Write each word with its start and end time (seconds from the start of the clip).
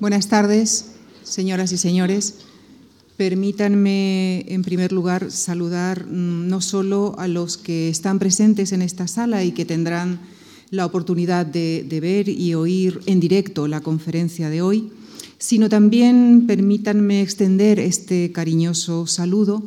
Buenas 0.00 0.28
tardes, 0.28 0.92
señoras 1.24 1.72
y 1.72 1.76
señores. 1.76 2.36
Permítanme, 3.16 4.44
en 4.46 4.62
primer 4.62 4.92
lugar, 4.92 5.32
saludar 5.32 6.06
mm, 6.06 6.46
no 6.46 6.60
solo 6.60 7.16
a 7.18 7.26
los 7.26 7.56
que 7.56 7.88
están 7.88 8.20
presentes 8.20 8.70
en 8.70 8.82
esta 8.82 9.08
sala 9.08 9.42
y 9.42 9.50
que 9.50 9.64
tendrán 9.64 10.20
la 10.70 10.86
oportunidad 10.86 11.46
de, 11.46 11.98
ver 12.00 12.28
y 12.28 12.54
oír 12.54 13.00
en 13.06 13.18
directo 13.18 13.66
la 13.66 13.80
conferencia 13.80 14.50
de 14.50 14.62
hoy, 14.62 14.92
sino 15.36 15.68
también 15.68 16.44
permítanme 16.46 17.20
extender 17.20 17.80
este 17.80 18.30
cariñoso 18.30 19.08
saludo 19.08 19.64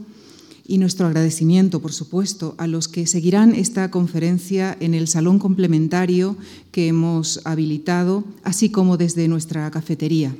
y 0.71 0.77
nuestro 0.77 1.05
agradecimiento, 1.05 1.81
por 1.81 1.91
supuesto, 1.91 2.55
a 2.57 2.65
los 2.65 2.87
que 2.87 3.05
seguirán 3.05 3.53
esta 3.53 3.91
conferencia 3.91 4.77
en 4.79 4.93
el 4.93 5.09
salón 5.09 5.37
complementario 5.37 6.37
que 6.71 6.87
hemos 6.87 7.41
habilitado, 7.43 8.23
así 8.45 8.69
como 8.69 8.95
desde 8.95 9.27
nuestra 9.27 9.69
cafetería. 9.69 10.33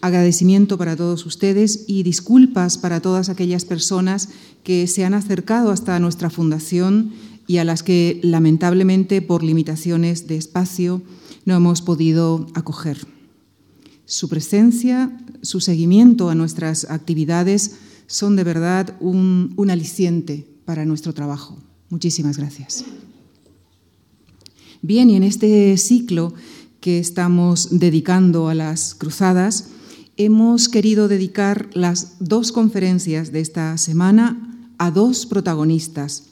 Agradecimiento 0.00 0.78
para 0.78 0.96
todos 0.96 1.26
ustedes 1.26 1.84
y 1.86 2.02
disculpas 2.02 2.78
para 2.78 3.00
todas 3.00 3.28
aquellas 3.28 3.66
personas 3.66 4.30
que 4.64 4.86
se 4.86 5.04
han 5.04 5.12
acercado 5.12 5.70
hasta 5.70 6.00
nuestra 6.00 6.30
fundación 6.30 7.12
y 7.46 7.58
a 7.58 7.64
las 7.64 7.82
que 7.82 8.20
lamentablemente 8.22 9.20
por 9.20 9.42
limitaciones 9.42 10.28
de 10.28 10.38
espacio 10.38 11.02
no 11.44 11.54
hemos 11.56 11.82
podido 11.82 12.46
acoger. 12.54 13.06
Su 14.06 14.30
presencia, 14.30 15.14
su 15.42 15.60
seguimiento 15.60 16.30
a 16.30 16.34
nuestras 16.34 16.86
actividades 16.88 17.72
son 18.06 18.36
de 18.36 18.44
verdad 18.44 18.96
un, 19.00 19.54
aliciente 19.68 20.46
para 20.64 20.84
nuestro 20.84 21.12
trabajo. 21.12 21.56
Muchísimas 21.90 22.36
gracias. 22.36 22.84
Bien, 24.82 25.10
y 25.10 25.16
en 25.16 25.22
este 25.22 25.76
ciclo 25.76 26.34
que 26.80 26.98
estamos 26.98 27.78
dedicando 27.78 28.48
a 28.48 28.54
las 28.54 28.94
cruzadas, 28.94 29.68
hemos 30.16 30.68
querido 30.68 31.08
dedicar 31.08 31.68
las 31.74 32.16
dos 32.20 32.52
conferencias 32.52 33.32
de 33.32 33.40
esta 33.40 33.76
semana 33.78 34.70
a 34.78 34.90
dos 34.90 35.26
protagonistas, 35.26 36.24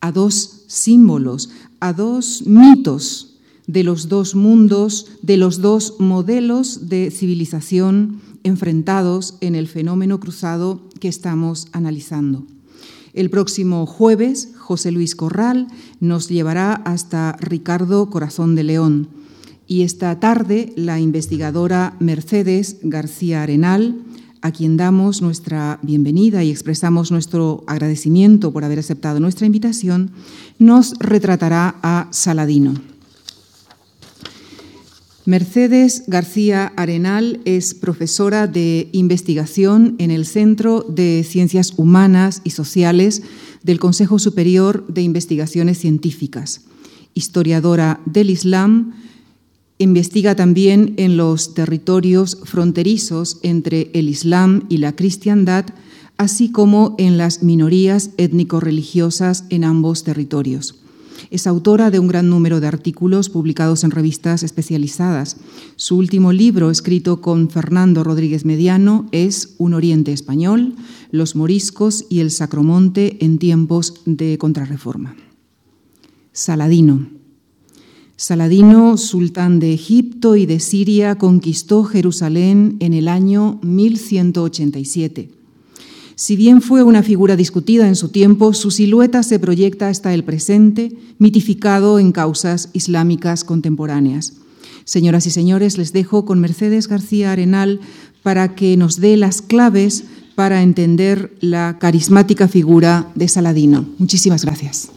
a 0.00 0.10
dos 0.12 0.64
símbolos, 0.66 1.50
a 1.80 1.92
dos 1.92 2.44
mitos 2.46 3.36
de 3.66 3.84
los 3.84 4.08
dos 4.08 4.34
mundos, 4.34 5.06
de 5.22 5.36
los 5.36 5.60
dos 5.60 5.94
modelos 5.98 6.88
de 6.88 7.10
civilización 7.10 8.20
enfrentados 8.44 9.36
en 9.40 9.54
el 9.54 9.68
fenómeno 9.68 10.20
cruzado 10.20 10.80
que 11.00 11.08
estamos 11.08 11.68
analizando. 11.72 12.46
El 13.14 13.28
próximo 13.28 13.84
jueves, 13.86 14.50
José 14.58 14.90
Luis 14.90 15.14
Corral 15.14 15.68
nos 16.00 16.28
llevará 16.28 16.74
hasta 16.74 17.36
Ricardo 17.40 18.08
Corazón 18.08 18.54
de 18.54 18.62
León 18.62 19.08
y 19.66 19.82
esta 19.82 20.18
tarde 20.18 20.72
la 20.76 20.98
investigadora 20.98 21.94
Mercedes 21.98 22.78
García 22.82 23.42
Arenal, 23.42 24.02
a 24.40 24.50
quien 24.50 24.76
damos 24.76 25.22
nuestra 25.22 25.78
bienvenida 25.82 26.42
y 26.42 26.50
expresamos 26.50 27.10
nuestro 27.10 27.64
agradecimiento 27.66 28.52
por 28.52 28.64
haber 28.64 28.80
aceptado 28.80 29.20
nuestra 29.20 29.46
invitación, 29.46 30.10
nos 30.58 30.94
retratará 30.98 31.76
a 31.82 32.08
Saladino. 32.10 32.91
Mercedes 35.24 36.02
García 36.08 36.72
Arenal 36.74 37.40
es 37.44 37.74
profesora 37.74 38.48
de 38.48 38.88
investigación 38.90 39.94
en 39.98 40.10
el 40.10 40.26
Centro 40.26 40.84
de 40.88 41.22
Ciencias 41.22 41.74
Humanas 41.76 42.40
y 42.42 42.50
Sociales 42.50 43.22
del 43.62 43.78
Consejo 43.78 44.18
Superior 44.18 44.84
de 44.88 45.02
Investigaciones 45.02 45.78
Científicas, 45.78 46.62
historiadora 47.14 48.00
del 48.04 48.30
Islam, 48.30 48.94
investiga 49.78 50.34
también 50.34 50.94
en 50.96 51.16
los 51.16 51.54
territorios 51.54 52.38
fronterizos 52.42 53.38
entre 53.42 53.90
el 53.94 54.08
Islam 54.08 54.64
y 54.68 54.78
la 54.78 54.96
cristiandad, 54.96 55.66
así 56.16 56.50
como 56.50 56.96
en 56.98 57.16
las 57.16 57.44
minorías 57.44 58.10
étnico-religiosas 58.16 59.44
en 59.50 59.62
ambos 59.62 60.02
territorios. 60.02 60.81
Es 61.32 61.46
autora 61.46 61.90
de 61.90 61.98
un 61.98 62.08
gran 62.08 62.28
número 62.28 62.60
de 62.60 62.66
artículos 62.66 63.30
publicados 63.30 63.84
en 63.84 63.90
revistas 63.90 64.42
especializadas. 64.42 65.38
Su 65.76 65.96
último 65.96 66.30
libro, 66.30 66.70
escrito 66.70 67.22
con 67.22 67.48
Fernando 67.48 68.04
Rodríguez 68.04 68.44
Mediano, 68.44 69.08
es 69.12 69.54
Un 69.56 69.72
Oriente 69.72 70.12
Español, 70.12 70.74
Los 71.10 71.34
Moriscos 71.34 72.04
y 72.10 72.20
el 72.20 72.30
Sacromonte 72.30 73.24
en 73.24 73.38
tiempos 73.38 74.02
de 74.04 74.36
contrarreforma. 74.36 75.16
Saladino. 76.32 77.08
Saladino, 78.16 78.98
sultán 78.98 79.58
de 79.58 79.72
Egipto 79.72 80.36
y 80.36 80.44
de 80.44 80.60
Siria, 80.60 81.14
conquistó 81.14 81.84
Jerusalén 81.84 82.76
en 82.80 82.92
el 82.92 83.08
año 83.08 83.58
1187 83.62 85.41
si 86.22 86.36
bien 86.36 86.62
fue 86.62 86.84
una 86.84 87.02
figura 87.02 87.34
discutida 87.34 87.88
en 87.88 87.96
su 87.96 88.10
tiempo, 88.10 88.54
su 88.54 88.70
silueta 88.70 89.24
se 89.24 89.40
proyecta 89.40 89.88
hasta 89.88 90.14
el 90.14 90.22
presente, 90.22 90.96
mitificado 91.18 91.98
en 91.98 92.12
causas 92.12 92.68
islámicas 92.72 93.42
contemporáneas. 93.42 94.34
Señoras 94.84 95.26
y 95.26 95.30
señores, 95.30 95.78
les 95.78 95.92
dejo 95.92 96.24
con 96.24 96.38
Mercedes 96.38 96.86
García 96.86 97.32
Arenal 97.32 97.80
para 98.22 98.54
que 98.54 98.76
nos 98.76 99.00
dé 99.00 99.16
las 99.16 99.42
claves 99.42 100.04
para 100.36 100.62
entender 100.62 101.32
la 101.40 101.78
carismática 101.80 102.46
figura 102.46 103.08
de 103.16 103.26
Saladino. 103.26 103.84
Muchísimas 103.98 104.44
gracias. 104.44 104.92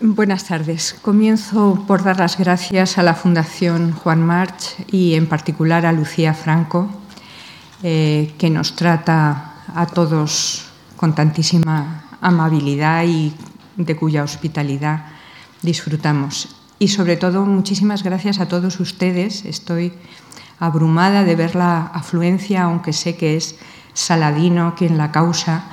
Buenas 0.00 0.48
tardes. 0.48 0.96
Comienzo 1.00 1.84
por 1.86 2.02
dar 2.02 2.18
las 2.18 2.38
gracias 2.38 2.98
a 2.98 3.04
la 3.04 3.14
Fundación 3.14 3.92
Juan 3.92 4.20
March 4.20 4.74
y 4.90 5.14
en 5.14 5.28
particular 5.28 5.86
a 5.86 5.92
Lucía 5.92 6.34
Franco, 6.34 6.90
eh, 7.84 8.34
que 8.36 8.50
nos 8.50 8.74
trata 8.74 9.52
a 9.76 9.86
todos 9.86 10.64
con 10.96 11.14
tantísima 11.14 12.04
amabilidad 12.20 13.04
y 13.04 13.32
de 13.76 13.96
cuya 13.96 14.24
hospitalidad 14.24 15.06
disfrutamos. 15.62 16.56
Y 16.78 16.88
sobre 16.88 17.16
todo, 17.16 17.44
muchísimas 17.44 18.02
gracias 18.02 18.40
a 18.40 18.48
todos 18.48 18.80
ustedes. 18.80 19.44
Estoy 19.44 19.92
abrumada 20.58 21.24
de 21.24 21.36
ver 21.36 21.54
la 21.54 21.86
afluencia, 21.86 22.64
aunque 22.64 22.92
sé 22.92 23.16
que 23.16 23.36
es 23.36 23.56
Saladino 23.94 24.74
quien 24.76 24.98
la 24.98 25.12
causa 25.12 25.64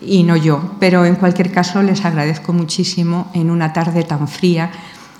y 0.00 0.22
no 0.22 0.36
yo. 0.36 0.76
Pero 0.80 1.04
en 1.04 1.16
cualquier 1.16 1.52
caso, 1.52 1.82
les 1.82 2.04
agradezco 2.04 2.52
muchísimo 2.52 3.30
en 3.34 3.50
una 3.50 3.72
tarde 3.72 4.04
tan 4.04 4.28
fría 4.28 4.70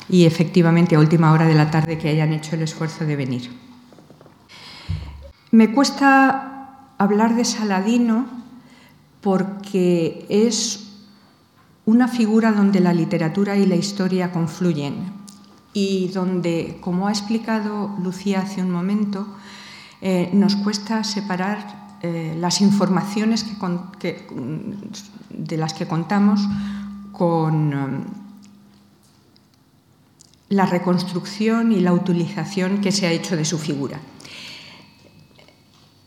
y 0.08 0.24
efectivamente 0.24 0.96
a 0.96 1.00
última 1.00 1.32
hora 1.32 1.46
de 1.46 1.54
la 1.54 1.70
tarde 1.70 1.98
que 1.98 2.08
hayan 2.08 2.32
hecho 2.32 2.56
el 2.56 2.62
esfuerzo 2.62 3.04
de 3.04 3.16
venir. 3.16 3.50
Me 5.50 5.72
cuesta 5.72 6.57
hablar 6.98 7.36
de 7.36 7.44
Saladino 7.44 8.26
porque 9.20 10.26
es 10.28 10.88
una 11.86 12.08
figura 12.08 12.52
donde 12.52 12.80
la 12.80 12.92
literatura 12.92 13.56
y 13.56 13.66
la 13.66 13.76
historia 13.76 14.30
confluyen 14.32 15.18
y 15.72 16.08
donde, 16.08 16.78
como 16.80 17.08
ha 17.08 17.10
explicado 17.10 17.94
Lucía 18.02 18.40
hace 18.40 18.62
un 18.62 18.70
momento, 18.70 19.26
eh, 20.00 20.30
nos 20.32 20.56
cuesta 20.56 21.04
separar 21.04 21.96
eh, 22.02 22.36
las 22.38 22.60
informaciones 22.60 23.44
de 25.30 25.56
las 25.56 25.74
que 25.74 25.86
contamos 25.86 26.40
con 27.12 27.74
um, 27.74 28.04
la 30.48 30.66
reconstrucción 30.66 31.72
y 31.72 31.80
la 31.80 31.92
utilización 31.92 32.80
que 32.80 32.92
se 32.92 33.06
ha 33.06 33.12
hecho 33.12 33.36
de 33.36 33.44
su 33.44 33.58
figura. 33.58 34.00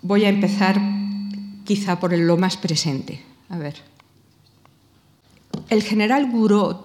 Voy 0.02 0.26
a 0.26 0.30
empezar 0.30 0.82
quizá 1.64 2.00
por 2.00 2.18
lo 2.18 2.38
más 2.38 2.58
presente. 2.58 3.22
A 3.50 3.58
ver. 3.58 3.76
El 5.70 5.84
general 5.84 6.32
Gouraud, 6.32 6.78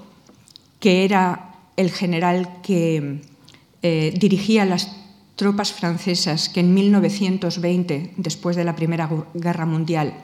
que 0.80 1.04
era 1.04 1.54
el 1.76 1.90
general 1.90 2.60
que 2.62 3.22
eh, 3.82 4.14
dirigía 4.18 4.64
las 4.64 4.90
tropas 5.36 5.72
francesas 5.72 6.48
que 6.48 6.60
en 6.60 6.74
1920, 6.74 8.14
después 8.16 8.56
de 8.56 8.64
la 8.64 8.74
Primera 8.74 9.08
Guerra 9.34 9.66
Mundial, 9.66 10.14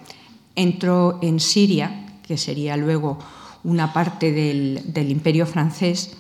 entró 0.56 1.18
en 1.22 1.38
Siria, 1.40 2.06
que 2.26 2.36
sería 2.36 2.76
luego 2.76 3.18
una 3.64 3.92
parte 3.92 4.32
del, 4.32 5.10
imperio 5.10 5.46
francés, 5.46 6.16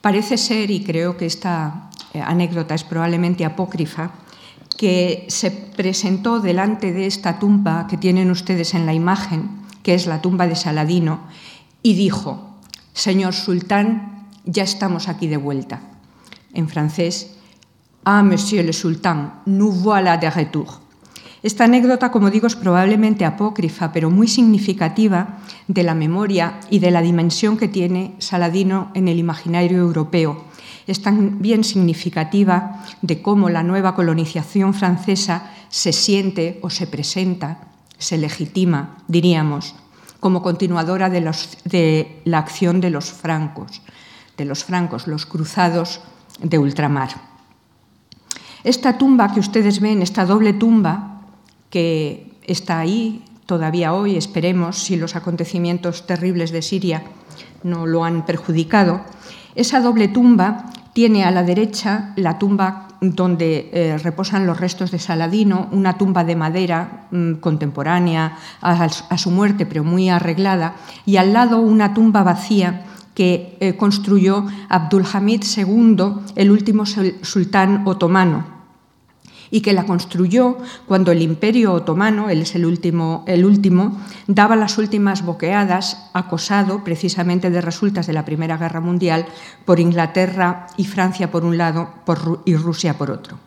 parece 0.00 0.36
ser, 0.36 0.70
y 0.70 0.84
creo 0.84 1.16
que 1.16 1.26
esta 1.26 1.90
eh, 2.12 2.20
anécdota 2.20 2.74
es 2.74 2.84
probablemente 2.84 3.44
apócrifa, 3.44 4.12
que 4.76 5.26
se 5.28 5.50
presentó 5.50 6.40
delante 6.40 6.92
de 6.92 7.06
esta 7.06 7.38
tumba 7.38 7.86
que 7.88 7.96
tienen 7.96 8.30
ustedes 8.30 8.74
en 8.74 8.86
la 8.86 8.94
imagen, 8.94 9.50
que 9.82 9.94
es 9.94 10.06
la 10.06 10.20
tumba 10.20 10.46
de 10.46 10.56
Saladino, 10.56 11.20
y 11.82 11.94
dijo, 11.94 12.56
Señor 12.92 13.34
Sultán, 13.34 14.28
ya 14.44 14.62
estamos 14.62 15.08
aquí 15.08 15.26
de 15.26 15.36
vuelta. 15.36 15.80
En 16.52 16.68
francés, 16.68 17.36
Ah, 18.08 18.22
Monsieur 18.22 18.62
le 18.62 18.72
Sultan, 18.72 19.32
nous 19.46 19.72
voilà 19.72 20.16
de 20.16 20.30
retour. 20.30 20.80
Esta 21.42 21.64
anécdota, 21.64 22.12
como 22.12 22.30
digo, 22.30 22.46
es 22.46 22.54
probablemente 22.54 23.24
apócrifa, 23.24 23.90
pero 23.90 24.10
muy 24.10 24.28
significativa 24.28 25.38
de 25.66 25.82
la 25.82 25.96
memoria 25.96 26.60
y 26.70 26.78
de 26.78 26.92
la 26.92 27.02
dimensión 27.02 27.56
que 27.56 27.66
tiene 27.66 28.14
Saladino 28.20 28.92
en 28.94 29.08
el 29.08 29.18
imaginario 29.18 29.78
europeo 29.78 30.45
es 30.86 31.02
también 31.02 31.64
significativa 31.64 32.84
de 33.02 33.22
cómo 33.22 33.48
la 33.48 33.62
nueva 33.62 33.94
colonización 33.94 34.74
francesa 34.74 35.50
se 35.68 35.92
siente 35.92 36.58
o 36.62 36.70
se 36.70 36.86
presenta, 36.86 37.68
se 37.98 38.18
legitima, 38.18 38.98
diríamos, 39.08 39.74
como 40.20 40.42
continuadora 40.42 41.10
de, 41.10 41.20
de 41.64 42.22
la 42.24 42.38
acción 42.38 42.80
de 42.80 42.90
los 42.90 43.10
francos, 43.12 43.82
de 44.36 44.44
los 44.44 44.64
francos, 44.64 45.06
los 45.06 45.26
cruzados 45.26 46.00
de 46.40 46.58
ultramar. 46.58 47.10
Esta 48.64 48.98
tumba 48.98 49.32
que 49.32 49.40
ustedes 49.40 49.80
ven, 49.80 50.02
esta 50.02 50.24
doble 50.24 50.52
tumba 50.52 51.22
que 51.70 52.32
está 52.44 52.78
ahí 52.78 53.24
todavía 53.46 53.94
hoy, 53.94 54.16
esperemos, 54.16 54.78
si 54.78 54.96
los 54.96 55.14
acontecimientos 55.14 56.06
terribles 56.06 56.50
de 56.50 56.62
Siria 56.62 57.04
no 57.62 57.86
lo 57.86 58.04
han 58.04 58.26
perjudicado, 58.26 59.02
esa 59.54 59.80
doble 59.80 60.08
tumba 60.08 60.70
tiene 60.96 61.24
a 61.24 61.30
la 61.30 61.42
derecha 61.42 62.14
la 62.16 62.38
tumba 62.38 62.88
donde 63.02 63.68
eh, 63.70 63.98
reposan 63.98 64.46
los 64.46 64.58
restos 64.58 64.90
de 64.90 64.98
Saladino, 64.98 65.68
una 65.70 65.98
tumba 65.98 66.24
de 66.24 66.36
madera 66.36 67.06
mm, 67.10 67.34
contemporánea 67.34 68.38
a, 68.62 69.18
su 69.18 69.30
muerte, 69.30 69.66
pero 69.66 69.84
muy 69.84 70.08
arreglada, 70.08 70.76
y 71.04 71.18
al 71.18 71.34
lado 71.34 71.58
una 71.58 71.92
tumba 71.92 72.22
vacía 72.22 72.86
que 73.12 73.58
eh, 73.60 73.76
construyó 73.76 74.46
Abdulhamid 74.70 75.44
II, 75.54 75.96
el 76.34 76.50
último 76.50 76.84
sultán 76.86 77.82
otomano 77.84 78.55
y 79.50 79.60
que 79.60 79.72
la 79.72 79.84
construyó 79.84 80.58
cuando 80.86 81.12
el 81.12 81.22
Imperio 81.22 81.72
Otomano, 81.72 82.28
él 82.30 82.42
es 82.42 82.54
el 82.54 82.64
último, 82.66 83.24
el 83.26 83.44
último, 83.44 84.00
daba 84.26 84.56
las 84.56 84.78
últimas 84.78 85.24
boqueadas, 85.24 86.10
acosado 86.12 86.84
precisamente 86.84 87.50
de 87.50 87.60
resultas 87.60 88.06
de 88.06 88.12
la 88.12 88.24
Primera 88.24 88.56
Guerra 88.56 88.80
Mundial 88.80 89.26
por 89.64 89.80
Inglaterra 89.80 90.66
y 90.76 90.84
Francia 90.84 91.30
por 91.30 91.44
un 91.44 91.58
lado 91.58 91.90
y 92.44 92.56
Rusia 92.56 92.98
por 92.98 93.10
otro. 93.10 93.38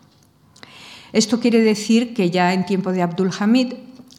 Esto 1.11 1.39
quiere 1.39 1.61
decir 1.61 2.13
que 2.13 2.29
ya 2.29 2.53
en 2.53 2.65
tiempo 2.65 2.91
de 2.91 3.01
Abdul 3.01 3.31
Hamid, 3.37 3.73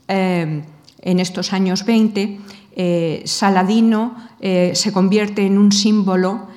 eh, 0.09 0.63
en 1.03 1.21
estos 1.21 1.53
años 1.53 1.85
20, 1.85 2.41
eh, 2.77 3.23
Saladino 3.25 4.17
eh, 4.41 4.73
se 4.75 4.93
convierte 4.93 5.47
en 5.47 5.57
un 5.59 5.71
símbolo 5.73 6.49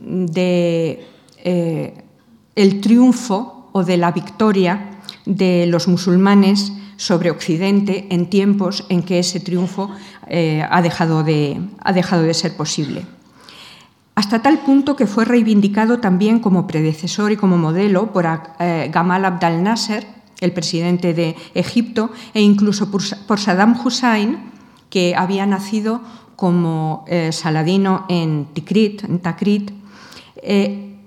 de 0.00 1.04
el 2.54 2.80
triunfo 2.80 3.57
o 3.72 3.84
de 3.84 3.96
la 3.96 4.12
victoria 4.12 4.98
de 5.24 5.66
los 5.66 5.88
musulmanes 5.88 6.72
sobre 6.96 7.30
Occidente 7.30 8.06
en 8.10 8.28
tiempos 8.28 8.84
en 8.88 9.02
que 9.02 9.20
ese 9.20 9.40
triunfo 9.40 9.90
eh, 10.26 10.66
ha, 10.68 10.82
dejado 10.82 11.22
de, 11.22 11.60
ha, 11.80 11.92
dejado 11.92 12.22
de, 12.22 12.34
ser 12.34 12.56
posible. 12.56 13.06
Hasta 14.14 14.42
tal 14.42 14.58
punto 14.58 14.96
que 14.96 15.06
fue 15.06 15.24
reivindicado 15.24 16.00
también 16.00 16.40
como 16.40 16.66
predecesor 16.66 17.30
y 17.30 17.36
como 17.36 17.56
modelo 17.56 18.12
por 18.12 18.26
eh, 18.58 18.90
Gamal 18.92 19.24
Abdel 19.24 19.62
Nasser, 19.62 20.06
el 20.40 20.52
presidente 20.52 21.14
de 21.14 21.36
Egipto, 21.54 22.10
e 22.34 22.42
incluso 22.42 22.90
por, 22.90 23.38
Saddam 23.38 23.78
Hussein, 23.78 24.50
que 24.90 25.14
había 25.14 25.46
nacido 25.46 26.00
como 26.34 27.04
eh, 27.06 27.30
Saladino 27.32 28.06
en 28.08 28.46
Tikrit, 28.54 29.04
en 29.04 29.20
Takrit, 29.20 29.70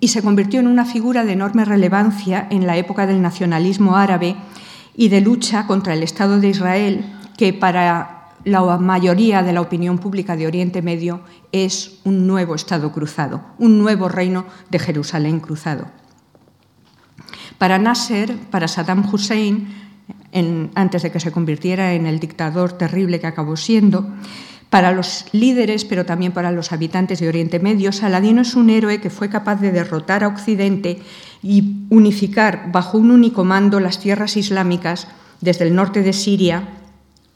y 0.01 0.09
se 0.09 0.23
convirtió 0.23 0.59
en 0.59 0.67
una 0.67 0.83
figura 0.83 1.23
de 1.23 1.33
enorme 1.33 1.63
relevancia 1.63 2.47
en 2.49 2.65
la 2.65 2.75
época 2.75 3.05
del 3.05 3.21
nacionalismo 3.21 3.95
árabe 3.95 4.35
y 4.97 5.07
de 5.07 5.21
lucha 5.21 5.67
contra 5.67 5.93
el 5.93 6.01
Estado 6.03 6.39
de 6.39 6.49
Israel, 6.49 7.05
que 7.37 7.53
para 7.53 8.31
la 8.43 8.77
mayoría 8.79 9.43
de 9.43 9.53
la 9.53 9.61
opinión 9.61 9.99
pública 9.99 10.35
de 10.35 10.47
Oriente 10.47 10.81
Medio 10.81 11.21
es 11.51 11.99
un 12.03 12.25
nuevo 12.25 12.55
Estado 12.55 12.91
cruzado, 12.91 13.41
un 13.59 13.77
nuevo 13.77 14.09
reino 14.09 14.45
de 14.71 14.79
Jerusalén 14.79 15.39
cruzado. 15.39 15.85
Para 17.59 17.77
Nasser, 17.77 18.35
para 18.49 18.67
Saddam 18.67 19.07
Hussein, 19.07 19.67
antes 20.73 21.03
de 21.03 21.11
que 21.11 21.19
se 21.19 21.31
convirtiera 21.31 21.93
en 21.93 22.07
el 22.07 22.19
dictador 22.19 22.73
terrible 22.73 23.19
que 23.19 23.27
acabó 23.27 23.55
siendo, 23.55 24.09
para 24.71 24.93
los 24.93 25.25
líderes, 25.33 25.83
pero 25.83 26.05
también 26.05 26.31
para 26.31 26.49
los 26.49 26.71
habitantes 26.71 27.19
de 27.19 27.27
Oriente 27.27 27.59
Medio, 27.59 27.91
Saladino 27.91 28.41
es 28.41 28.55
un 28.55 28.69
héroe 28.69 29.01
que 29.01 29.09
fue 29.09 29.27
capaz 29.27 29.57
de 29.57 29.73
derrotar 29.73 30.23
a 30.23 30.29
Occidente 30.29 31.01
y 31.43 31.83
unificar 31.89 32.71
bajo 32.71 32.97
un 32.97 33.11
único 33.11 33.43
mando 33.43 33.81
las 33.81 33.99
tierras 33.99 34.37
islámicas 34.37 35.09
desde 35.41 35.67
el 35.67 35.75
norte 35.75 36.03
de 36.03 36.13
Siria 36.13 36.69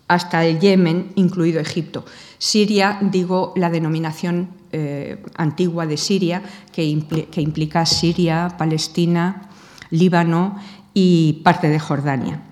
hasta 0.08 0.46
el 0.46 0.62
Yemen, 0.62 1.12
incluido 1.16 1.60
Egipto. 1.60 2.06
Siria, 2.38 3.00
digo, 3.02 3.52
la 3.58 3.70
denominación 3.70 4.48
eh, 4.72 5.22
antigua 5.36 5.86
de 5.86 5.98
Siria, 5.98 6.42
que 6.72 6.86
implica 6.86 7.86
Siria, 7.86 8.56
Palestina, 8.58 9.50
Líbano 9.90 10.58
y 10.94 11.42
parte 11.44 11.68
de 11.68 11.80
Jordania. 11.80 12.44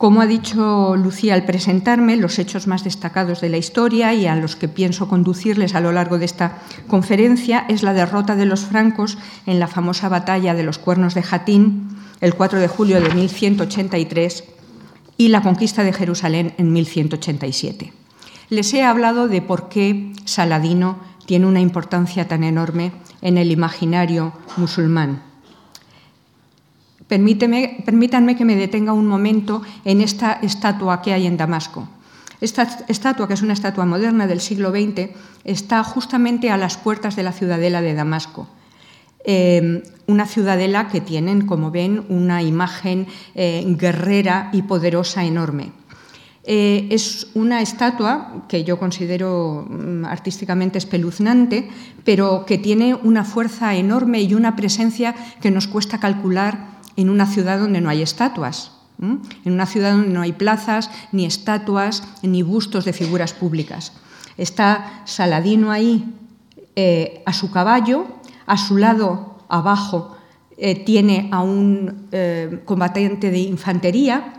Como 0.00 0.22
ha 0.22 0.26
dicho 0.26 0.96
Lucía 0.96 1.34
al 1.34 1.44
presentarme, 1.44 2.16
los 2.16 2.38
hechos 2.38 2.66
más 2.66 2.84
destacados 2.84 3.42
de 3.42 3.50
la 3.50 3.58
historia 3.58 4.14
y 4.14 4.26
a 4.26 4.34
los 4.34 4.56
que 4.56 4.66
pienso 4.66 5.08
conducirles 5.08 5.74
a 5.74 5.82
lo 5.82 5.92
largo 5.92 6.18
de 6.18 6.24
esta 6.24 6.56
conferencia 6.88 7.66
es 7.68 7.82
la 7.82 7.92
derrota 7.92 8.34
de 8.34 8.46
los 8.46 8.62
francos 8.62 9.18
en 9.44 9.60
la 9.60 9.68
famosa 9.68 10.08
batalla 10.08 10.54
de 10.54 10.62
los 10.62 10.78
Cuernos 10.78 11.12
de 11.12 11.22
Jatín 11.22 11.98
el 12.22 12.34
4 12.34 12.60
de 12.60 12.68
julio 12.68 12.98
de 12.98 13.14
1183 13.14 14.44
y 15.18 15.28
la 15.28 15.42
conquista 15.42 15.84
de 15.84 15.92
Jerusalén 15.92 16.54
en 16.56 16.72
1187. 16.72 17.92
Les 18.48 18.72
he 18.72 18.82
hablado 18.82 19.28
de 19.28 19.42
por 19.42 19.68
qué 19.68 20.14
Saladino 20.24 20.96
tiene 21.26 21.44
una 21.44 21.60
importancia 21.60 22.26
tan 22.26 22.42
enorme 22.42 22.92
en 23.20 23.36
el 23.36 23.50
imaginario 23.50 24.32
musulmán 24.56 25.29
permítanme 27.10 28.36
que 28.36 28.44
me 28.44 28.56
detenga 28.56 28.92
un 28.94 29.06
momento 29.06 29.62
en 29.84 30.00
esta 30.00 30.38
estatua 30.40 31.02
que 31.02 31.12
hay 31.12 31.26
en 31.26 31.36
Damasco. 31.36 31.88
Esta 32.40 32.62
estatua, 32.88 33.28
que 33.28 33.34
es 33.34 33.42
una 33.42 33.52
estatua 33.52 33.84
moderna 33.84 34.26
del 34.26 34.40
siglo 34.40 34.70
XX, 34.70 35.10
está 35.44 35.84
justamente 35.84 36.50
a 36.50 36.56
las 36.56 36.78
puertas 36.78 37.16
de 37.16 37.22
la 37.22 37.32
ciudadela 37.32 37.82
de 37.82 37.94
Damasco. 37.94 38.48
Eh, 39.24 39.82
una 40.06 40.24
ciudadela 40.24 40.88
que 40.88 41.02
tiene, 41.02 41.44
como 41.44 41.70
ven, 41.70 42.06
una 42.08 42.42
imagen 42.42 43.06
eh, 43.34 43.62
guerrera 43.76 44.48
y 44.52 44.62
poderosa 44.62 45.24
enorme. 45.24 45.72
Eh, 46.44 46.88
es 46.90 47.28
una 47.34 47.60
estatua 47.60 48.46
que 48.48 48.64
yo 48.64 48.78
considero 48.78 49.66
mm, 49.68 50.06
artísticamente 50.06 50.78
espeluznante, 50.78 51.68
pero 52.02 52.46
que 52.46 52.56
tiene 52.56 52.94
una 52.94 53.24
fuerza 53.24 53.74
enorme 53.74 54.22
y 54.22 54.32
una 54.32 54.56
presencia 54.56 55.14
que 55.42 55.50
nos 55.50 55.68
cuesta 55.68 56.00
calcular 56.00 56.79
en 57.00 57.10
una 57.10 57.26
ciudad 57.26 57.58
donde 57.58 57.80
no 57.80 57.88
hay 57.88 58.02
estatuas, 58.02 58.72
en 59.00 59.52
una 59.52 59.66
ciudad 59.66 59.92
donde 59.92 60.10
no 60.10 60.20
hay 60.20 60.32
plazas, 60.32 60.90
ni 61.12 61.24
estatuas, 61.24 62.02
ni 62.22 62.42
bustos 62.42 62.84
de 62.84 62.92
figuras 62.92 63.32
públicas. 63.32 63.92
Está 64.36 65.02
Saladino 65.06 65.70
ahí 65.70 66.04
eh, 66.76 67.22
a 67.24 67.32
su 67.32 67.50
caballo, 67.50 68.06
a 68.46 68.56
su 68.56 68.76
lado 68.76 69.38
abajo 69.48 70.16
eh, 70.56 70.84
tiene 70.84 71.28
a 71.32 71.40
un 71.40 72.08
eh, 72.12 72.60
combatiente 72.64 73.30
de 73.30 73.38
infantería, 73.38 74.34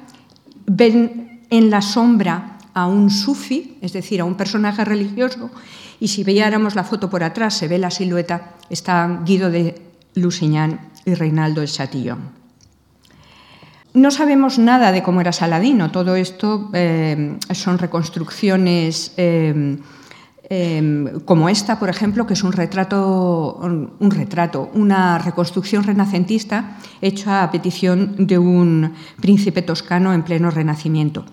ven 0.68 1.42
en 1.50 1.70
la 1.70 1.82
sombra 1.82 2.60
a 2.74 2.88
un 2.88 3.10
sufi, 3.10 3.78
es 3.82 3.94
decir, 3.94 4.22
a 4.22 4.26
un 4.26 4.36
personaje 4.36 4.86
religioso, 4.86 5.50
y 6.00 6.08
si 6.08 6.24
veíamos 6.24 6.76
la 6.76 6.84
foto 6.84 7.10
por 7.10 7.24
atrás, 7.24 7.56
se 7.56 7.68
ve 7.68 7.78
la 7.78 7.92
silueta, 7.92 8.54
está 8.70 9.22
Guido 9.26 9.50
de 9.50 9.82
Lusignan 10.16 10.80
y 11.06 11.16
Reinaldo 11.16 11.62
de 11.62 11.68
Chatillon. 11.68 12.41
No 13.94 14.10
sabemos 14.10 14.58
nada 14.58 14.92
de 14.92 15.04
cómo 15.04 15.20
era 15.20 15.34
Saladino. 15.34 15.92
Todo 15.92 16.16
esto 16.16 16.70
eh, 16.74 17.38
son 17.54 17.78
reconstrucciones 17.78 19.14
eh, 19.18 19.78
eh, 20.54 21.14
como 21.24 21.48
esta, 21.48 21.80
por 21.80 21.90
ejemplo, 21.90 22.28
que 22.28 22.34
es 22.34 22.44
un 22.44 22.52
retrato, 22.52 23.58
un 23.62 24.12
retrato, 24.12 24.70
una 24.74 25.18
reconstrucción 25.18 25.84
renacentista 25.84 26.78
hecha 27.02 27.44
a 27.44 27.52
petición 27.52 28.16
de 28.18 28.38
un 28.38 28.92
príncipe 29.22 29.62
toscano 29.62 30.14
en 30.14 30.24
pleno 30.24 30.52
Renacimiento. 30.52 31.26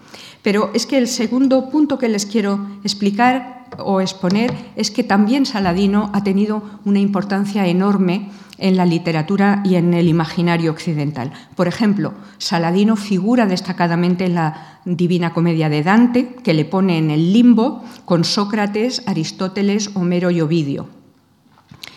Pero 0.42 0.70
es 0.72 0.86
que 0.86 0.98
el 0.98 1.08
segundo 1.08 1.68
punto 1.68 1.98
que 1.98 2.08
les 2.08 2.26
quiero 2.26 2.60
explicar 2.84 3.57
o 3.78 4.00
exponer 4.00 4.52
es 4.76 4.90
que 4.90 5.04
también 5.04 5.46
Saladino 5.46 6.10
ha 6.12 6.22
tenido 6.24 6.62
una 6.84 6.98
importancia 6.98 7.66
enorme 7.66 8.30
en 8.58 8.76
la 8.76 8.84
literatura 8.86 9.62
y 9.64 9.76
en 9.76 9.94
el 9.94 10.08
imaginario 10.08 10.70
occidental. 10.70 11.32
Por 11.54 11.68
ejemplo, 11.68 12.14
Saladino 12.38 12.96
figura 12.96 13.46
destacadamente 13.46 14.26
en 14.26 14.34
la 14.34 14.80
Divina 14.84 15.32
Comedia 15.32 15.68
de 15.68 15.82
Dante, 15.82 16.34
que 16.42 16.54
le 16.54 16.64
pone 16.64 16.98
en 16.98 17.10
el 17.10 17.32
limbo 17.32 17.84
con 18.04 18.24
Sócrates, 18.24 19.02
Aristóteles, 19.06 19.90
Homero 19.94 20.30
y 20.30 20.40
Ovidio. 20.40 20.88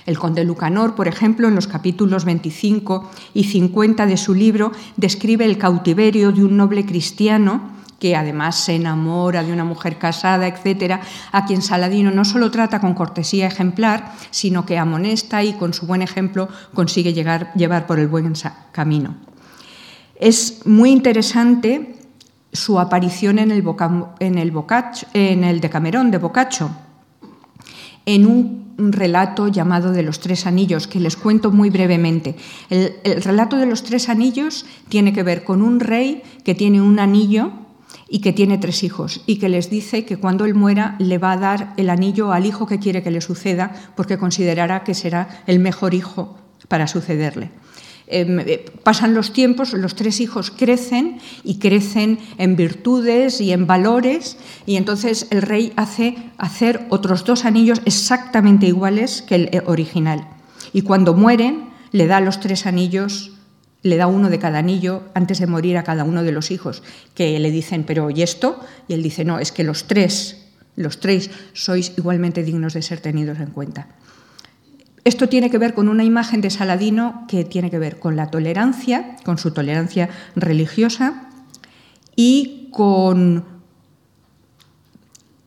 El 0.05 0.17
conde 0.17 0.43
Lucanor, 0.43 0.95
por 0.95 1.07
ejemplo, 1.07 1.47
en 1.47 1.55
los 1.55 1.67
capítulos 1.67 2.25
25 2.25 3.09
y 3.33 3.45
50 3.45 4.05
de 4.05 4.17
su 4.17 4.33
libro, 4.33 4.71
describe 4.97 5.45
el 5.45 5.57
cautiverio 5.57 6.31
de 6.31 6.43
un 6.43 6.57
noble 6.57 6.85
cristiano 6.85 7.71
que 8.01 8.15
además 8.15 8.55
se 8.55 8.73
enamora 8.73 9.43
de 9.43 9.53
una 9.53 9.63
mujer 9.63 9.99
casada, 9.99 10.47
etcétera, 10.47 11.01
a 11.31 11.45
quien 11.45 11.61
Saladino 11.61 12.09
no 12.09 12.25
solo 12.25 12.49
trata 12.49 12.79
con 12.79 12.95
cortesía 12.95 13.45
ejemplar, 13.45 14.13
sino 14.31 14.65
que 14.65 14.79
amonesta 14.79 15.43
y 15.43 15.53
con 15.53 15.71
su 15.75 15.85
buen 15.85 16.01
ejemplo 16.01 16.49
consigue 16.73 17.13
llegar, 17.13 17.53
llevar 17.53 17.85
por 17.85 17.99
el 17.99 18.07
buen 18.07 18.33
camino. 18.71 19.17
Es 20.15 20.65
muy 20.65 20.89
interesante 20.89 21.95
su 22.51 22.79
aparición 22.79 23.37
en 23.37 23.51
el, 23.51 23.63
el, 24.19 24.53
en 25.13 25.43
el 25.43 25.61
Decamerón 25.61 26.09
de 26.09 26.17
Boccaccio, 26.17 26.71
en 28.07 28.25
un 28.25 28.91
relato 28.91 29.47
llamado 29.47 29.91
de 29.91 30.01
los 30.01 30.19
tres 30.19 30.47
anillos, 30.47 30.87
que 30.87 30.99
les 30.99 31.17
cuento 31.17 31.51
muy 31.51 31.69
brevemente. 31.69 32.35
El, 32.71 33.21
relato 33.21 33.57
de 33.57 33.67
los 33.67 33.83
tres 33.83 34.09
anillos 34.09 34.65
tiene 34.89 35.13
que 35.13 35.21
ver 35.21 35.43
con 35.43 35.61
un 35.61 35.79
rey 35.79 36.23
que 36.43 36.55
tiene 36.55 36.81
un 36.81 36.97
anillo 36.97 37.60
y 38.09 38.19
que 38.19 38.33
tiene 38.33 38.57
tres 38.57 38.83
hijos 38.83 39.21
y 39.25 39.37
que 39.37 39.49
les 39.49 39.69
dice 39.69 40.05
que 40.05 40.17
cuando 40.17 40.45
él 40.45 40.53
muera 40.53 40.95
le 40.99 41.17
va 41.17 41.31
a 41.31 41.37
dar 41.37 41.73
el 41.77 41.89
anillo 41.89 42.31
al 42.31 42.45
hijo 42.45 42.67
que 42.67 42.79
quiere 42.79 43.03
que 43.03 43.11
le 43.11 43.21
suceda 43.21 43.71
porque 43.95 44.17
considerará 44.17 44.83
que 44.83 44.93
será 44.93 45.43
el 45.47 45.59
mejor 45.59 45.93
hijo 45.93 46.37
para 46.67 46.87
sucederle. 46.87 47.51
Em, 48.07 48.39
eh, 48.39 48.65
pasan 48.83 49.13
los 49.13 49.31
tiempos, 49.31 49.71
los 49.71 49.95
tres 49.95 50.19
hijos 50.19 50.51
crecen 50.51 51.19
y 51.45 51.59
crecen 51.59 52.19
en 52.37 52.57
virtudes 52.57 53.39
y 53.39 53.53
en 53.53 53.67
valores 53.67 54.37
y 54.65 54.75
entonces 54.75 55.27
el 55.29 55.41
rey 55.41 55.71
hace 55.77 56.17
hacer 56.37 56.85
otros 56.89 57.23
dos 57.23 57.45
anillos 57.45 57.81
exactamente 57.85 58.67
iguales 58.67 59.21
que 59.21 59.35
el 59.35 59.49
eh, 59.53 59.63
original. 59.65 60.27
Y 60.73 60.81
cuando 60.81 61.13
mueren 61.13 61.69
le 61.93 62.07
da 62.07 62.19
los 62.19 62.41
tres 62.41 62.65
anillos 62.65 63.31
le 63.83 63.97
da 63.97 64.07
uno 64.07 64.29
de 64.29 64.39
cada 64.39 64.59
anillo 64.59 65.03
antes 65.13 65.39
de 65.39 65.47
morir 65.47 65.77
a 65.77 65.83
cada 65.83 66.03
uno 66.03 66.23
de 66.23 66.31
los 66.31 66.51
hijos, 66.51 66.83
que 67.15 67.39
le 67.39 67.51
dicen, 67.51 67.83
pero 67.83 68.09
¿y 68.09 68.21
esto? 68.21 68.59
Y 68.87 68.93
él 68.93 69.03
dice, 69.03 69.25
no, 69.25 69.39
es 69.39 69.51
que 69.51 69.63
los 69.63 69.85
tres, 69.85 70.45
los 70.75 70.99
tres 70.99 71.31
sois 71.53 71.93
igualmente 71.97 72.43
dignos 72.43 72.73
de 72.73 72.81
ser 72.81 72.99
tenidos 72.99 73.39
en 73.39 73.51
cuenta. 73.51 73.87
Esto 75.03 75.27
tiene 75.27 75.49
que 75.49 75.57
ver 75.57 75.73
con 75.73 75.89
una 75.89 76.03
imagen 76.03 76.41
de 76.41 76.51
Saladino 76.51 77.25
que 77.27 77.43
tiene 77.43 77.71
que 77.71 77.79
ver 77.79 77.97
con 77.97 78.15
la 78.15 78.29
tolerancia, 78.29 79.17
con 79.23 79.39
su 79.39 79.51
tolerancia 79.51 80.09
religiosa 80.35 81.29
y 82.15 82.69
con, 82.71 83.43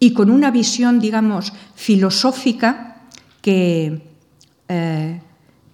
y 0.01 0.13
con 0.13 0.31
una 0.31 0.51
visión, 0.51 0.99
digamos, 0.99 1.53
filosófica 1.77 3.03
que 3.43 4.03
eh, 4.67 5.21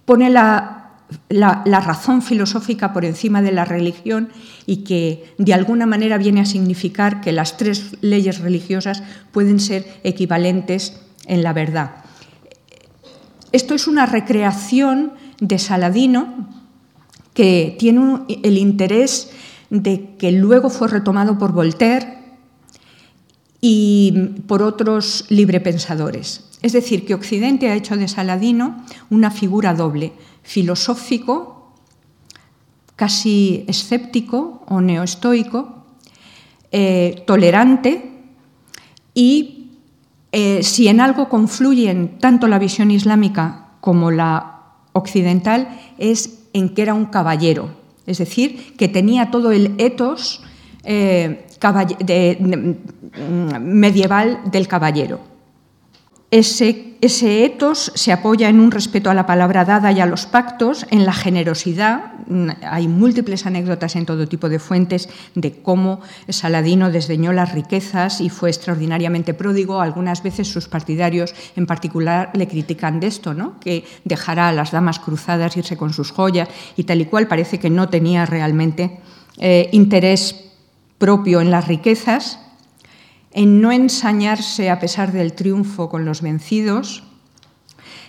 pone 0.05 0.29
la 0.29 0.80
la, 1.29 1.63
razón 1.79 2.21
filosófica 2.21 2.93
por 2.93 3.05
encima 3.05 3.41
de 3.41 3.51
la 3.51 3.65
religión 3.65 4.29
y 4.65 4.77
que 4.77 5.33
de 5.37 5.53
alguna 5.53 5.85
manera 5.85 6.17
viene 6.17 6.41
a 6.41 6.45
significar 6.45 7.21
que 7.21 7.31
las 7.31 7.57
tres 7.57 7.97
leyes 8.01 8.39
religiosas 8.39 9.03
pueden 9.31 9.59
ser 9.59 9.85
equivalentes 10.03 11.01
en 11.25 11.43
la 11.43 11.53
verdad. 11.53 11.91
Esto 13.51 13.73
es 13.75 13.87
una 13.87 14.05
recreación 14.05 15.13
de 15.39 15.59
Saladino 15.59 16.49
que 17.33 17.75
tiene 17.79 18.21
el 18.43 18.57
interés 18.57 19.31
de 19.69 20.15
que 20.17 20.31
luego 20.31 20.69
fue 20.69 20.87
retomado 20.87 21.37
por 21.37 21.53
Voltaire 21.53 22.21
y 23.61 24.11
por 24.47 24.61
otros 24.61 25.25
librepensadores. 25.29 26.45
Es 26.61 26.73
decir, 26.73 27.05
que 27.05 27.13
Occidente 27.13 27.69
ha 27.69 27.75
hecho 27.75 27.97
de 27.97 28.07
Saladino 28.07 28.83
una 29.09 29.31
figura 29.31 29.73
doble, 29.73 30.13
filosófico, 30.51 31.71
casi 32.97 33.63
escéptico 33.71 34.63
o 34.67 34.81
neoestoico, 34.81 35.87
eh, 36.73 37.23
tolerante 37.25 38.11
y 39.13 39.71
eh, 40.33 40.59
si 40.63 40.89
en 40.89 40.99
algo 40.99 41.29
confluyen 41.29 42.19
tanto 42.19 42.47
la 42.47 42.59
visión 42.59 42.91
islámica 42.91 43.79
como 43.79 44.11
la 44.11 44.59
occidental 44.91 45.79
es 45.97 46.43
en 46.51 46.75
que 46.75 46.81
era 46.81 46.93
un 46.93 47.05
caballero, 47.05 47.71
es 48.05 48.17
decir, 48.17 48.75
que 48.75 48.89
tenía 48.89 49.31
todo 49.31 49.53
el 49.53 49.75
etos 49.77 50.43
eh, 50.83 51.47
mm, 52.39 53.55
medieval 53.57 54.41
del 54.51 54.67
caballero. 54.67 55.30
Ese, 56.31 56.95
ese, 57.01 57.43
etos 57.43 57.91
se 57.93 58.13
apoya 58.13 58.47
en 58.47 58.61
un 58.61 58.71
respeto 58.71 59.09
a 59.09 59.13
la 59.13 59.25
palabra 59.25 59.65
dada 59.65 59.91
y 59.91 59.99
a 59.99 60.05
los 60.05 60.25
pactos, 60.25 60.85
en 60.89 61.05
la 61.05 61.11
generosidad. 61.11 62.13
Hay 62.61 62.87
múltiples 62.87 63.45
anécdotas 63.45 63.97
en 63.97 64.05
todo 64.05 64.29
tipo 64.29 64.47
de 64.47 64.57
fuentes 64.57 65.09
de 65.35 65.51
cómo 65.61 65.99
Saladino 66.29 66.89
desdeñó 66.89 67.33
las 67.33 67.51
riquezas 67.51 68.21
y 68.21 68.29
fue 68.29 68.49
extraordinariamente 68.49 69.33
pródigo. 69.33 69.81
Algunas 69.81 70.23
veces 70.23 70.47
sus 70.47 70.69
partidarios 70.69 71.35
en 71.57 71.65
particular 71.65 72.31
le 72.33 72.47
critican 72.47 73.01
de 73.01 73.07
esto, 73.07 73.33
¿no? 73.33 73.59
que 73.59 73.83
dejará 74.05 74.47
a 74.47 74.53
las 74.53 74.71
damas 74.71 74.99
cruzadas 74.99 75.57
irse 75.57 75.75
con 75.75 75.91
sus 75.91 76.11
joyas 76.11 76.47
y 76.77 76.85
tal 76.85 77.01
y 77.01 77.07
cual. 77.07 77.27
Parece 77.27 77.59
que 77.59 77.69
no 77.69 77.89
tenía 77.89 78.25
realmente 78.25 78.99
eh, 79.37 79.67
interés 79.73 80.45
propio 80.97 81.41
en 81.41 81.51
las 81.51 81.67
riquezas, 81.67 82.39
en 83.33 83.61
no 83.61 83.71
ensañarse 83.71 84.69
a 84.69 84.79
pesar 84.79 85.11
del 85.11 85.33
triunfo 85.33 85.89
con 85.89 86.05
los 86.05 86.21
vencidos, 86.21 87.03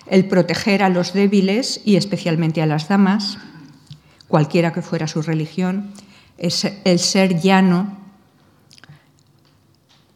el 0.06 0.26
proteger 0.26 0.82
a 0.82 0.88
los 0.88 1.12
débiles 1.12 1.80
y 1.84 1.96
especialmente 1.96 2.62
a 2.62 2.66
las 2.66 2.88
damas, 2.88 3.38
cualquiera 4.28 4.72
que 4.72 4.82
fuera 4.82 5.06
su 5.06 5.22
religión, 5.22 5.92
el 6.38 6.98
ser 6.98 7.40
llano 7.40 7.98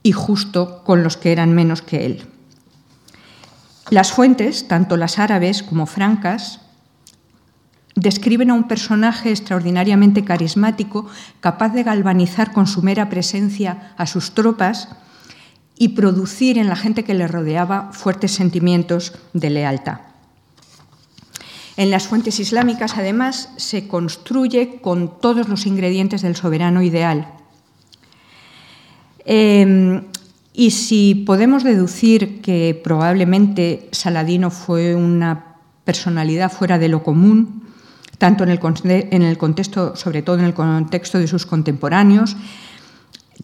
y 0.02 0.12
justo 0.12 0.82
con 0.84 1.02
los 1.02 1.16
que 1.16 1.32
eran 1.32 1.52
menos 1.54 1.82
que 1.82 2.06
él. 2.06 2.26
Las 3.90 4.12
fuentes, 4.12 4.66
tanto 4.66 4.96
las 4.96 5.18
árabes 5.18 5.62
como 5.62 5.86
francas, 5.86 6.60
describen 7.96 8.50
a 8.50 8.54
un 8.54 8.68
personaje 8.68 9.30
extraordinariamente 9.30 10.22
carismático, 10.22 11.06
capaz 11.40 11.70
de 11.70 11.82
galvanizar 11.82 12.52
con 12.52 12.66
su 12.66 12.82
mera 12.82 13.08
presencia 13.08 13.94
a 13.96 14.06
sus 14.06 14.32
tropas 14.32 14.90
y 15.78 15.88
producir 15.88 16.58
en 16.58 16.68
la 16.68 16.76
gente 16.76 17.04
que 17.04 17.14
le 17.14 17.26
rodeaba 17.26 17.90
fuertes 17.92 18.32
sentimientos 18.32 19.14
de 19.32 19.50
lealtad. 19.50 20.00
En 21.78 21.90
las 21.90 22.06
fuentes 22.06 22.38
islámicas, 22.40 22.96
además, 22.96 23.50
se 23.56 23.88
construye 23.88 24.80
con 24.80 25.20
todos 25.20 25.48
los 25.48 25.66
ingredientes 25.66 26.22
del 26.22 26.36
soberano 26.36 26.82
ideal. 26.82 27.28
Em, 29.24 30.04
y 30.54 30.70
si 30.70 31.14
podemos 31.14 31.64
deducir 31.64 32.40
que 32.40 32.78
probablemente 32.82 33.88
Saladino 33.92 34.50
fue 34.50 34.94
una 34.94 35.56
personalidad 35.84 36.50
fuera 36.50 36.78
de 36.78 36.88
lo 36.88 37.02
común, 37.02 37.66
tanto 38.18 38.44
en 38.44 38.50
el, 38.50 38.58
contexto, 39.38 39.96
sobre 39.96 40.22
todo 40.22 40.38
en 40.38 40.44
el 40.44 40.54
contexto 40.54 41.18
de 41.18 41.28
sus 41.28 41.46
contemporáneos. 41.46 42.36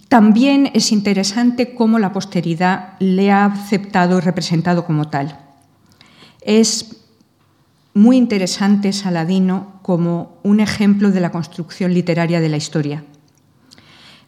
También 0.09 0.71
es 0.75 0.93
interesante 0.93 1.75
cómo 1.75 1.99
la 1.99 2.13
posteridad 2.13 2.95
le 2.99 3.31
ha 3.31 3.45
aceptado 3.45 4.19
y 4.19 4.21
representado 4.21 4.85
como 4.85 5.09
tal. 5.09 5.39
Es 6.41 6.97
muy 7.95 8.17
interesante 8.17 8.93
Saladino 8.93 9.81
como 9.83 10.39
un 10.43 10.61
ejemplo 10.61 11.11
de 11.11 11.21
la 11.21 11.31
construcción 11.31 11.93
literaria 11.93 12.41
de 12.41 12.49
la 12.49 12.57
historia. 12.57 13.05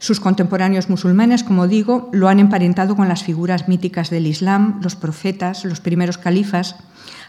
Sus 0.04 0.20
contemporáneos 0.20 0.90
musulmanes, 0.90 1.44
como 1.44 1.66
digo, 1.66 2.10
lo 2.12 2.28
han 2.28 2.38
emparentado 2.38 2.94
con 2.94 3.08
las 3.08 3.22
figuras 3.22 3.68
míticas 3.68 4.10
del 4.10 4.26
Islam, 4.26 4.78
los 4.82 4.96
profetas, 4.96 5.64
los 5.64 5.80
primeros 5.80 6.18
califas, 6.18 6.76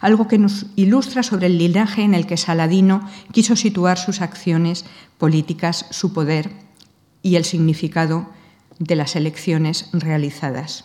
algo 0.01 0.27
que 0.27 0.38
nos 0.38 0.65
ilustra 0.75 1.24
sobre 1.24 1.48
el 1.48 1.58
linaje 1.58 2.01
en 2.01 2.13
el 2.13 2.27
que 2.27 2.36
Saladino 2.36 3.10
quiso 3.32 3.55
situar 3.55 3.98
sus 3.98 4.20
acciones 4.20 4.84
políticas, 5.17 5.86
su 5.91 6.12
poder 6.12 6.51
y 7.22 7.38
el 7.38 7.46
significado 7.46 8.29
de 8.77 8.98
las 8.98 9.15
elecciones 9.15 9.88
realizadas. 9.94 10.84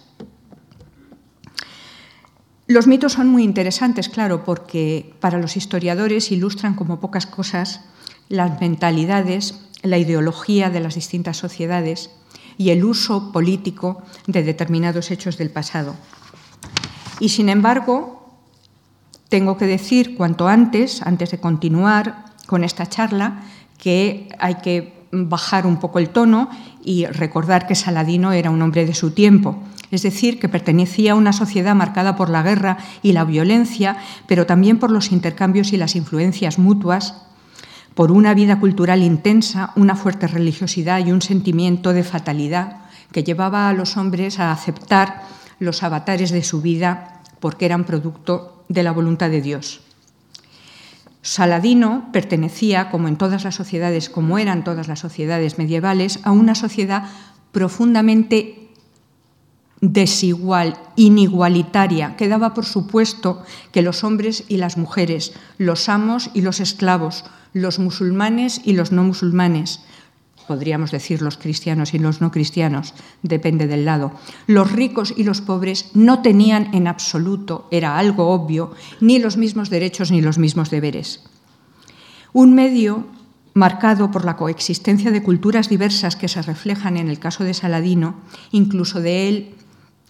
Los 2.69 2.87
mitos 2.87 3.15
son 3.15 3.27
muy 3.27 3.43
interesantes, 3.43 4.09
claro, 4.09 4.45
porque 4.45 5.17
para 5.19 5.39
los 5.39 5.57
historiadores 5.57 6.31
ilustran 6.31 6.75
como 6.77 7.01
pocas 7.01 7.27
cosas 7.27 7.81
las 8.29 8.61
mentalidades, 8.61 9.70
la 9.83 9.99
ideología 9.99 10.71
de 10.71 10.81
las 10.81 10.95
distintas 10.95 11.37
sociedades 11.37 12.11
y 12.59 12.71
el 12.71 12.85
uso 12.85 13.33
político 13.33 14.03
de 14.27 14.43
determinados 14.43 15.11
hechos 15.11 15.39
del 15.39 15.51
pasado. 15.51 15.97
Y 17.19 17.31
sin 17.31 17.49
embargo, 17.49 18.21
tengo 19.29 19.57
que 19.57 19.67
decir 19.67 20.17
cuanto 20.17 20.49
antes, 20.49 21.03
antes 21.03 21.31
de 21.31 21.39
continuar 21.39 22.27
con 22.47 22.65
esta 22.65 22.87
charla, 22.87 23.43
que 23.79 24.29
hay 24.39 24.57
que 24.57 25.01
bajar 25.13 25.67
un 25.67 25.79
poco 25.79 25.99
el 25.99 26.11
tono 26.11 26.51
y 26.85 27.07
recordar 27.07 27.67
que 27.67 27.75
Saladino 27.75 28.33
era 28.33 28.51
un 28.51 28.63
hombre 28.63 28.87
de 28.87 28.95
su 28.95 29.13
tiempo, 29.13 29.57
es 29.91 30.03
decir, 30.03 30.39
que 30.39 30.49
pertenecía 30.49 31.13
a 31.13 31.17
una 31.17 31.33
sociedad 31.33 31.75
marcada 31.75 32.15
por 32.15 32.31
la 32.31 32.43
guerra 32.43 32.79
y 33.03 33.13
la 33.13 33.25
violencia, 33.25 33.97
pero 34.27 34.47
también 34.47 34.79
por 34.79 34.91
los 34.91 35.11
intercambios 35.11 35.73
y 35.73 35.77
las 35.77 35.97
influencias 35.97 36.59
mutuas, 36.59 37.15
por 38.01 38.13
una 38.13 38.33
vida 38.33 38.59
cultural 38.59 39.03
intensa, 39.03 39.75
una 39.77 39.95
fuerte 39.95 40.27
religiosidad 40.27 41.05
y 41.05 41.13
un 41.13 41.21
sentimiento 41.21 41.93
de 41.93 42.03
fatalidad 42.03 42.79
que 43.13 43.25
llevaba 43.25 43.69
a 43.69 43.75
los 43.75 43.99
hombres 43.99 44.41
a 44.41 44.53
aceptar 44.53 45.25
los 45.59 45.83
avatares 45.83 46.31
de 46.31 46.43
su 46.43 46.63
vida 46.63 47.21
porque 47.41 47.67
eran 47.67 47.85
producto 47.85 48.65
de 48.71 48.83
la 48.85 48.93
voluntad 48.93 49.29
de 49.29 49.43
Dios. 49.43 49.83
Saladino 51.21 52.09
pertenecía, 52.11 52.89
como 52.89 53.07
en 53.07 53.19
todas 53.19 53.45
las 53.45 53.55
sociedades, 53.55 54.09
como 54.09 54.39
eran 54.39 54.65
todas 54.65 54.89
las 54.89 55.01
sociedades 55.01 55.59
medievales, 55.59 56.21
a 56.23 56.31
una 56.31 56.55
sociedad 56.55 57.05
profundamente 57.53 58.60
desigual, 59.81 60.77
inigualitaria, 60.97 62.17
que 62.17 62.29
daba 62.29 62.53
por 62.53 62.67
supuesto 62.67 63.43
que 63.73 63.83
los 63.83 64.05
hombres 64.05 64.45
y 64.49 64.59
las 64.59 64.77
mujeres, 64.77 65.33
los 65.59 65.89
amos 65.89 66.31
y 66.35 66.43
los 66.43 66.61
esclavos, 66.61 67.25
los 67.53 67.79
musulmanes 67.79 68.61
y 68.65 68.75
los 68.75 68.93
no 68.93 69.05
musulmanes, 69.05 69.81
podríamos 70.47 70.91
decir 70.91 71.23
los 71.23 71.37
cristianos 71.37 71.95
y 71.95 71.99
los 71.99 72.21
no 72.21 72.31
cristianos, 72.31 72.95
depende 73.23 73.67
del 73.69 73.85
lado. 73.85 74.13
Los 74.47 74.73
ricos 74.73 75.15
y 75.17 75.25
los 75.25 75.41
pobres 75.41 75.91
no 75.95 76.23
tenían 76.23 76.75
en 76.75 76.89
absoluto, 76.89 77.69
era 77.71 77.99
algo 77.99 78.31
obvio, 78.31 78.73
ni 79.01 79.19
los 79.19 79.37
mismos 79.37 79.71
derechos 79.71 80.11
ni 80.11 80.21
los 80.21 80.39
mismos 80.39 80.71
deberes. 80.71 81.23
Un 82.33 82.55
medio 82.55 83.07
marcado 83.55 84.11
por 84.11 84.25
la 84.25 84.37
coexistencia 84.37 85.11
de 85.11 85.23
culturas 85.23 85.69
diversas 85.69 86.17
que 86.17 86.29
se 86.29 86.43
reflejan 86.43 86.97
en 86.97 87.09
el 87.09 87.19
caso 87.19 87.45
de 87.45 87.55
Saladino, 87.55 88.17
incluso 88.51 89.01
de 89.01 89.29
él, 89.29 89.55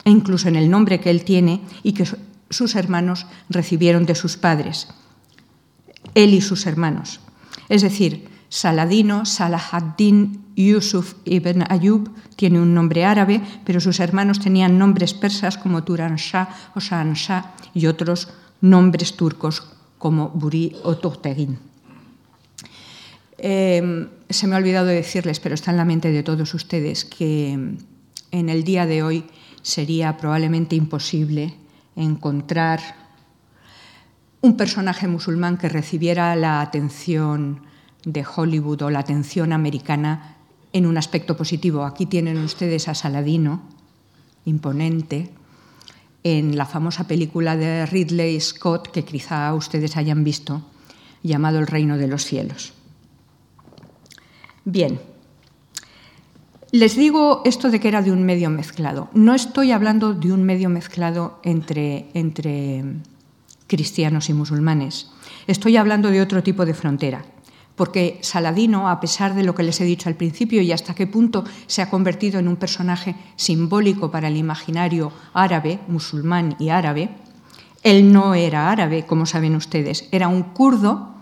e 0.05 0.11
incluso 0.11 0.49
en 0.49 0.57
el 0.57 0.71
nombre 0.71 1.01
que 1.01 1.11
él 1.11 1.25
tiene 1.25 1.61
y 1.83 1.93
que 1.93 2.07
sus 2.51 2.75
hermanos 2.75 3.27
recibieron 3.49 4.07
de 4.07 4.15
sus 4.15 4.37
padres, 4.37 4.89
él 6.15 6.35
y 6.35 6.41
sus 6.41 6.67
hermanos. 6.67 7.21
Es 7.69 7.83
decir, 7.83 8.29
Saladino, 8.49 9.25
Salahaddin 9.25 10.45
Yusuf 10.57 11.15
ibn 11.25 11.65
Ayub, 11.69 12.11
tiene 12.37 12.61
un 12.61 12.75
nombre 12.75 13.05
árabe, 13.05 13.41
pero 13.65 13.81
sus 13.81 14.01
hermanos 14.01 14.41
tenían 14.41 14.79
nombres 14.79 15.15
persas 15.15 15.57
como 15.57 15.85
Turan 15.85 16.17
Shah 16.17 16.49
o 16.75 16.81
Shahan 16.81 17.15
Shah 17.15 17.55
y 17.75 17.87
otros 17.87 18.29
nombres 18.61 19.17
turcos 19.17 19.63
como 19.99 20.31
Buri 20.31 20.77
o 20.83 20.97
Turtegin. 20.97 21.59
Em, 23.39 24.09
se 24.29 24.47
me 24.47 24.55
ha 24.55 24.59
olvidado 24.59 24.87
decirles, 24.87 25.41
pero 25.41 25.55
está 25.55 25.71
en 25.71 25.79
la 25.79 25.85
mente 25.85 26.11
de 26.11 26.23
todos 26.23 26.53
ustedes, 26.53 27.05
que 27.05 27.53
en 27.53 28.49
el 28.49 28.65
día 28.65 28.85
de 28.85 29.03
hoy 29.03 29.25
sería 29.63 30.17
probablemente 30.17 30.77
imposible 30.77 31.55
encontrar 31.97 32.81
un 34.41 34.57
personaje 34.57 35.07
musulmán 35.07 35.59
que 35.59 35.69
recibiera 35.69 36.35
la 36.37 36.61
atención 36.61 37.63
de 38.05 38.25
Hollywood 38.25 38.83
o 38.83 38.91
la 38.91 39.01
atención 39.01 39.53
americana 39.53 40.37
en 40.73 40.87
un 40.87 40.97
aspecto 40.97 41.37
positivo. 41.37 41.85
Aquí 41.85 42.07
tienen 42.07 42.39
ustedes 42.39 42.89
a 42.89 42.95
Saladino, 42.95 43.63
imponente, 44.45 45.31
en 46.23 46.57
la 46.57 46.67
famosa 46.67 47.07
película 47.07 47.57
de 47.57 47.87
Ridley 47.87 48.41
Scott, 48.41 48.89
que 48.89 49.05
quizá 49.05 49.53
ustedes 49.55 49.97
hayan 49.97 50.25
visto, 50.25 50.63
llamado 51.23 51.59
El 51.59 51.67
Reino 51.67 51.99
de 51.99 52.09
los 52.09 52.25
Cielos. 52.25 52.73
Bien, 54.65 55.01
les 56.73 56.97
digo 56.97 57.43
esto 57.45 57.71
de 57.71 57.81
que 57.81 57.89
era 57.89 58.03
de 58.03 58.13
un 58.13 58.23
medio 58.23 58.51
mezclado. 58.51 59.09
No 59.13 59.35
estoy 59.35 59.73
hablando 59.73 60.15
de 60.15 60.33
un 60.33 60.45
medio 60.45 60.69
mezclado 60.69 61.41
entre, 61.43 62.11
entre 62.15 62.85
cristianos 63.67 64.29
y 64.29 64.35
musulmanes. 64.35 65.11
Estoy 65.47 65.77
hablando 65.77 66.11
de 66.11 66.21
otro 66.21 66.43
tipo 66.43 66.65
de 66.65 66.75
frontera, 66.75 67.25
porque 67.75 68.19
Saladino, 68.23 68.89
a 68.89 69.01
pesar 69.01 69.35
de 69.35 69.43
lo 69.43 69.55
que 69.55 69.63
les 69.63 69.81
he 69.81 69.85
dicho 69.85 70.09
al 70.09 70.15
principio 70.15 70.63
y 70.63 70.71
hasta 70.71 70.95
qué 70.95 71.07
punto 71.07 71.45
se 71.67 71.83
ha 71.83 71.91
convertido 71.91 72.39
en 72.39 72.47
un 72.47 72.57
personaje 72.57 73.17
simbólico 73.37 74.11
para 74.11 74.29
el 74.29 74.37
imaginario 74.37 75.13
árabe, 75.35 75.81
musulmán 75.89 76.57
y 76.61 76.69
árabe, 76.69 77.11
él 77.83 78.13
no 78.13 78.35
era 78.35 78.71
árabe, 78.71 79.07
como 79.07 79.27
saben 79.27 79.57
ustedes, 79.57 80.09
era 80.13 80.29
un 80.29 80.43
kurdo 80.43 81.15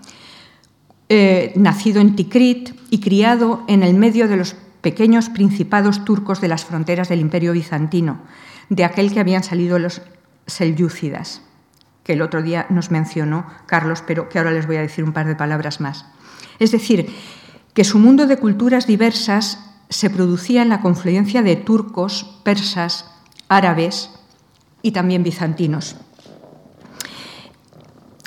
eh, 1.08 1.52
nacido 1.56 2.00
en 2.00 2.16
Tikrit 2.16 2.70
y 2.90 2.98
criado 2.98 3.62
en 3.68 3.82
el 3.82 3.94
medio 3.94 4.28
de 4.28 4.36
los 4.36 4.56
pequeños 4.80 5.28
principados 5.28 6.04
turcos 6.04 6.40
de 6.40 6.48
las 6.48 6.64
fronteras 6.64 7.08
del 7.08 7.20
imperio 7.20 7.52
bizantino, 7.52 8.20
de 8.68 8.84
aquel 8.84 9.12
que 9.12 9.20
habían 9.20 9.42
salido 9.42 9.78
los 9.78 10.02
selyúcidas 10.46 11.42
que 12.08 12.14
el 12.14 12.22
otro 12.22 12.42
día 12.42 12.64
nos 12.70 12.90
mencionó 12.90 13.44
Carlos, 13.66 14.02
pero 14.06 14.30
que 14.30 14.38
ahora 14.38 14.50
les 14.50 14.66
voy 14.66 14.76
a 14.76 14.80
decir 14.80 15.04
un 15.04 15.12
par 15.12 15.26
de 15.26 15.36
palabras 15.36 15.78
más. 15.78 16.06
Es 16.58 16.70
decir, 16.70 17.14
que 17.74 17.84
su 17.84 17.98
mundo 17.98 18.26
de 18.26 18.38
culturas 18.38 18.86
diversas 18.86 19.58
se 19.90 20.08
producía 20.08 20.62
en 20.62 20.70
la 20.70 20.80
confluencia 20.80 21.42
de 21.42 21.56
turcos, 21.56 22.40
persas, 22.44 23.10
árabes 23.50 24.08
y 24.80 24.92
también 24.92 25.22
bizantinos. 25.22 25.96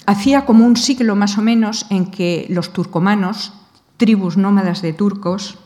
Hacía 0.05 0.45
como 0.45 0.63
un 0.63 0.77
siglo 0.77 1.15
más 1.15 1.39
o 1.39 1.41
menos 1.41 1.87
en 1.89 2.11
que 2.11 2.45
los 2.49 2.73
turcomanos, 2.73 3.51
tribus 3.97 4.37
nómadas 4.37 4.83
de 4.83 4.93
turcos, 4.93 5.57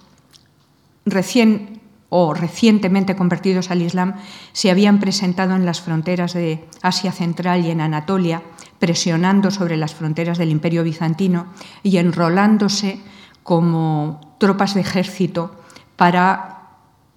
recién 1.05 1.81
o 2.09 2.33
recientemente 2.33 3.15
convertidos 3.15 3.71
al 3.71 3.81
Islam 3.81 4.15
se 4.53 4.71
habían 4.71 4.99
presentado 4.99 5.55
en 5.55 5.65
las 5.65 5.81
fronteras 5.81 6.33
de 6.33 6.65
Asia 6.81 7.11
Central 7.11 7.65
y 7.65 7.71
en 7.71 7.81
Anatolia, 7.81 8.41
presionando 8.79 9.51
sobre 9.51 9.77
las 9.77 9.95
fronteras 9.95 10.37
del 10.37 10.51
Imperio 10.51 10.83
bizantino 10.83 11.47
y 11.83 11.97
enrolándose 11.97 12.99
como 13.43 14.35
tropas 14.39 14.73
de 14.73 14.81
ejército 14.81 15.55
para 15.95 16.55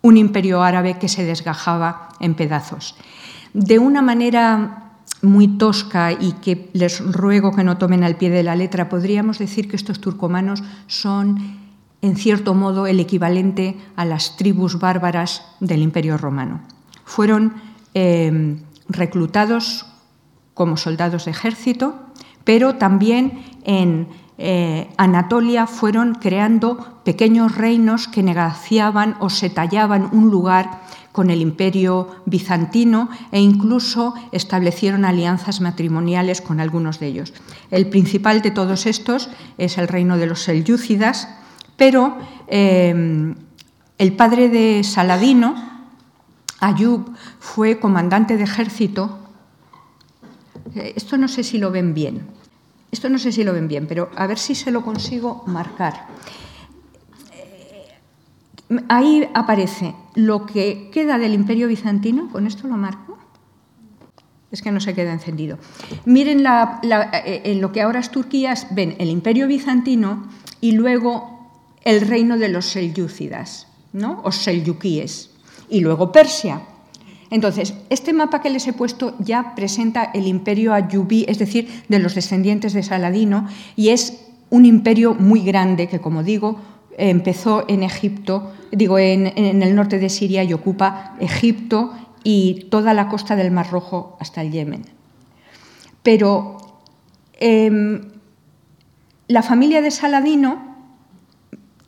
un 0.03 0.17
imperio 0.17 0.63
árabe 0.63 0.99
que 0.99 1.09
se 1.09 1.25
desgajaba 1.25 2.11
en 2.21 2.35
pedazos. 2.35 2.97
De 3.53 3.79
una 3.79 4.03
manera 4.03 4.93
muy 5.23 5.49
tosca 5.49 6.13
y 6.13 6.33
que 6.33 6.71
les 6.73 7.01
ruego 7.01 7.53
que 7.53 7.65
no 7.65 7.79
tomen 7.79 8.05
al 8.05 8.17
pie 8.17 8.31
de 8.31 8.43
la 8.43 8.55
letra, 8.55 8.89
podríamos 8.89 9.39
decir 9.39 9.69
que 9.69 9.77
estos 9.77 10.01
turcomanos 10.01 10.63
son 10.87 11.58
en 12.01 12.17
cierto 12.17 12.55
modo, 12.55 12.87
el 12.87 13.01
equivalente 13.01 13.77
a 13.97 14.05
las 14.05 14.37
tribus 14.37 14.79
bárbaras 14.79 15.43
del 15.61 15.83
Imperio 15.83 16.17
Romano. 16.17 16.61
Fueron 17.05 17.55
eh, 17.95 18.57
reclutados 18.89 19.87
como 20.55 20.77
soldados 20.77 21.25
de 21.25 21.33
ejército, 21.33 21.95
pero 22.45 22.77
también 22.77 23.45
en 23.65 24.09
eh, 24.39 24.89
Anatolia 24.97 25.67
fueron 25.67 26.15
creando 26.15 27.01
pequeños 27.05 27.57
reinos 27.57 28.07
que 28.07 28.23
negociaban 28.23 29.17
o 29.19 29.31
se 29.31 29.51
tallaban 29.51 30.09
un 30.13 30.31
lugar 30.31 30.83
con 31.11 31.31
el 31.31 31.43
imperio 31.43 32.09
bizantino 32.27 33.09
e 33.33 33.41
incluso 33.41 34.15
establecieron 34.31 35.05
alianzas 35.05 35.61
matrimoniales 35.61 36.41
con 36.41 36.61
algunos 36.61 37.01
de 37.01 37.09
ellos. 37.09 37.33
El 37.73 37.89
principal 37.89 38.41
de 38.41 38.53
todos 38.53 38.87
estos 38.87 39.29
es 39.59 39.79
el 39.79 39.89
reino 39.89 40.17
de 40.17 40.27
los 40.27 40.43
selyúcidas, 40.43 41.29
pero 41.79 42.19
em, 42.49 43.37
el 43.99 44.13
padre 44.13 44.51
de 44.51 44.83
Saladino, 44.83 45.55
Ayub, 46.59 47.15
fue 47.39 47.79
comandante 47.79 48.37
de 48.37 48.43
ejército. 48.43 49.17
Eh, 50.75 50.93
esto 50.97 51.17
no 51.17 51.29
sé 51.29 51.45
si 51.45 51.57
lo 51.57 51.71
ven 51.71 51.95
bien. 51.95 52.27
Esto 52.91 53.09
no 53.09 53.19
sé 53.19 53.31
si 53.31 53.45
lo 53.45 53.53
ven 53.53 53.69
bien, 53.69 53.87
pero 53.87 54.11
a 54.17 54.27
ver 54.27 54.39
si 54.39 54.57
se 54.57 54.73
lo 54.73 54.83
consigo 54.83 55.45
marcar. 55.47 56.09
Eh, 57.33 58.83
ahí 58.89 59.29
aparece 59.33 59.95
lo 60.17 60.47
que 60.47 60.91
queda 60.93 61.17
del 61.17 61.33
imperio 61.33 61.69
bizantino. 61.69 62.29
¿Con 62.33 62.49
esto 62.49 62.67
lo 62.67 62.77
marco? 62.77 63.17
Es 64.51 64.63
que 64.63 64.73
no 64.73 64.81
se 64.81 64.95
queda 64.95 65.13
encendido. 65.13 65.59
Miren 66.07 66.45
eh, 66.45 67.43
en 67.45 67.61
lo 67.61 67.71
que 67.71 67.83
ahora 67.83 68.01
es 68.01 68.11
Turquía, 68.11 68.55
ven 68.73 68.97
el 68.99 69.11
imperio 69.11 69.47
bizantino 69.47 70.27
y 70.61 70.73
luego 70.73 71.38
el 71.85 72.01
reino 72.03 72.39
de 72.39 72.49
los 72.49 72.67
selyúcidas, 72.67 73.67
¿no? 73.93 74.21
o 74.25 74.33
selyukíes, 74.33 75.31
y 75.69 75.81
luego 75.81 76.13
Persia. 76.13 76.63
Entonces, 77.31 77.75
este 77.91 78.13
mapa 78.13 78.41
que 78.41 78.51
les 78.51 78.67
he 78.67 78.73
puesto 78.73 79.15
ya 79.19 79.55
presenta 79.55 80.05
el 80.15 80.27
imperio 80.27 80.73
ayubí, 80.73 81.27
es 81.29 81.39
decir, 81.39 81.69
de 81.89 81.99
los 81.99 82.15
descendientes 82.15 82.73
de 82.73 82.83
Saladino, 82.83 83.49
y 83.77 83.91
es 83.91 84.25
un 84.51 84.65
imperio 84.65 85.15
muy 85.15 85.43
grande 85.43 85.89
que, 85.89 86.01
como 86.01 86.23
digo, 86.23 86.59
empezó 86.97 87.65
en 87.69 87.83
Egipto, 87.83 88.53
digo, 88.73 88.99
en, 88.99 89.27
el 89.63 89.75
norte 89.75 89.99
de 89.99 90.09
Siria 90.09 90.43
y 90.43 90.53
ocupa 90.53 91.15
Egipto 91.21 91.93
y 92.25 92.67
toda 92.71 92.95
la 92.95 93.09
costa 93.09 93.37
del 93.37 93.51
Mar 93.51 93.71
Rojo 93.71 94.17
hasta 94.21 94.43
el 94.43 94.51
Yemen. 94.51 94.83
Pero 96.03 96.57
em, 97.39 98.03
la 99.29 99.43
familia 99.43 99.81
de 99.83 99.91
Saladino 99.91 100.68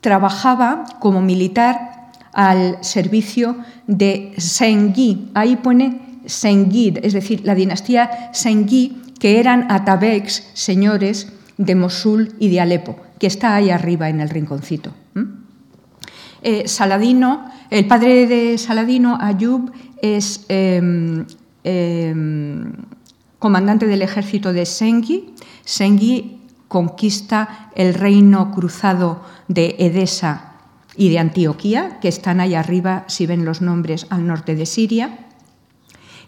trabajaba 0.01 0.85
como 0.99 1.21
militar 1.21 2.11
al 2.33 2.77
servicio 2.81 3.57
de 3.87 4.33
Sengi. 4.37 5.29
Ahí 5.33 5.55
pone 5.55 6.19
Sengid, 6.25 6.99
es 7.03 7.13
decir, 7.13 7.41
la 7.43 7.55
dinastía 7.55 8.29
Sengi, 8.33 9.01
que 9.19 9.39
eran 9.39 9.71
Atabegs, 9.71 10.49
señores 10.53 11.31
de 11.57 11.75
Mosul 11.75 12.35
y 12.39 12.49
de 12.49 12.59
Alepo. 12.61 12.97
que 13.19 13.27
está 13.27 13.53
ahí 13.53 13.69
arriba 13.69 14.09
en 14.09 14.19
el 14.19 14.29
rinconcito. 14.29 14.91
Eh, 16.41 16.67
Saladino, 16.67 17.45
el 17.69 17.85
padre 17.85 18.25
de 18.25 18.57
Saladino, 18.57 19.15
Ayub, 19.21 19.71
es 20.01 20.43
em, 20.49 21.27
em, 21.63 22.73
comandante 23.37 23.85
del 23.85 24.01
ejército 24.01 24.53
de 24.53 24.65
Sengi. 24.65 25.35
Sengi 25.63 26.40
conquista 26.71 27.69
el 27.75 27.93
reino 27.93 28.51
cruzado 28.51 29.19
de 29.49 29.75
Edesa 29.77 30.53
y 30.95 31.09
de 31.09 31.19
Antioquía, 31.19 31.99
que 31.99 32.07
están 32.07 32.39
ahí 32.39 32.55
arriba, 32.55 33.03
si 33.07 33.25
ven 33.25 33.43
los 33.43 33.61
nombres, 33.61 34.07
al 34.09 34.25
norte 34.25 34.55
de 34.55 34.65
Siria. 34.65 35.27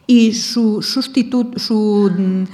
Y 0.05 0.33
su 0.33 0.81
sustituto, 0.81 1.57
em, 2.09 2.45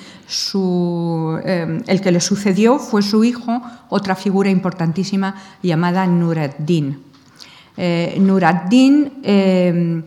el 1.87 2.01
que 2.01 2.11
le 2.11 2.19
sucedió 2.21 2.77
fue 2.77 3.01
su 3.01 3.23
hijo, 3.23 3.59
otra 3.89 4.13
figura 4.13 4.51
importantísima 4.51 5.33
llamada 5.63 6.05
Nureddin. 6.05 6.99
Eh, 7.75 8.17
Nureddin 8.19 9.13
em, 9.23 10.03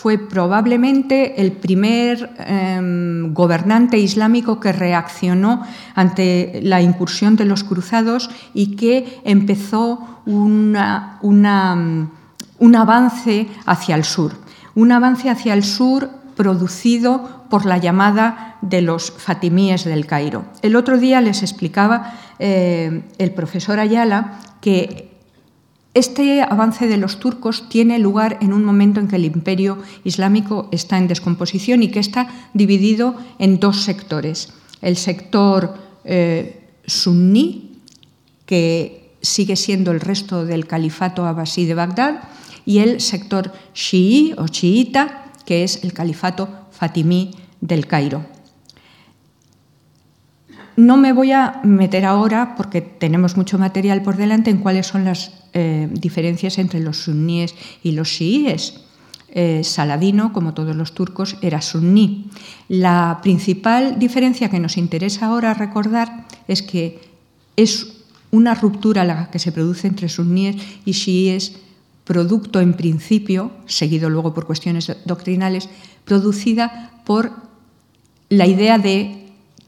fue 0.00 0.16
probablemente 0.16 1.42
el 1.42 1.52
primer 1.52 2.30
em, 2.38 3.34
gobernante 3.34 3.98
islámico 3.98 4.58
que 4.58 4.72
reaccionó 4.72 5.62
ante 5.94 6.60
la 6.62 6.80
incursión 6.80 7.36
de 7.36 7.44
los 7.44 7.64
cruzados 7.64 8.30
y 8.54 8.76
que 8.76 9.20
empezó 9.24 10.22
un 10.24 10.74
avance 12.74 13.48
hacia 13.66 13.94
el 13.94 14.04
sur. 14.04 14.32
Un 14.74 14.90
avance 14.90 15.28
hacia 15.28 15.52
el 15.52 15.64
sur 15.64 16.08
producido 16.34 17.44
por 17.50 17.66
la 17.66 17.76
llamada 17.76 18.56
de 18.62 18.80
los 18.80 19.10
fatimíes 19.10 19.84
del 19.84 20.06
Cairo. 20.06 20.44
El 20.62 20.76
otro 20.76 20.96
día 20.96 21.20
les 21.20 21.42
explicaba 21.42 22.14
eh, 22.38 23.02
el 23.18 23.32
profesor 23.32 23.78
Ayala 23.78 24.38
que 24.62 25.09
este 25.92 26.42
avance 26.42 26.86
de 26.86 26.96
los 26.96 27.18
turcos 27.18 27.68
tiene 27.68 27.98
lugar 27.98 28.38
en 28.40 28.52
un 28.52 28.64
momento 28.64 29.00
en 29.00 29.08
que 29.08 29.16
el 29.16 29.24
imperio 29.24 29.78
islámico 30.04 30.68
está 30.70 30.98
en 30.98 31.08
descomposición 31.08 31.82
y 31.82 31.88
que 31.88 31.98
está 31.98 32.28
dividido 32.54 33.16
en 33.38 33.58
dos 33.58 33.82
sectores. 33.82 34.52
El 34.82 34.96
sector 34.96 35.74
eh, 36.04 36.68
suní, 36.86 37.72
que 38.46 39.10
sigue 39.20 39.56
siendo 39.56 39.90
el 39.90 40.00
resto 40.00 40.44
del 40.44 40.66
califato 40.66 41.26
abasí 41.26 41.66
de 41.66 41.74
Bagdad, 41.74 42.22
y 42.64 42.78
el 42.78 43.00
sector 43.00 43.52
chií 43.74 44.34
o 44.38 44.46
chiita, 44.46 45.32
que 45.44 45.64
es 45.64 45.82
el 45.82 45.92
califato 45.92 46.48
fatimí 46.70 47.32
del 47.60 47.86
Cairo. 47.86 48.24
No 50.76 50.96
me 50.96 51.12
voy 51.12 51.32
a 51.32 51.60
meter 51.64 52.04
ahora, 52.04 52.54
porque 52.56 52.80
tenemos 52.80 53.36
mucho 53.36 53.58
material 53.58 54.02
por 54.02 54.16
delante, 54.16 54.50
en 54.50 54.58
cuáles 54.58 54.86
son 54.86 55.04
las 55.04 55.32
eh, 55.52 55.88
diferencias 55.92 56.58
entre 56.58 56.80
los 56.80 56.98
suníes 56.98 57.54
y 57.82 57.92
los 57.92 58.08
chiíes. 58.08 58.80
Eh, 59.32 59.62
Saladino, 59.62 60.32
como 60.32 60.54
todos 60.54 60.74
los 60.74 60.92
turcos, 60.92 61.36
era 61.42 61.60
suní. 61.60 62.30
La 62.68 63.20
principal 63.22 63.98
diferencia 63.98 64.50
que 64.50 64.58
nos 64.58 64.76
interesa 64.76 65.26
ahora 65.26 65.54
recordar 65.54 66.26
es 66.48 66.62
que 66.62 67.00
es 67.56 68.00
una 68.32 68.54
ruptura 68.54 69.04
la 69.04 69.30
que 69.30 69.38
se 69.38 69.52
produce 69.52 69.86
entre 69.86 70.08
suníes 70.08 70.56
y 70.84 70.92
chiíes, 70.92 71.56
producto 72.04 72.60
en 72.60 72.74
principio, 72.74 73.52
seguido 73.66 74.10
luego 74.10 74.34
por 74.34 74.46
cuestiones 74.46 74.96
doctrinales, 75.04 75.68
producida 76.04 76.90
por 77.04 77.32
la 78.28 78.46
idea 78.46 78.78
de 78.78 79.19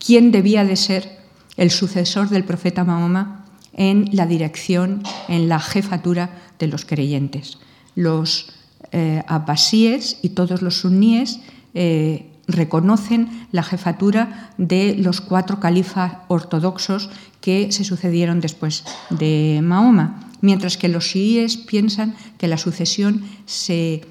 quién 0.04 0.32
debía 0.32 0.64
de 0.64 0.76
ser 0.76 1.18
el 1.56 1.70
sucesor 1.70 2.28
del 2.28 2.44
profeta 2.44 2.84
Mahoma 2.84 3.44
en 3.72 4.08
la 4.12 4.26
dirección, 4.26 5.02
en 5.28 5.48
la 5.48 5.60
jefatura 5.60 6.42
de 6.58 6.66
los 6.66 6.84
creyentes. 6.84 7.58
Los 7.94 8.52
eh, 8.90 9.22
abbasíes 9.26 10.18
y 10.22 10.30
todos 10.30 10.62
los 10.62 10.80
suníes 10.80 11.40
eh, 11.74 12.30
reconocen 12.46 13.46
la 13.52 13.62
jefatura 13.62 14.50
de 14.58 14.96
los 14.96 15.20
cuatro 15.20 15.60
califas 15.60 16.14
ortodoxos 16.28 17.08
que 17.40 17.72
se 17.72 17.84
sucedieron 17.84 18.40
después 18.40 18.84
de 19.10 19.60
Mahoma, 19.62 20.28
mientras 20.40 20.76
que 20.76 20.88
los 20.88 21.06
chiíes 21.06 21.56
piensan 21.56 22.14
que 22.38 22.48
la 22.48 22.58
sucesión 22.58 23.24
se 23.46 24.02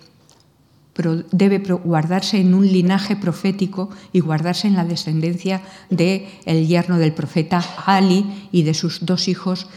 debe 1.31 1.59
guardarse 1.59 2.39
en 2.39 2.53
un 2.53 2.67
linaje 2.67 3.15
profético 3.15 3.89
y 4.11 4.19
guardarse 4.19 4.67
en 4.67 4.75
la 4.75 4.85
descendencia 4.85 5.61
del 5.89 6.27
el 6.45 6.67
yerno 6.67 6.97
del 6.97 7.13
profeta 7.13 7.63
Ali 7.85 8.49
y 8.51 8.63
de 8.63 8.73
sus 8.73 9.05
dos 9.05 9.27
hijos 9.27 9.67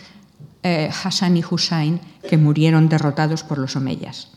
eh, 0.62 0.90
Hassan 0.90 1.36
y 1.36 1.44
Hussein, 1.44 2.00
que 2.28 2.38
murieron 2.38 2.88
derrotados 2.88 3.42
por 3.42 3.58
los 3.58 3.76
omeyas. 3.76 4.28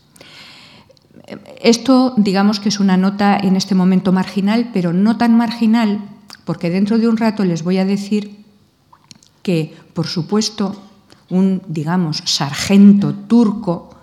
Esto, 1.60 2.14
digamos 2.16 2.60
que 2.60 2.68
es 2.68 2.80
una 2.80 2.96
nota 2.96 3.36
en 3.36 3.56
este 3.56 3.74
momento 3.74 4.12
marginal, 4.12 4.70
pero 4.72 4.92
no 4.92 5.16
tan 5.16 5.36
marginal, 5.36 6.00
porque 6.44 6.70
dentro 6.70 6.98
de 6.98 7.08
un 7.08 7.16
rato 7.16 7.44
les 7.44 7.62
voy 7.62 7.78
a 7.78 7.84
decir 7.84 8.44
que, 9.42 9.74
por 9.94 10.06
supuesto, 10.06 10.80
un, 11.30 11.62
digamos, 11.66 12.22
sargento 12.24 13.14
turco, 13.14 13.96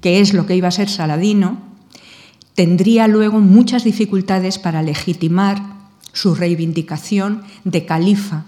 que 0.00 0.20
es 0.20 0.32
lo 0.32 0.46
que 0.46 0.56
iba 0.56 0.68
a 0.68 0.72
ser 0.72 0.88
Saladino, 0.88 1.69
tendría 2.60 3.08
luego 3.08 3.40
muchas 3.40 3.84
dificultades 3.84 4.58
para 4.58 4.82
legitimar 4.82 5.62
su 6.12 6.34
reivindicación 6.34 7.40
de 7.64 7.86
califa 7.86 8.44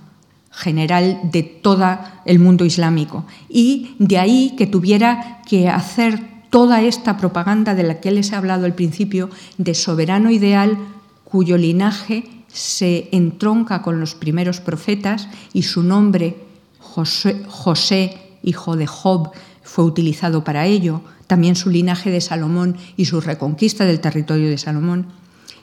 general 0.51 1.19
de 1.33 1.43
todo 1.43 1.99
el 2.27 2.39
mundo 2.39 2.67
islámico. 2.67 3.25
Y 3.49 3.97
de 3.99 4.19
ahí 4.19 4.55
que 4.59 4.67
tuviera 4.67 5.41
que 5.49 5.71
hacer 5.71 6.23
toda 6.51 6.83
esta 6.83 7.17
propaganda 7.17 7.75
de 7.75 7.85
la 7.85 8.01
que 8.01 8.11
les 8.11 8.33
he 8.33 8.37
hablado 8.37 8.67
al 8.67 8.75
principio, 8.75 9.31
de 9.57 9.73
soberano 9.73 10.31
ideal 10.31 10.77
cuyo 11.25 11.57
linaje 11.57 12.29
se 12.49 13.09
entronca 13.13 13.81
con 13.81 13.99
los 13.99 14.15
primeros 14.15 14.61
profetas 14.61 15.27
y 15.55 15.63
su 15.63 15.83
nombre, 15.83 16.37
José, 16.79 17.43
José 17.49 18.19
hijo 18.43 18.77
de 18.77 18.87
Job, 18.87 19.31
fue 19.63 19.85
utilizado 19.85 20.45
para 20.45 20.67
ello, 20.67 21.01
también 21.33 21.57
su 21.57 21.71
linaje 21.71 22.11
de 22.11 22.21
Salomón 22.21 22.77
y 22.95 23.07
su 23.07 23.23
reconquista 23.23 23.87
del 23.87 24.01
territorio 24.01 24.51
de 24.51 24.59
Salomón, 24.59 25.07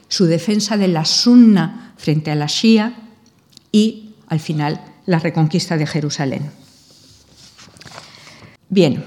su 0.07 0.25
defensa 0.25 0.77
de 0.77 0.87
la 0.87 1.05
sunna 1.05 1.93
frente 1.95 2.31
a 2.31 2.35
la 2.35 2.47
shia 2.47 2.95
y, 3.71 4.15
al 4.29 4.39
final, 4.39 4.81
la 5.05 5.19
reconquista 5.19 5.77
de 5.77 5.85
Jerusalén. 5.85 6.49
Bien, 8.69 9.03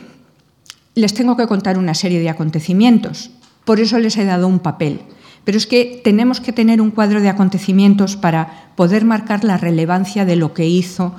les 0.94 1.14
tengo 1.14 1.36
que 1.36 1.48
contar 1.48 1.78
una 1.78 1.94
serie 1.94 2.20
de 2.20 2.30
acontecimientos, 2.30 3.32
por 3.64 3.80
eso 3.80 3.98
les 3.98 4.16
he 4.16 4.24
dado 4.24 4.46
un 4.46 4.60
papel, 4.60 5.00
pero 5.42 5.58
es 5.58 5.66
que 5.66 6.00
tenemos 6.04 6.40
que 6.40 6.52
tener 6.52 6.80
un 6.80 6.92
cuadro 6.92 7.20
de 7.20 7.28
acontecimientos 7.28 8.14
para 8.14 8.70
poder 8.76 9.04
marcar 9.04 9.42
la 9.42 9.56
relevancia 9.56 10.24
de 10.24 10.36
lo 10.36 10.54
que 10.54 10.68
hizo 10.68 11.16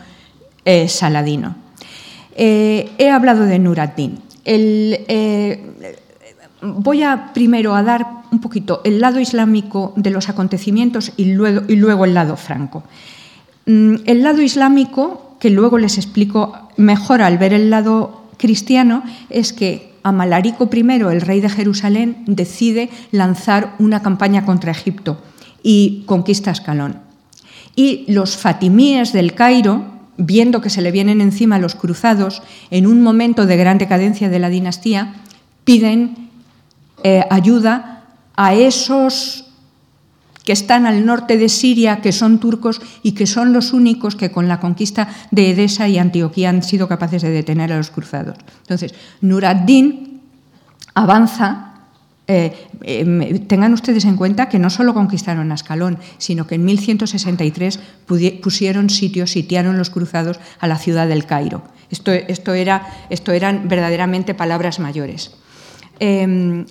eh, 0.64 0.88
Saladino. 0.88 1.58
Eh, 2.38 2.92
he 2.98 3.10
hablado 3.10 3.44
de 3.44 3.60
Nur 3.60 3.82
eh, 4.46 5.60
voy 6.62 7.04
a 7.04 7.34
primero 7.34 7.76
a 7.76 7.84
dar 7.84 8.06
un 8.32 8.40
poquito 8.40 8.82
el 8.84 9.00
lado 9.00 9.20
islámico 9.20 9.94
de 9.96 10.10
los 10.10 10.30
acontecimientos 10.30 11.12
y 11.18 11.26
luego, 11.26 12.06
el 12.06 12.14
lado 12.14 12.38
franco. 12.38 12.84
Mm, 13.66 13.96
el 14.06 14.24
lado 14.24 14.42
islámico, 14.42 15.38
que 15.40 15.50
luego 15.50 15.78
les 15.78 15.98
explico 15.98 16.70
mejor 16.78 17.22
al 17.22 17.38
ver 17.38 17.54
el 17.54 17.70
lado 17.70 18.24
cristiano, 18.38 19.04
es 19.30 19.54
que 19.54 19.94
Amalarico 20.04 20.70
I, 20.74 20.80
el 20.80 21.22
rey 21.22 21.40
de 21.40 21.50
Jerusalén, 21.50 22.24
decide 22.26 22.90
lanzar 23.12 23.76
una 23.80 24.02
campaña 24.02 24.46
contra 24.46 24.72
Egipto 24.72 25.22
y 25.62 26.04
conquista 26.06 26.52
Escalón. 26.52 27.00
Y 27.76 28.06
los 28.12 28.38
fatimíes 28.38 29.14
del 29.14 29.34
Cairo, 29.34 29.93
viendo 30.18 30.62
que 30.62 30.70
se 30.70 30.82
le 30.82 30.92
vienen 30.92 31.22
encima 31.22 31.60
los 31.60 31.76
cruzados 31.76 32.42
en 32.72 32.88
un 32.88 33.02
momento 33.02 33.46
de 33.46 33.58
gran 33.58 33.78
decadencia 33.78 34.30
de 34.30 34.40
la 34.40 34.50
dinastía, 34.50 35.16
piden 35.64 36.30
eh, 37.04 37.24
ayuda 37.30 38.04
a 38.36 38.54
esos 38.54 39.46
que 40.44 40.52
están 40.52 40.86
al 40.86 41.06
norte 41.06 41.38
de 41.38 41.48
Siria, 41.48 42.02
que 42.02 42.12
son 42.12 42.40
turcos 42.40 42.82
y 43.02 43.14
que 43.14 43.28
son 43.28 43.54
los 43.54 43.72
únicos 43.74 44.16
que 44.16 44.32
con 44.32 44.48
la 44.48 44.60
conquista 44.60 45.08
de 45.32 45.52
Edesa 45.52 45.88
y 45.88 45.98
Antioquía 45.98 46.50
han 46.50 46.64
sido 46.64 46.88
capaces 46.88 47.22
de 47.22 47.30
detener 47.30 47.72
a 47.72 47.78
los 47.78 47.90
cruzados. 47.90 48.38
Entonces, 48.62 48.94
Nur 49.22 49.46
ad-Din 49.46 50.22
avanza 50.94 51.73
eh, 52.28 52.54
em, 52.84 53.46
tengan 53.48 53.74
ustedes 53.74 54.06
en 54.06 54.16
cuenta 54.16 54.48
que 54.48 54.60
no 54.60 54.70
solo 54.70 54.94
conquistaron 54.94 55.52
Ascalón, 55.52 56.00
sino 56.18 56.48
que 56.48 56.56
en 56.56 56.64
1163 56.66 57.80
pusieron 58.42 58.90
sitio, 58.90 59.28
sitiaron 59.28 59.78
los 59.78 59.90
cruzados 59.90 60.40
a 60.60 60.68
la 60.68 60.78
ciudad 60.78 61.08
del 61.08 61.26
Cairo. 61.26 61.64
Esto, 61.90 62.12
esto, 62.12 62.54
era, 62.54 62.88
esto 63.10 63.34
eran 63.34 63.68
verdaderamente 63.68 64.34
palabras 64.34 64.80
mayores. 64.80 65.36
Eh, 66.00 66.66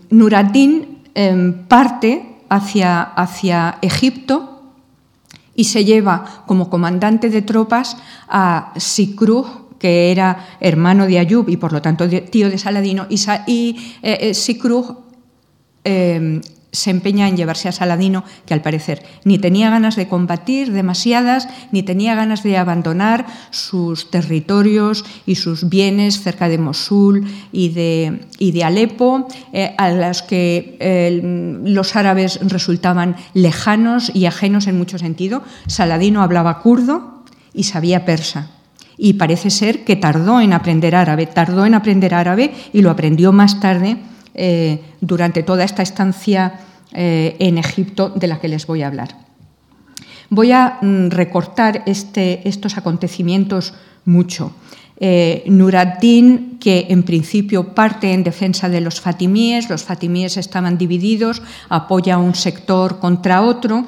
parte 1.69 2.33
hacia, 2.49 3.03
hacia 3.03 3.79
Egipto 3.83 4.62
y 5.55 5.65
se 5.65 5.85
lleva 5.85 6.45
como 6.47 6.71
comandante 6.71 7.29
de 7.29 7.43
tropas 7.43 7.99
a 8.29 8.73
Sikruh, 8.77 9.77
que 9.79 10.11
era 10.11 10.47
hermano 10.61 11.07
de 11.07 11.19
Ayub 11.19 11.49
y 11.49 11.57
por 11.59 11.73
lo 11.73 11.83
tanto 11.83 12.09
tío 12.09 12.49
de 12.49 12.57
Saladino, 12.57 13.07
y, 13.11 13.21
y 13.47 13.77
eh, 15.85 16.40
se 16.73 16.90
empeña 16.90 17.29
en 17.29 17.37
llevarse 17.37 17.68
a 17.68 17.73
Saladino, 17.73 18.25
que 18.47 18.55
al 18.55 18.62
parecer 18.62 19.03
ni 19.25 19.38
tenía 19.38 19.68
ganas 19.68 19.95
de 19.95 20.09
combatir 20.09 20.73
demasiadas, 20.73 21.47
ni 21.71 21.83
tenía 21.83 22.14
ganas 22.14 22.42
de 22.42 22.57
abandonar 22.57 23.27
sus 23.51 24.11
territorios 24.11 25.05
y 25.27 25.35
sus 25.35 25.68
bienes 25.68 26.23
cerca 26.23 26.49
de 26.49 26.57
Mosul 26.57 27.27
y 27.53 27.68
de, 27.68 28.27
y 28.38 28.53
de 28.53 28.64
Alepo, 28.64 29.29
eh, 29.53 29.75
a 29.77 29.90
los 29.90 30.23
que 30.23 31.61
los 31.62 31.95
árabes 31.95 32.40
resultaban 32.42 33.16
lejanos 33.35 34.11
y 34.14 34.25
ajenos 34.25 34.66
en 34.66 34.79
mucho 34.79 34.99
sentido. 34.99 35.42
Saladino 35.66 36.23
hablaba 36.23 36.61
kurdo 36.61 37.23
y 37.53 37.64
sabía 37.64 38.07
persa. 38.07 38.51
Y 38.97 39.14
parece 39.14 39.51
ser 39.51 39.85
que 39.85 39.97
tardó 39.97 40.40
en 40.40 40.53
aprender 40.55 40.95
árabe, 40.95 41.27
tardó 41.27 41.66
en 41.66 41.75
aprender 41.75 42.14
árabe 42.14 42.55
y 42.73 42.81
lo 42.81 42.90
aprendió 42.90 43.33
más 43.33 43.61
tarde 43.61 43.99
eh, 44.35 44.83
durante 45.01 45.42
toda 45.42 45.64
esta 45.64 45.83
estancia 45.83 46.61
eh, 46.92 47.37
en 47.38 47.59
Egipto 47.59 48.11
de 48.11 48.27
la 48.27 48.40
que 48.40 48.49
les 48.49 48.66
voy 48.66 48.83
a 48.83 48.87
hablar. 48.87 49.16
Voy 50.31 50.53
a 50.53 50.79
mm, 50.81 51.09
recortar 51.11 51.83
este, 51.87 52.47
estos 52.49 52.77
acontecimientos 52.77 53.75
mucho. 54.05 54.53
Eh, 55.05 55.45
que 56.61 56.87
en 56.90 57.03
principio 57.03 57.75
parte 57.75 58.12
en 58.12 58.23
defensa 58.23 58.68
de 58.68 58.81
los 58.81 59.01
fatimíes, 59.01 59.68
los 59.68 59.83
fatimíes 59.83 60.37
estaban 60.37 60.79
divididos, 60.79 61.42
apoya 61.68 62.18
un 62.18 62.35
sector 62.35 63.01
contra 63.01 63.42
otro. 63.42 63.85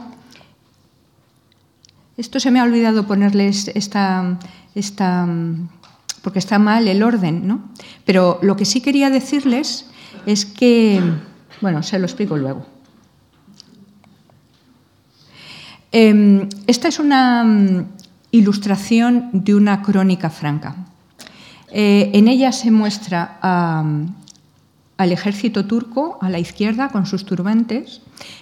Esto 2.17 2.41
se 2.41 2.51
me 2.51 2.59
ha 2.59 2.65
olvidado 2.65 3.07
ponerles 3.07 3.69
esta, 3.75 4.39
esta, 4.75 5.29
porque 6.21 6.41
está 6.41 6.59
mal 6.59 6.89
el 6.89 7.03
orden, 7.03 7.47
¿no? 7.47 7.71
Pero 8.05 8.41
lo 8.43 8.57
que 8.57 8.65
sí 8.65 8.81
quería 8.81 9.09
decirles 9.09 9.87
es 10.27 10.47
que, 10.47 11.01
bueno, 11.61 11.83
se 11.83 11.99
lo 11.99 12.07
explico 12.07 12.37
luego. 12.37 12.67
Em, 15.93 16.49
esta 16.67 16.89
es 16.89 16.99
una 16.99 17.45
mm, 17.45 17.87
ilustración 18.33 19.31
de 19.33 19.55
una 19.55 19.81
crónica 19.81 20.29
franca. 20.29 20.75
Eh, 21.71 22.11
en 22.15 22.27
ella 22.29 22.51
se 22.51 22.71
muestra 22.71 23.39
al 23.41 25.13
ejército 25.13 25.67
turco 25.67 26.19
a 26.21 26.31
la 26.31 26.39
izquierda 26.39 26.89
con 26.89 27.07
sus 27.07 27.25
turbantes 27.25 28.01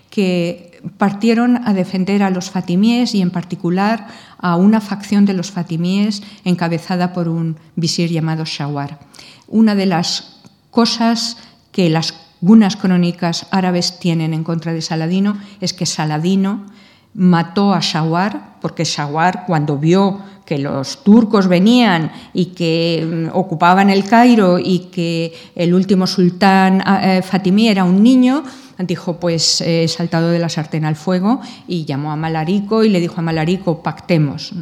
que 0.09 0.81
partieron 0.99 1.61
a 1.66 1.75
defender 1.75 2.23
a 2.23 2.31
los 2.31 2.51
fatimíes 2.51 3.14
y 3.14 3.23
en 3.23 3.31
particular 3.31 4.09
a 4.38 4.57
una 4.57 4.81
facción 4.81 5.25
de 5.25 5.35
los 5.35 5.51
fatimíes 5.51 6.23
encabezada 6.45 7.12
por 7.12 7.29
un 7.29 7.57
visir 7.77 8.11
llamado 8.11 8.45
Shawar. 8.45 8.99
Una 9.47 9.75
de 9.75 9.87
las 9.87 10.40
cosas 10.71 11.37
que 11.73 11.91
las 11.91 12.15
algunas 12.43 12.75
crónicas 12.75 13.47
árabes 13.53 14.01
tienen 14.01 14.35
en 14.35 14.43
contra 14.43 14.73
de 14.73 14.83
Saladino 14.83 15.39
es 15.61 15.73
que 15.73 15.87
Saladino 15.87 16.67
mató 17.15 17.73
a 17.73 17.79
Shawar, 17.79 18.59
porque 18.61 18.85
Shawar 18.85 19.45
cuando 19.47 19.79
vio 19.79 20.19
que 20.45 20.59
los 20.59 21.05
turcos 21.05 21.47
venían 21.47 22.11
y 22.35 22.47
que 22.47 23.29
mm, 23.31 23.37
ocupaban 23.37 23.91
el 23.91 24.05
Cairo 24.05 24.59
y 24.59 24.91
que 24.91 25.33
el 25.55 25.73
último 25.73 26.09
sultán 26.09 26.83
ah, 26.85 27.19
eh, 27.19 27.23
Fatimí 27.23 27.69
era 27.69 27.85
un 27.85 28.03
niño, 28.03 28.43
dijo, 28.79 29.21
pues 29.21 29.61
he 29.61 29.87
saltado 29.87 30.31
de 30.31 30.41
la 30.41 30.49
sartén 30.49 30.85
al 30.85 30.97
fuego 30.97 31.41
y 31.69 31.85
llamó 31.85 32.11
a 32.11 32.17
Malarico 32.17 32.83
y 32.83 32.89
le 32.89 32.99
dijo 32.99 33.21
a 33.21 33.23
Malarico, 33.23 33.85
pactemos. 33.85 34.53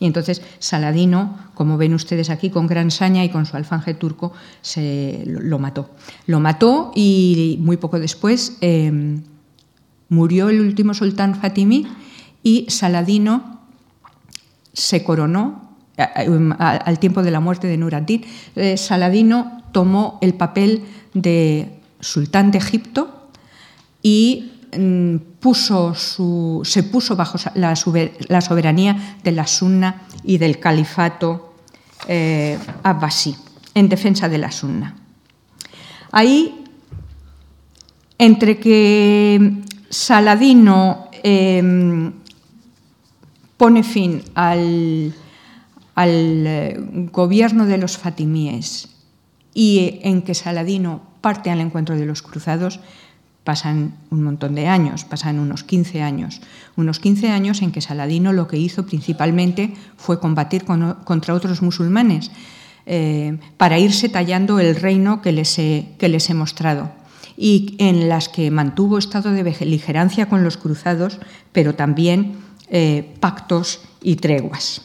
Y 0.00 0.06
entonces 0.06 0.42
Saladino, 0.58 1.36
como 1.54 1.76
ven 1.76 1.94
ustedes 1.94 2.30
aquí, 2.30 2.50
con 2.50 2.66
gran 2.66 2.90
saña 2.90 3.24
y 3.24 3.30
con 3.30 3.46
su 3.46 3.56
alfanje 3.56 3.94
turco, 3.94 4.32
se 4.62 5.24
lo 5.26 5.58
mató. 5.58 5.90
Lo 6.26 6.40
mató 6.40 6.92
y 6.94 7.58
muy 7.60 7.76
poco 7.76 7.98
después 7.98 8.58
em, 8.60 9.22
murió 10.08 10.50
el 10.50 10.60
último 10.60 10.94
sultán 10.94 11.34
Fatimí 11.34 11.86
y 12.42 12.66
Saladino 12.68 13.60
se 14.72 15.02
coronó 15.02 15.68
al 15.96 16.98
tiempo 17.00 17.24
de 17.24 17.32
la 17.32 17.40
muerte 17.40 17.66
de 17.66 17.76
Nur 17.76 17.96
ad-Din. 17.96 18.24
Eh, 18.54 18.76
Saladino 18.76 19.62
tomó 19.72 20.18
el 20.22 20.34
papel 20.34 20.84
de 21.12 21.80
sultán 21.98 22.52
de 22.52 22.58
Egipto 22.58 23.28
y 24.00 24.52
puso 25.40 25.94
su, 25.94 26.60
se 26.64 26.82
puso 26.82 27.16
bajo 27.16 27.38
la, 27.54 27.74
soberanía 27.76 29.16
de 29.22 29.32
la 29.32 29.46
Sunna 29.46 30.02
y 30.24 30.38
del 30.38 30.58
califato 30.58 31.54
eh, 32.06 32.58
abbasí, 32.82 33.36
en 33.74 33.88
defensa 33.88 34.28
de 34.28 34.38
la 34.38 34.52
Sunna. 34.52 34.94
Ahí, 36.12 36.64
entre 38.18 38.58
que 38.58 39.62
Saladino 39.90 41.08
em, 41.22 42.12
pone 43.56 43.82
fin 43.82 44.22
al, 44.34 45.14
eh, 45.96 46.76
gobierno 47.12 47.66
de 47.66 47.78
los 47.78 47.98
fatimíes 47.98 48.88
y 49.54 50.00
en 50.02 50.22
que 50.22 50.34
Saladino 50.34 51.02
parte 51.20 51.50
al 51.50 51.60
encuentro 51.60 51.96
de 51.96 52.06
los 52.06 52.22
cruzados, 52.22 52.80
pasan 53.48 53.94
un 54.10 54.24
montón 54.24 54.54
de 54.54 54.68
años, 54.68 55.06
pasan 55.06 55.38
unos 55.38 55.64
15 55.64 56.02
años. 56.02 56.42
Unos 56.76 57.00
15 57.00 57.30
años 57.30 57.62
en 57.62 57.72
que 57.72 57.80
Saladino 57.80 58.34
lo 58.34 58.46
que 58.46 58.58
hizo 58.58 58.84
principalmente 58.84 59.72
fue 59.96 60.20
combatir 60.20 60.66
contra 60.66 61.32
otros 61.32 61.62
musulmanes 61.62 62.30
eh, 62.84 63.38
para 63.56 63.78
irse 63.78 64.10
tallando 64.10 64.60
el 64.60 64.76
reino 64.76 65.22
que 65.22 65.32
les 65.32 65.58
he 65.58 66.34
mostrado 66.34 66.90
y 67.38 67.74
en 67.78 68.10
las 68.10 68.28
que 68.28 68.50
mantuvo 68.50 68.98
estado 68.98 69.32
de 69.32 69.42
beligerancia 69.42 70.28
con 70.28 70.44
los 70.44 70.58
cruzados, 70.58 71.18
pero 71.50 71.74
también 71.74 72.34
eh, 72.68 73.14
pactos 73.18 73.80
y 74.02 74.16
treguas. 74.16 74.82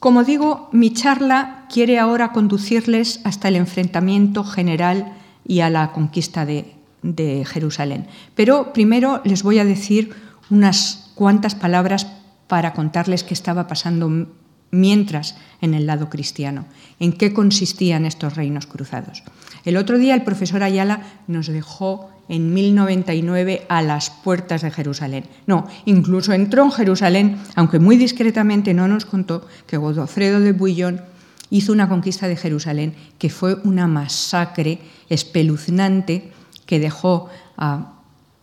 Como 0.00 0.24
digo, 0.24 0.70
mi 0.72 0.92
charla 0.92 1.66
quiere 1.72 2.00
ahora 2.00 2.32
conducirles 2.32 3.20
hasta 3.22 3.46
el 3.46 3.54
enfrentamiento 3.54 4.42
general 4.42 5.12
y 5.46 5.60
a 5.60 5.70
la 5.70 5.92
conquista 5.92 6.44
de, 6.44 6.81
de 7.02 7.44
Jerusalén. 7.44 8.06
Pero 8.34 8.72
primero 8.72 9.20
les 9.24 9.42
voy 9.42 9.58
a 9.58 9.64
decir 9.64 10.14
unas 10.50 11.12
cuantas 11.14 11.54
palabras 11.54 12.06
para 12.46 12.72
contarles 12.72 13.24
qué 13.24 13.34
estaba 13.34 13.66
pasando 13.66 14.28
mientras 14.70 15.36
en 15.60 15.74
el 15.74 15.86
lado 15.86 16.08
cristiano, 16.08 16.64
en 16.98 17.12
qué 17.12 17.32
consistían 17.32 18.06
estos 18.06 18.36
reinos 18.36 18.66
cruzados. 18.66 19.22
El 19.64 19.76
otro 19.76 19.98
día 19.98 20.14
el 20.14 20.22
profesor 20.22 20.62
Ayala 20.62 21.02
nos 21.28 21.46
dejó 21.46 22.10
en 22.28 22.54
1099 22.54 23.66
a 23.68 23.82
las 23.82 24.10
puertas 24.10 24.62
de 24.62 24.70
Jerusalén. 24.70 25.24
No, 25.46 25.66
incluso 25.84 26.32
entró 26.32 26.64
en 26.64 26.72
Jerusalén, 26.72 27.38
aunque 27.54 27.78
muy 27.78 27.96
discretamente 27.96 28.74
no 28.74 28.88
nos 28.88 29.04
contó 29.04 29.46
que 29.66 29.76
Godofredo 29.76 30.40
de 30.40 30.52
Bouillon 30.52 31.02
hizo 31.50 31.72
una 31.72 31.88
conquista 31.88 32.28
de 32.28 32.36
Jerusalén 32.36 32.94
que 33.18 33.28
fue 33.28 33.56
una 33.64 33.86
masacre 33.86 34.78
espeluznante 35.10 36.32
que 36.66 36.80
dejó 36.80 37.28
a, 37.56 37.98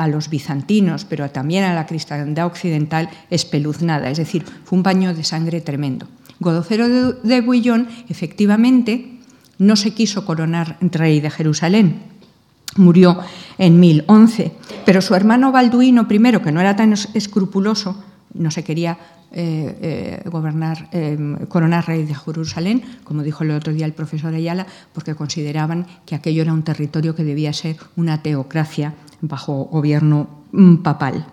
los 0.08 0.30
bizantinos, 0.30 1.04
pero 1.04 1.30
también 1.30 1.66
a 1.66 1.74
la 1.74 1.86
cristiandad 1.86 2.46
occidental 2.46 3.10
espeluznada. 3.30 4.10
Es 4.10 4.18
decir, 4.18 4.46
fue 4.64 4.78
un 4.78 4.84
baño 4.84 5.14
de 5.14 5.26
sangre 5.26 5.60
tremendo. 5.60 6.08
Godofredo 6.40 6.88
de, 6.88 7.14
de 7.22 7.42
Bouillon, 7.42 7.90
efectivamente, 8.08 9.20
no 9.58 9.76
se 9.76 9.92
quiso 9.92 10.26
coronar 10.26 10.78
rey 10.80 11.20
de 11.20 11.30
Jerusalén. 11.30 12.02
Murió 12.78 13.20
en 13.58 13.80
1011, 13.80 14.54
pero 14.86 15.02
su 15.02 15.16
hermano 15.16 15.52
Balduino 15.52 16.08
I, 16.10 16.40
que 16.42 16.52
no 16.52 16.62
era 16.62 16.76
tan 16.76 16.94
escrupuloso, 16.94 18.02
no 18.34 18.52
se 18.52 18.64
quería 18.64 18.98
eh, 19.32 19.78
eh, 20.24 20.30
gobernar, 20.30 20.90
eh, 20.92 21.18
coronar 21.48 21.88
rey 21.88 22.04
de 22.04 22.16
Jerusalén, 22.16 22.82
como 23.04 23.24
dijo 23.24 23.44
el 23.44 23.52
otro 23.52 23.74
día 23.74 23.86
el 23.86 23.94
profesor 23.94 24.34
Ayala, 24.34 24.66
porque 24.94 25.16
consideraban 25.16 25.86
que 26.06 26.16
aquello 26.16 26.42
era 26.42 26.54
un 26.54 26.64
territorio 26.64 27.16
que 27.16 27.24
debía 27.24 27.54
ser 27.54 27.78
una 27.96 28.24
teocracia 28.24 28.96
bajo 29.22 29.66
gobierno 29.66 30.46
mm, 30.52 30.78
papal. 30.78 31.26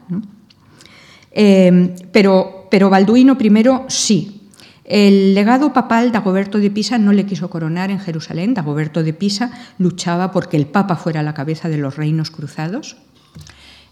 pero, 2.13 2.69
pero 2.71 2.91
Balduino 2.91 3.37
I 3.41 3.65
sí, 3.89 4.37
el 4.85 5.35
legado 5.35 5.73
papal 5.73 6.13
Dagoberto 6.13 6.59
de 6.59 6.71
Pisa 6.71 6.97
no 6.99 7.13
le 7.13 7.27
quiso 7.27 7.51
coronar 7.51 7.91
en 7.91 7.99
Jerusalén. 7.99 8.55
Dagoberto 8.55 9.03
de 9.03 9.13
Pisa 9.13 9.51
luchaba 9.79 10.31
porque 10.31 10.57
el 10.57 10.67
Papa 10.67 10.95
fuera 10.95 11.25
la 11.25 11.35
cabeza 11.35 11.69
de 11.69 11.79
los 11.79 11.97
reinos 11.97 12.31
cruzados. 12.31 12.97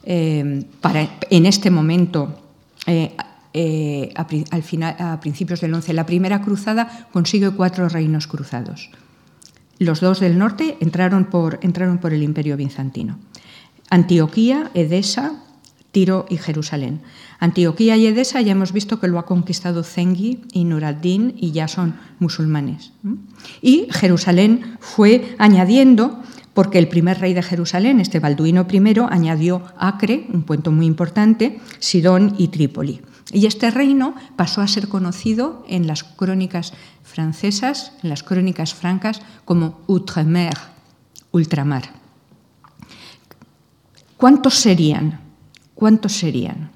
Eh, 0.04 0.64
para, 0.80 1.08
en 1.30 1.46
este 1.46 1.70
momento, 1.70 2.38
eh, 2.86 3.16
eh, 3.56 4.12
a, 4.16 4.24
final, 4.62 4.96
a, 4.98 5.20
principios 5.20 5.60
del 5.60 5.72
11, 5.72 5.92
la 5.92 6.06
primera 6.06 6.42
cruzada 6.42 7.08
consigue 7.12 7.52
cuatro 7.52 7.88
reinos 7.88 8.26
cruzados. 8.26 8.90
Los 9.78 10.00
dos 10.00 10.18
del 10.18 10.38
norte 10.38 10.76
entraron 10.80 11.26
por, 11.26 11.60
entraron 11.62 11.98
por 11.98 12.12
el 12.12 12.24
imperio 12.24 12.56
bizantino. 12.56 13.18
Antioquía, 13.90 14.72
Edesa, 14.74 15.44
Tiro 15.92 16.26
y 16.28 16.38
Jerusalén. 16.38 17.02
Antioquía 17.38 17.96
y 17.96 18.08
Edesa 18.08 18.40
ya 18.40 18.50
hemos 18.50 18.72
visto 18.72 18.98
que 18.98 19.06
lo 19.06 19.20
ha 19.20 19.26
conquistado 19.26 19.84
Zengi 19.84 20.42
y 20.52 20.64
Nur 20.64 20.84
ad-Din 20.84 21.34
y 21.36 21.52
ya 21.52 21.68
son 21.68 21.94
musulmanes. 22.18 22.92
Y 23.62 23.86
Jerusalén 23.92 24.78
fue 24.80 25.36
añadiendo, 25.38 26.20
porque 26.54 26.80
el 26.80 26.88
primer 26.88 27.20
rey 27.20 27.34
de 27.34 27.42
Jerusalén, 27.42 28.00
este 28.00 28.18
Balduino 28.18 28.66
I, 28.68 28.94
añadió 29.08 29.62
Acre, 29.78 30.26
un 30.32 30.42
puente 30.42 30.70
muy 30.70 30.86
importante, 30.86 31.60
Sidón 31.78 32.34
y 32.36 32.48
Trípoli. 32.48 33.00
Y 33.34 33.46
este 33.46 33.70
reino 33.72 34.14
pasó 34.36 34.60
a 34.60 34.68
ser 34.68 34.88
conocido 34.88 35.64
en 35.68 35.88
las 35.88 36.04
crónicas 36.04 36.72
francesas, 37.02 37.92
en 38.02 38.08
las 38.08 38.22
crónicas 38.22 38.74
francas, 38.74 39.20
como 39.44 39.80
Outremer, 39.88 40.56
ultramar. 41.32 41.90
¿Cuántos 44.16 44.54
serían? 44.54 45.20
¿Cuántos 45.74 46.12
serían? 46.12 46.70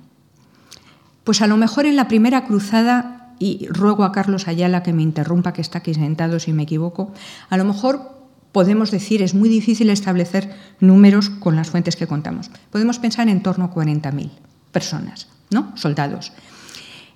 Pues 1.23 1.42
a 1.42 1.47
lo 1.47 1.57
mejor 1.57 1.87
en 1.87 1.94
la 1.94 2.09
primera 2.09 2.44
cruzada, 2.44 3.35
y 3.38 3.68
ruego 3.68 4.03
a 4.03 4.11
Carlos 4.11 4.49
Ayala 4.49 4.83
que 4.83 4.92
me 4.92 5.03
interrumpa, 5.03 5.53
que 5.53 5.62
está 5.62 5.79
aquí 5.79 5.94
sentado 5.94 6.40
si 6.40 6.53
me 6.53 6.64
equivoco, 6.64 7.12
a 7.51 7.57
lo 7.57 7.64
mejor 7.64 8.18
podemos 8.51 8.90
decir, 8.90 9.23
es 9.23 9.33
muy 9.33 9.49
difícil 9.49 9.90
establecer 9.90 10.53
números 10.81 11.31
con 11.31 11.55
las 11.55 11.71
fuentes 11.71 11.94
que 11.94 12.09
contamos. 12.09 12.51
Podemos 12.73 12.99
pensar 12.99 13.29
en 13.29 13.44
torno 13.44 13.66
a 13.66 13.71
40.000 13.73 14.31
personas, 14.73 15.29
soldados, 15.75 16.33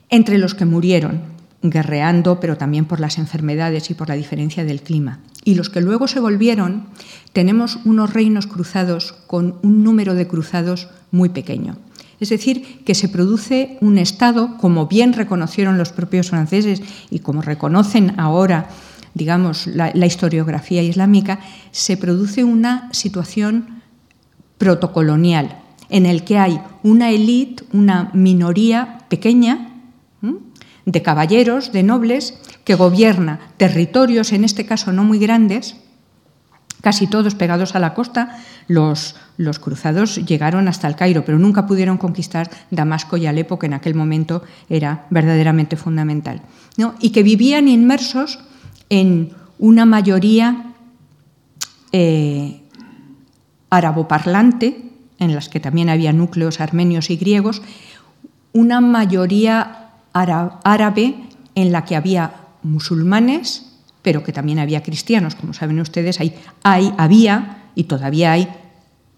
entre 0.08 0.38
los 0.38 0.54
que 0.54 0.64
murieron 0.64 1.32
guerreando, 1.62 2.40
pero 2.40 2.56
también 2.56 2.84
por 2.84 3.00
las 3.00 3.18
enfermedades 3.18 3.90
y 3.90 3.94
por 3.94 4.08
la 4.08 4.16
diferencia 4.16 4.64
del 4.64 4.82
clima. 4.82 5.20
Y 5.44 5.54
los 5.54 5.70
que 5.70 5.80
luego 5.80 6.08
se 6.08 6.20
volvieron, 6.20 6.86
tenemos 7.32 7.78
unos 7.84 8.12
reinos 8.12 8.46
cruzados 8.46 9.12
con 9.26 9.56
un 9.62 9.84
número 9.84 10.14
de 10.14 10.26
cruzados 10.26 10.88
muy 11.10 11.28
pequeño. 11.28 11.76
Es 12.20 12.28
decir, 12.28 12.84
que 12.84 12.94
se 12.94 13.08
produce 13.08 13.78
un 13.80 13.98
Estado, 13.98 14.56
como 14.58 14.86
bien 14.86 15.12
reconocieron 15.12 15.78
los 15.78 15.90
propios 15.90 16.30
franceses 16.30 16.82
y 17.10 17.20
como 17.20 17.42
reconocen 17.42 18.18
ahora, 18.18 18.68
digamos, 19.14 19.66
la 19.66 20.06
historiografía 20.06 20.82
islámica, 20.82 21.40
se 21.72 21.96
produce 21.96 22.44
una 22.44 22.88
situación 22.92 23.82
protocolonial 24.58 25.61
en 25.92 26.06
el 26.06 26.24
que 26.24 26.38
hay 26.38 26.60
una 26.82 27.10
élite, 27.10 27.64
una 27.72 28.10
minoría 28.14 28.98
pequeña, 29.08 29.68
de 30.86 31.02
caballeros, 31.02 31.70
de 31.70 31.82
nobles, 31.82 32.34
que 32.64 32.74
gobierna 32.74 33.38
territorios, 33.58 34.32
en 34.32 34.42
este 34.42 34.64
caso 34.64 34.90
no 34.90 35.04
muy 35.04 35.18
grandes, 35.18 35.76
casi 36.80 37.06
todos 37.06 37.34
pegados 37.34 37.76
a 37.76 37.78
la 37.78 37.92
costa. 37.92 38.42
Los, 38.68 39.16
los 39.36 39.58
cruzados 39.58 40.16
llegaron 40.16 40.66
hasta 40.66 40.88
el 40.88 40.96
Cairo, 40.96 41.24
pero 41.26 41.38
nunca 41.38 41.66
pudieron 41.66 41.98
conquistar 41.98 42.50
Damasco 42.70 43.18
y 43.18 43.26
Alepo, 43.26 43.58
que 43.58 43.66
en 43.66 43.74
aquel 43.74 43.94
momento 43.94 44.42
era 44.70 45.06
verdaderamente 45.10 45.76
fundamental. 45.76 46.40
Y 47.00 47.10
que 47.10 47.22
vivían 47.22 47.68
inmersos 47.68 48.38
en 48.88 49.34
una 49.58 49.84
mayoría 49.84 50.72
eh, 51.92 52.62
araboparlante, 53.68 54.91
en 55.22 55.34
las 55.34 55.48
que 55.48 55.60
también 55.60 55.88
había 55.88 56.12
núcleos 56.12 56.60
armenios 56.60 57.10
y 57.10 57.16
griegos, 57.16 57.62
una 58.52 58.80
mayoría 58.80 59.90
árabe 60.12 61.14
en 61.54 61.72
la 61.72 61.84
que 61.84 61.96
había 61.96 62.34
musulmanes, 62.62 63.66
pero 64.02 64.22
que 64.22 64.32
también 64.32 64.58
había 64.58 64.82
cristianos. 64.82 65.34
Como 65.34 65.54
saben 65.54 65.80
ustedes, 65.80 66.20
hay, 66.20 66.34
hay 66.62 66.92
había 66.98 67.68
y 67.74 67.84
todavía 67.84 68.32
hay 68.32 68.48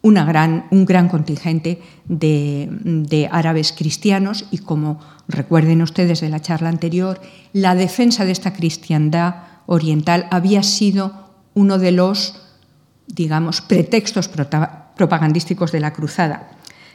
una 0.03 0.25
gran, 0.25 0.67
un 0.71 0.85
gran 0.85 1.09
contingente 1.09 1.81
de, 2.05 2.69
de, 2.71 3.29
árabes 3.33 3.73
cristianos 3.73 4.45
y 4.51 4.59
como 4.59 5.01
recuerden 5.29 5.81
ustedes 5.81 6.21
de 6.21 6.29
la 6.29 6.43
charla 6.43 6.69
anterior, 6.69 7.23
la 7.55 7.75
defensa 7.75 8.27
de 8.27 8.33
esta 8.33 8.53
cristiandad 8.53 9.37
oriental 9.67 10.27
había 10.31 10.63
sido 10.63 11.31
uno 11.55 11.79
de 11.79 11.93
los, 11.93 12.43
digamos, 13.07 13.63
pretextos 13.63 14.29
propagandísticos 14.97 15.73
de 15.73 15.81
la 15.81 15.93
cruzada 15.93 16.49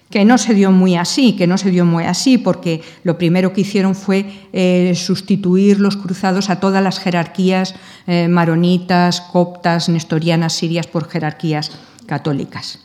que 0.10 0.26
no 0.26 0.38
se 0.38 0.54
dio 0.54 0.72
muy 0.72 0.96
así, 0.96 1.36
que 1.36 1.46
no 1.46 1.58
se 1.58 1.70
dio 1.70 1.86
muy 1.86 2.04
así, 2.06 2.38
porque 2.38 2.82
lo 3.04 3.18
primero 3.18 3.54
que 3.54 3.62
hicieron 3.62 3.94
fue 3.94 4.48
eh, 4.54 4.94
sustituir 4.96 5.80
los 5.80 5.98
cruzados 5.98 6.50
a 6.50 6.60
todas 6.60 6.84
las 6.84 7.00
jerarquías 7.00 7.76
eh, 8.08 8.28
maronitas, 8.28 9.22
coptas, 9.22 9.88
nestorianas, 9.88 10.54
sirias 10.54 10.88
por 10.88 11.08
jerarquías 11.08 11.72
católicas. 12.08 12.80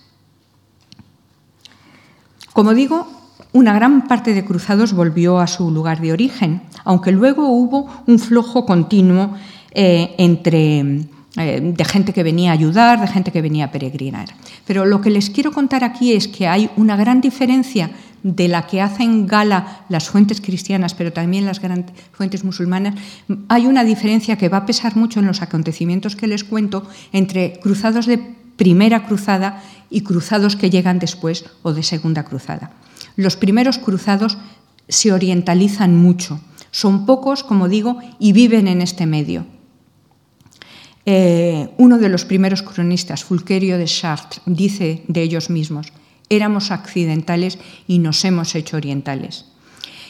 Como 2.53 2.75
digo, 2.75 3.09
una 3.53 3.73
gran 3.73 4.07
parte 4.07 4.35
de 4.35 4.45
cruzados 4.45 4.93
volvió 4.93 5.39
a 5.39 5.47
su 5.47 5.71
lugar 5.71 6.01
de 6.01 6.13
origen, 6.13 6.63
aunque 6.85 7.11
luego 7.11 7.49
hubo 7.49 7.89
un 8.07 8.19
flojo 8.19 8.67
continuo 8.67 9.35
eh, 9.71 10.15
entre 10.19 11.07
de 11.37 11.85
gente 11.85 12.13
que 12.13 12.23
venía 12.23 12.51
a 12.51 12.55
ayudar, 12.55 13.01
de 13.01 13.09
gente 13.09 13.33
que 13.33 13.43
venía 13.43 13.67
a 13.67 13.71
peregrinar. 13.73 14.29
Pero 14.67 14.87
lo 14.87 15.01
que 15.01 15.11
les 15.11 15.31
quiero 15.31 15.53
contar 15.53 15.83
aquí 15.83 16.13
es 16.13 16.29
que 16.29 16.47
hay 16.47 16.71
una 16.77 16.97
gran 16.97 17.21
diferencia 17.21 17.91
de 18.23 18.49
la 18.49 18.67
que 18.67 18.81
hacen 18.81 19.27
gala 19.27 19.85
las 19.89 20.09
fuentes 20.09 20.41
cristianas, 20.41 20.95
pero 20.95 21.13
también 21.13 21.45
las 21.45 21.61
fuentes 22.13 22.43
musulmanas, 22.43 22.95
hay 23.49 23.67
una 23.67 23.85
diferencia 23.85 24.39
que 24.39 24.49
va 24.49 24.59
a 24.59 24.67
pesar 24.67 24.97
mucho 24.97 25.21
en 25.21 25.27
los 25.27 25.43
acontecimientos 25.43 26.17
que 26.17 26.27
les 26.27 26.43
cuento 26.43 26.89
entre 27.13 27.61
cruzados 27.61 28.07
de 28.07 28.19
primera 28.57 29.05
cruzada 29.05 29.63
y 29.91 30.01
cruzados 30.01 30.57
que 30.57 30.71
llegan 30.71 30.99
después 30.99 31.45
o 31.63 31.75
de 31.75 31.83
segunda 31.83 32.25
cruzada. 32.25 32.71
Los 33.17 33.37
primeros 33.37 33.79
cruzados 33.79 34.39
se 34.89 35.13
orientalizan 35.13 35.97
mucho, 35.97 36.41
son 36.71 37.07
pocos, 37.07 37.45
como 37.45 37.69
digo, 37.69 37.99
y 38.19 38.33
viven 38.33 38.69
en 38.69 38.81
este 38.81 39.07
medio. 39.07 39.47
Eh, 41.07 41.69
uno 41.77 41.99
de 41.99 42.09
los 42.09 42.25
primeros 42.25 42.63
cronistas, 42.63 43.25
Fulquerio 43.25 43.77
de 43.79 43.85
Chartres, 43.85 44.41
dice 44.47 45.03
de 45.09 45.23
ellos 45.23 45.51
mismos, 45.51 45.93
éramos 46.29 46.71
accidentales 46.71 47.59
y 47.87 47.99
nos 47.99 48.25
hemos 48.25 48.55
hecho 48.55 48.77
orientales. 48.77 49.47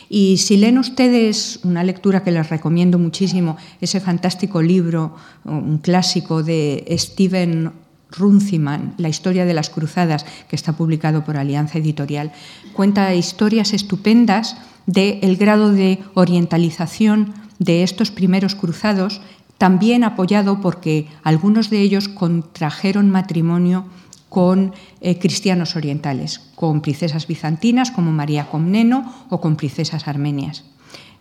Y 0.08 0.36
si 0.36 0.56
leen 0.56 0.78
ustedes 0.78 1.60
una 1.64 1.82
lectura 1.82 2.22
que 2.22 2.30
les 2.30 2.48
recomiendo 2.50 2.98
muchísimo, 2.98 3.56
ese 3.80 4.00
fantástico 4.00 4.62
libro, 4.62 5.16
un 5.44 5.78
clásico 5.78 6.42
de 6.42 6.84
Steven 6.98 7.72
Runciman, 8.10 8.94
La 8.98 9.08
historia 9.08 9.44
de 9.44 9.54
las 9.54 9.70
cruzadas, 9.70 10.24
que 10.48 10.56
está 10.56 10.74
publicado 10.74 11.24
por 11.24 11.36
Alianza 11.36 11.78
Editorial, 11.78 12.32
cuenta 12.74 13.14
historias 13.14 13.72
estupendas 13.72 14.56
del 14.86 15.36
grado 15.36 15.72
de 15.72 15.98
orientalización 16.14 17.34
de 17.58 17.82
estos 17.82 18.10
primeros 18.10 18.54
cruzados 18.54 19.20
también 19.58 20.04
apoyado 20.04 20.60
porque 20.60 21.06
algunos 21.22 21.70
de 21.70 21.80
ellos 21.80 22.08
contrajeron 22.08 23.10
matrimonio 23.10 23.86
con 24.28 24.74
eh, 25.00 25.18
cristianos 25.20 25.76
orientales, 25.76 26.40
con 26.56 26.80
princesas 26.80 27.28
bizantinas 27.28 27.92
como 27.92 28.10
María 28.10 28.50
Comneno 28.50 29.14
o 29.30 29.40
con 29.40 29.54
princesas 29.54 30.08
armenias. 30.08 30.64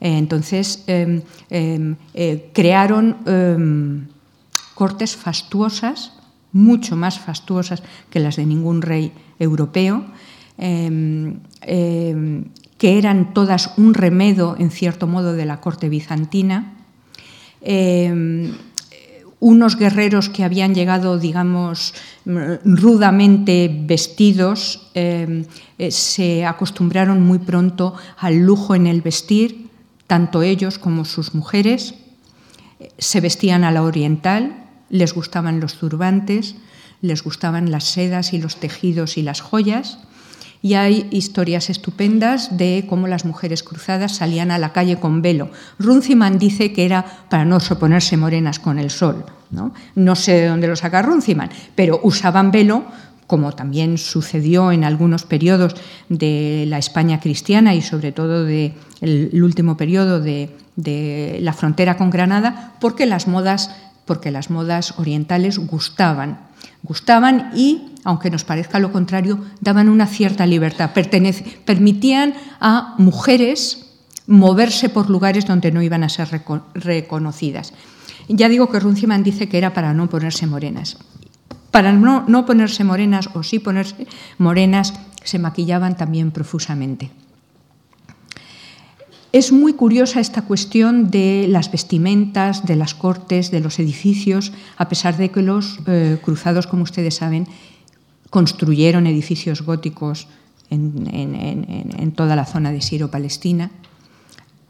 Eh, 0.01 0.17
entonces, 0.17 0.83
em, 0.87 1.21
em, 1.51 1.95
eh, 2.15 2.49
crearon 2.53 3.17
em, 3.27 4.07
cortes 4.73 5.15
fastuosas, 5.15 6.13
mucho 6.51 6.95
más 6.95 7.19
fastuosas 7.19 7.83
que 8.09 8.19
las 8.19 8.35
de 8.35 8.47
ningún 8.47 8.81
rey 8.81 9.11
europeo, 9.37 10.05
que 12.77 12.97
eran 12.97 13.33
todas 13.33 13.73
un 13.77 13.93
remedo, 13.93 14.55
en 14.59 14.69
cierto 14.69 15.07
modo, 15.07 15.33
de 15.33 15.45
la 15.45 15.61
corte 15.61 15.89
bizantina 15.89 16.82
Em, 17.63 18.51
unos 19.39 19.75
guerreros 19.75 20.29
que 20.29 20.43
habían 20.43 20.73
llegado, 20.73 21.19
digamos, 21.19 21.93
rudamente 22.25 23.67
vestidos, 23.67 24.87
em, 24.93 25.43
eh, 25.77 25.91
se 25.91 26.45
acostumbraron 26.45 27.21
muy 27.21 27.39
pronto 27.39 27.95
al 28.17 28.39
lujo 28.39 28.75
en 28.75 28.87
el 28.87 29.01
vestir, 29.01 29.67
tanto 30.07 30.43
ellos 30.43 30.79
como 30.79 31.03
sus 31.03 31.35
mujeres. 31.35 31.95
Se 32.97 33.19
vestían 33.19 33.63
a 33.63 33.71
la 33.71 33.83
oriental, 33.83 34.63
les 34.89 35.13
gustaban 35.13 35.59
los 35.59 35.75
turbantes, 35.75 36.55
les 37.01 37.21
gustaban 37.21 37.71
las 37.71 37.83
sedas 37.83 38.31
y 38.31 38.39
los 38.39 38.55
tejidos 38.57 39.17
y 39.17 39.23
las 39.23 39.41
joyas 39.41 39.99
y 40.63 40.75
hay 40.75 41.07
historias 41.11 41.69
estupendas 41.69 42.57
de 42.57 42.85
cómo 42.87 43.07
las 43.07 43.25
mujeres 43.25 43.63
cruzadas 43.63 44.15
salían 44.15 44.49
a 44.49 44.57
la 44.57 44.71
calle 44.71 44.95
con 44.95 45.21
velo. 45.21 45.51
Runciman 45.77 46.39
dice 46.39 46.71
que 46.71 46.85
era 46.85 47.05
para 47.29 47.43
no 47.43 47.59
ponerse 47.59 48.15
morenas 48.15 48.59
con 48.59 48.79
el 48.79 48.89
sol. 48.89 49.25
No, 49.51 49.73
no 49.93 50.15
sé 50.15 50.31
de 50.31 50.47
dónde 50.47 50.67
lo 50.67 50.77
saca 50.77 51.01
Runciman, 51.01 51.49
pero 51.75 51.99
usaban 52.01 52.49
velo 52.51 52.85
como 53.27 53.51
también 53.51 53.97
sucedió 53.97 54.71
en 54.71 54.83
algunos 54.83 55.23
periodos 55.25 55.75
de 56.07 56.65
la 56.67 56.77
España 56.77 57.19
cristiana 57.19 57.75
y 57.75 57.81
sobre 57.81 58.11
todo 58.11 58.45
del 58.45 58.73
último 59.43 59.75
periodo 59.75 60.21
de 60.21 61.39
la 61.41 61.53
frontera 61.53 61.97
con 61.97 62.09
Granada, 62.09 62.73
porque 62.79 63.05
las 63.05 63.27
modas 63.27 63.69
porque 64.05 64.31
las 64.31 64.49
modas 64.49 64.97
orientales 64.97 65.57
gustaban. 65.57 66.39
Gustaban 66.81 67.51
y, 67.55 67.93
aunque 68.03 68.29
nos 68.29 68.43
parezca 68.43 68.79
lo 68.79 68.91
contrario, 68.91 69.39
daban 69.61 69.89
una 69.89 70.07
cierta 70.07 70.45
libertad, 70.45 70.91
permitían 70.93 72.33
a 72.59 72.95
mujeres 72.97 73.83
moverse 74.27 74.89
por 74.89 75.09
lugares 75.09 75.45
donde 75.45 75.71
no 75.71 75.81
iban 75.81 76.03
a 76.03 76.09
ser 76.09 76.29
reconocidas. 76.73 77.73
Ya 78.27 78.49
digo 78.49 78.69
que 78.69 78.79
Runciman 78.79 79.23
dice 79.23 79.49
que 79.49 79.57
era 79.57 79.73
para 79.73 79.93
no 79.93 80.09
ponerse 80.09 80.47
morenas. 80.47 80.97
Para 81.71 81.91
no, 81.91 82.23
no 82.27 82.45
ponerse 82.45 82.83
morenas 82.83 83.29
o 83.33 83.43
sí 83.43 83.59
ponerse 83.59 84.07
morenas, 84.37 84.93
se 85.23 85.39
maquillaban 85.39 85.97
también 85.97 86.31
profusamente. 86.31 87.11
Es 89.33 89.51
muy 89.51 89.73
curiosa 89.73 90.19
esta 90.19 90.43
cuestión 90.43 91.09
de 91.09 91.47
las 91.49 91.71
vestimentas, 91.71 92.67
de 92.67 92.75
las 92.75 92.93
cortes, 92.93 93.49
de 93.49 93.61
los 93.61 93.79
edificios, 93.79 94.53
a 94.77 94.87
pesar 94.87 95.17
de 95.17 95.31
que 95.31 95.41
los 95.41 95.79
eh, 95.87 96.19
cruzados, 96.21 96.67
como 96.67 96.83
ustedes 96.83 97.15
saben, 97.15 97.47
construyeron 98.29 99.07
edificios 99.07 99.63
góticos 99.63 100.27
en, 100.69 102.13
toda 102.15 102.35
la 102.35 102.45
zona 102.45 102.71
de 102.71 102.81
Siro-Palestina. 102.81 103.71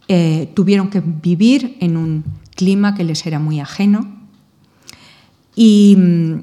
Eh, 0.07 0.49
tuvieron 0.53 0.89
que 0.89 1.01
vivir 1.01 1.75
en 1.81 1.97
un 1.97 2.23
clima 2.55 2.95
que 2.95 3.03
les 3.03 3.25
era 3.25 3.39
muy 3.39 3.59
ajeno. 3.59 4.07
Y 5.55 5.97
mm, 5.97 6.33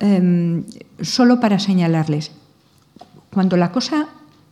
em, 0.00 0.64
solo 1.02 1.38
para 1.38 1.60
señalarles, 1.60 2.32
cuando 3.30 3.56
la 3.56 3.70
cosa 3.70 4.08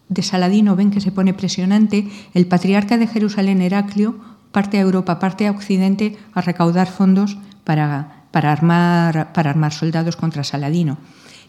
de 0.08 0.22
Saladino 0.22 0.76
ven 0.76 0.90
que 0.90 1.00
se 1.00 1.12
pone 1.12 1.34
presionante, 1.34 2.08
el 2.34 2.46
patriarca 2.46 2.98
de 2.98 3.06
Jerusalén, 3.06 3.62
Heraclio, 3.62 4.16
parte 4.52 4.78
a 4.78 4.82
Europa, 4.82 5.18
parte 5.18 5.46
a 5.46 5.50
Occidente 5.50 6.16
a 6.34 6.40
recaudar 6.40 6.86
fondos 6.86 7.36
para, 7.64 8.24
para, 8.30 8.52
armar, 8.52 9.32
para 9.32 9.50
armar 9.50 9.72
soldados 9.72 10.16
contra 10.16 10.44
Saladino. 10.44 10.98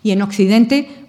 Y 0.04 0.12
en 0.12 0.22
Occidente 0.22 1.06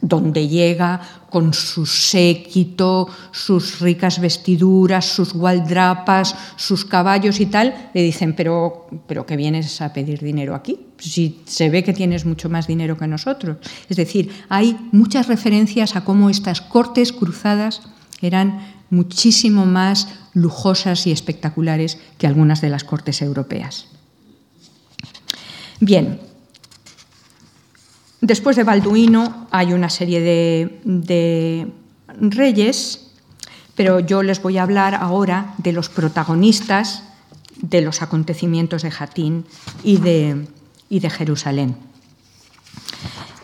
donde 0.00 0.48
llega 0.48 1.00
con 1.30 1.54
su 1.54 1.86
séquito, 1.86 3.08
sus 3.30 3.80
ricas 3.80 4.20
vestiduras, 4.20 5.06
sus 5.06 5.32
gualdrapas, 5.32 6.36
sus 6.56 6.84
caballos 6.84 7.40
y 7.40 7.46
tal, 7.46 7.90
le 7.94 8.02
dicen, 8.02 8.34
pero, 8.36 8.86
pero 9.06 9.24
¿qué 9.24 9.36
vienes 9.36 9.80
a 9.80 9.92
pedir 9.94 10.20
dinero 10.20 10.54
aquí? 10.54 10.78
Si 11.04 11.42
se 11.44 11.68
ve 11.70 11.84
que 11.84 11.92
tienes 11.92 12.24
mucho 12.24 12.48
más 12.48 12.66
dinero 12.66 12.96
que 12.96 13.06
nosotros. 13.06 13.58
Es 13.88 13.96
decir, 13.96 14.30
hay 14.48 14.76
muchas 14.90 15.28
referencias 15.28 15.96
a 15.96 16.04
cómo 16.04 16.30
estas 16.30 16.60
cortes 16.60 17.12
cruzadas 17.12 17.82
eran 18.22 18.60
muchísimo 18.90 19.66
más 19.66 20.08
lujosas 20.32 21.06
y 21.06 21.12
espectaculares 21.12 21.98
que 22.16 22.26
algunas 22.26 22.60
de 22.60 22.70
las 22.70 22.84
cortes 22.84 23.20
europeas. 23.20 23.86
Bien, 25.80 26.18
Después 28.24 28.56
de 28.56 28.64
Balduino 28.64 29.48
hay 29.50 29.74
una 29.74 29.90
serie 29.90 30.18
de, 30.22 31.70
reyes, 32.18 33.10
pero 33.74 34.00
yo 34.00 34.22
les 34.22 34.40
voy 34.40 34.56
a 34.56 34.62
hablar 34.62 34.94
ahora 34.94 35.52
de 35.58 35.72
los 35.72 35.90
protagonistas 35.90 37.02
de 37.60 37.82
los 37.82 38.00
acontecimientos 38.00 38.80
de 38.80 38.90
Jatín 38.90 39.44
y 39.82 39.98
de, 39.98 40.46
de 40.90 41.10
Jerusalén. 41.10 41.76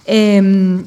Em, 0.06 0.84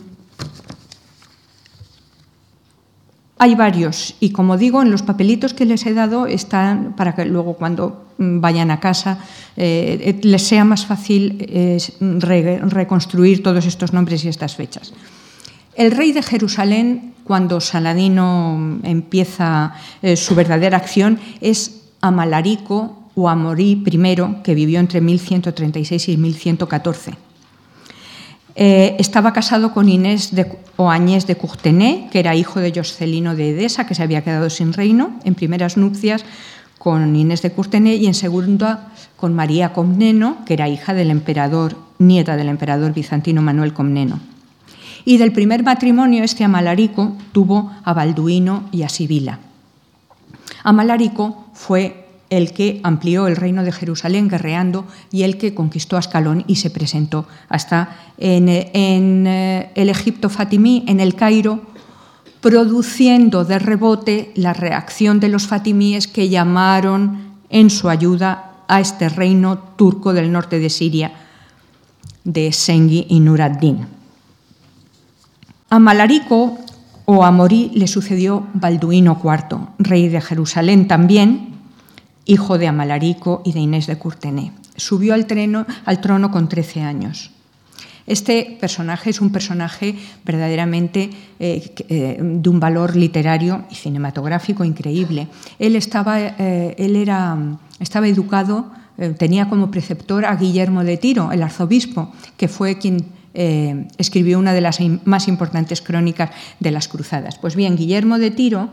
hay 3.38 3.56
varios 3.56 4.16
y 4.20 4.32
como 4.32 4.58
digo, 4.58 4.82
en 4.82 4.92
los 4.92 5.04
papelitos 5.04 5.54
que 5.54 5.66
les 5.66 5.86
he 5.86 5.94
dado 5.94 6.28
están 6.28 6.94
para 6.96 7.16
que 7.16 7.26
luego 7.26 7.56
cuando 7.56 8.06
vayan 8.18 8.72
a 8.72 8.80
casa 8.80 9.20
eh, 9.58 10.20
les 10.24 10.44
sea 10.44 10.64
más 10.64 10.86
fácil 10.86 11.38
eh, 11.40 11.78
reconstruir 12.70 13.44
todos 13.44 13.66
estos 13.66 13.94
nombres 13.94 14.24
y 14.24 14.30
estas 14.30 14.56
fechas. 14.56 14.94
El 15.76 15.92
rey 15.92 16.12
de 16.12 16.22
Jerusalén, 16.22 17.16
cuando 17.24 17.60
Saladino 17.60 18.80
empieza 18.84 19.74
eh, 20.02 20.16
su 20.16 20.36
verdadera 20.36 20.78
acción, 20.78 21.20
es 21.42 21.82
Amalarico 22.02 23.03
o 23.16 23.30
Amorí 23.30 23.84
I, 23.86 24.42
que 24.44 24.56
vivió 24.56 24.80
entre 24.80 25.02
1136 25.02 26.10
y 26.10 26.18
1114. 26.18 27.14
estaba 28.56 29.34
casado 29.34 29.74
con 29.74 29.90
Inés 29.90 30.36
de, 30.36 30.52
o 30.78 30.90
Añés 30.90 31.28
de 31.28 31.36
Courtenay, 31.36 32.10
que 32.12 32.20
era 32.20 32.36
hijo 32.36 32.60
de 32.60 32.72
Joscelino 32.74 33.36
de 33.36 33.50
Edesa, 33.50 33.86
que 33.86 33.96
se 33.96 34.04
había 34.04 34.24
quedado 34.24 34.50
sin 34.50 34.74
reino. 34.74 35.20
En 35.24 35.36
primeras 35.36 35.78
nupcias 35.78 36.26
con 36.78 37.16
Inés 37.16 37.42
de 37.42 37.52
Courtenay 37.52 37.96
y 37.96 38.08
en 38.08 38.14
segunda 38.14 38.92
con 39.16 39.34
María 39.34 39.72
Comneno, 39.72 40.40
que 40.46 40.54
era 40.54 40.68
hija 40.68 40.94
del 40.94 41.10
emperador, 41.10 41.78
nieta 41.98 42.36
del 42.36 42.50
emperador 42.50 42.94
bizantino 42.94 43.42
Manuel 43.42 43.74
Comneno. 43.74 44.20
Y 45.06 45.18
del 45.18 45.32
primer 45.32 45.64
matrimonio, 45.64 46.24
este 46.24 46.44
Amalarico 46.44 47.16
tuvo 47.32 47.72
a 47.84 47.94
Balduino 47.94 48.68
y 48.72 48.84
a 48.84 48.90
Sibila. 48.90 49.40
Amalarico 50.64 51.46
fue 51.54 52.03
el 52.38 52.52
que 52.52 52.80
amplió 52.84 53.28
el 53.28 53.36
reino 53.36 53.64
de 53.64 53.72
Jerusalén 53.72 54.28
guerreando 54.28 54.86
y 55.12 55.24
el 55.24 55.38
que 55.38 55.54
conquistó 55.54 55.98
Ascalón 55.98 56.44
y 56.48 56.56
se 56.56 56.70
presentó 56.70 57.28
hasta 57.50 57.98
en, 58.18 58.48
eh, 58.50 59.72
el 59.76 59.90
Egipto 59.90 60.30
fatimí, 60.30 60.84
en 60.88 61.00
el 61.00 61.16
Cairo, 61.16 61.62
produciendo 62.42 63.46
de 63.46 63.60
rebote 63.60 64.32
la 64.36 64.54
reacción 64.54 65.20
de 65.20 65.30
los 65.30 65.48
fatimíes 65.48 66.08
que 66.08 66.30
llamaron 66.30 67.34
en 67.50 67.70
su 67.70 67.90
ayuda 67.90 68.52
a 68.68 68.80
este 68.80 69.10
reino 69.10 69.58
turco 69.78 70.14
del 70.14 70.32
norte 70.32 70.60
de 70.60 70.70
Siria, 70.70 71.14
de 72.24 72.52
Sengi 72.52 73.06
y 73.10 73.20
nur 73.20 73.42
ad-Din. 73.42 73.86
A 75.70 75.80
Malarico 75.80 76.58
o 77.06 77.24
a 77.24 77.32
Morí 77.32 77.72
le 77.74 77.88
sucedió 77.88 78.48
Balduino 78.54 79.20
IV, 79.24 79.68
rey 79.80 80.08
de 80.08 80.22
Jerusalén 80.22 80.88
también, 80.88 81.53
hijo 82.26 82.58
de 82.58 82.68
Amalarico 82.68 83.42
y 83.46 83.54
de 83.54 83.60
Inés 83.60 83.88
de 83.88 83.98
Courtenay. 83.98 84.52
Subió 84.76 85.14
al, 85.14 85.28
al 85.86 86.02
trono 86.02 86.32
con 86.32 86.50
13 86.50 86.82
años. 86.82 87.32
Este 88.06 88.58
personaje 88.60 89.10
es 89.10 89.22
un 89.22 89.32
personaje 89.32 89.96
verdaderamente 90.26 91.10
eh, 91.40 91.74
eh, 91.88 92.18
de 92.20 92.50
un 92.50 92.60
valor 92.60 92.96
literario 92.98 93.64
y 93.72 93.76
cinematográfico 93.76 94.66
increíble. 94.66 95.30
Él 95.58 95.76
estaba, 95.76 96.20
eh, 96.20 96.76
él 96.78 96.98
era, 96.98 97.38
estaba 97.80 98.08
educado, 98.08 98.72
tenía 99.18 99.50
como 99.50 99.72
preceptor 99.72 100.26
a 100.26 100.36
Guillermo 100.36 100.84
de 100.84 100.98
Tiro, 100.98 101.32
el 101.32 101.42
arzobispo, 101.42 102.12
que 102.38 102.48
fue 102.48 102.78
quien 102.78 103.08
escribió 103.98 104.38
una 104.38 104.54
de 104.54 104.62
las 104.62 104.78
más 105.06 105.28
importantes 105.28 105.82
crónicas 105.82 106.30
de 106.60 106.70
las 106.70 106.88
cruzadas. 106.88 107.40
Pues 107.40 107.56
bien, 107.56 107.76
Guillermo 107.76 108.20
de 108.20 108.30
Tiro, 108.30 108.70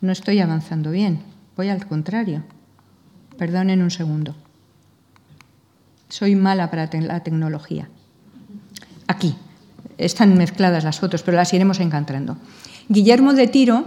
no 0.00 0.10
estoy 0.10 0.40
avanzando 0.40 0.90
bien, 0.90 1.20
voy 1.56 1.68
al 1.68 1.86
contrario. 1.86 2.42
Perdonen 3.38 3.82
un 3.82 3.90
segundo. 3.90 4.34
Soy 6.08 6.34
mala 6.34 6.70
para 6.70 6.88
la 6.92 7.22
tecnología. 7.22 7.88
Aquí. 9.06 9.34
Están 9.98 10.36
mezcladas 10.36 10.84
las 10.84 10.98
fotos, 10.98 11.22
pero 11.22 11.36
las 11.36 11.52
iremos 11.52 11.78
encontrando. 11.78 12.36
Guillermo 12.88 13.34
de 13.34 13.46
Tiro, 13.46 13.84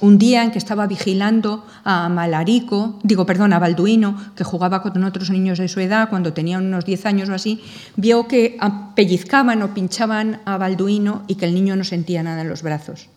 un 0.00 0.18
día 0.18 0.42
en 0.42 0.50
que 0.50 0.58
estaba 0.58 0.86
vigilando 0.86 1.66
a 1.84 2.08
Malarico, 2.08 2.98
digo, 3.02 3.26
perdón, 3.26 3.52
a 3.52 3.58
Balduino, 3.58 4.16
que 4.34 4.44
jugaba 4.44 4.82
con 4.82 5.04
otros 5.04 5.30
niños 5.30 5.58
de 5.58 5.68
su 5.68 5.80
edad 5.80 6.08
cuando 6.08 6.32
tenía 6.32 6.58
unos 6.58 6.84
10 6.84 7.06
años 7.06 7.28
o 7.28 7.34
así, 7.34 7.62
vio 7.96 8.26
que 8.26 8.58
pellizcaban 8.94 9.62
o 9.62 9.74
pinchaban 9.74 10.40
a 10.44 10.56
Balduino 10.56 11.22
y 11.26 11.34
que 11.34 11.44
el 11.44 11.54
niño 11.54 11.76
no 11.76 11.84
sentía 11.84 12.22
nada 12.22 12.42
en 12.42 12.48
los 12.48 12.62
brazos. 12.62 13.08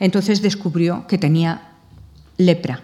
Entonces 0.00 0.42
descubrió 0.42 1.06
que 1.06 1.18
tenía 1.18 1.62
lepra. 2.36 2.80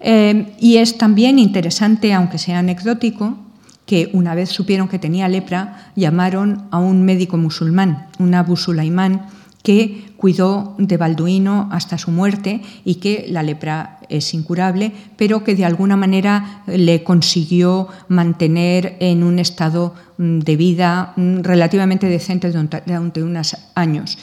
Eh, 0.00 0.54
y 0.60 0.76
es 0.76 0.98
también 0.98 1.38
interesante, 1.38 2.12
aunque 2.12 2.38
sea 2.38 2.60
anecdótico, 2.60 3.38
que 3.86 4.10
una 4.12 4.34
vez 4.34 4.50
supieron 4.50 4.88
que 4.88 4.98
tenía 4.98 5.28
lepra, 5.28 5.90
llamaron 5.96 6.68
a 6.70 6.78
un 6.78 7.04
médico 7.04 7.38
musulmán, 7.38 8.06
un 8.18 8.34
Abu 8.34 8.56
Sulaimán, 8.56 9.26
que 9.62 10.12
cuidó 10.16 10.74
de 10.78 10.96
Balduino 10.96 11.68
hasta 11.72 11.98
su 11.98 12.10
muerte 12.10 12.60
y 12.84 12.96
que 12.96 13.26
la 13.28 13.42
lepra 13.42 13.98
es 14.08 14.34
incurable, 14.34 14.92
pero 15.16 15.42
que 15.42 15.54
de 15.54 15.64
alguna 15.64 15.96
manera 15.96 16.62
le 16.66 17.02
consiguió 17.02 17.88
mantener 18.08 18.96
en 19.00 19.22
un 19.22 19.38
estado 19.38 19.94
mm, 20.18 20.40
de 20.40 20.56
vida 20.56 21.12
mm, 21.16 21.40
relativamente 21.40 22.08
decente 22.08 22.50
durante 22.50 23.22
unos 23.22 23.56
años. 23.74 24.18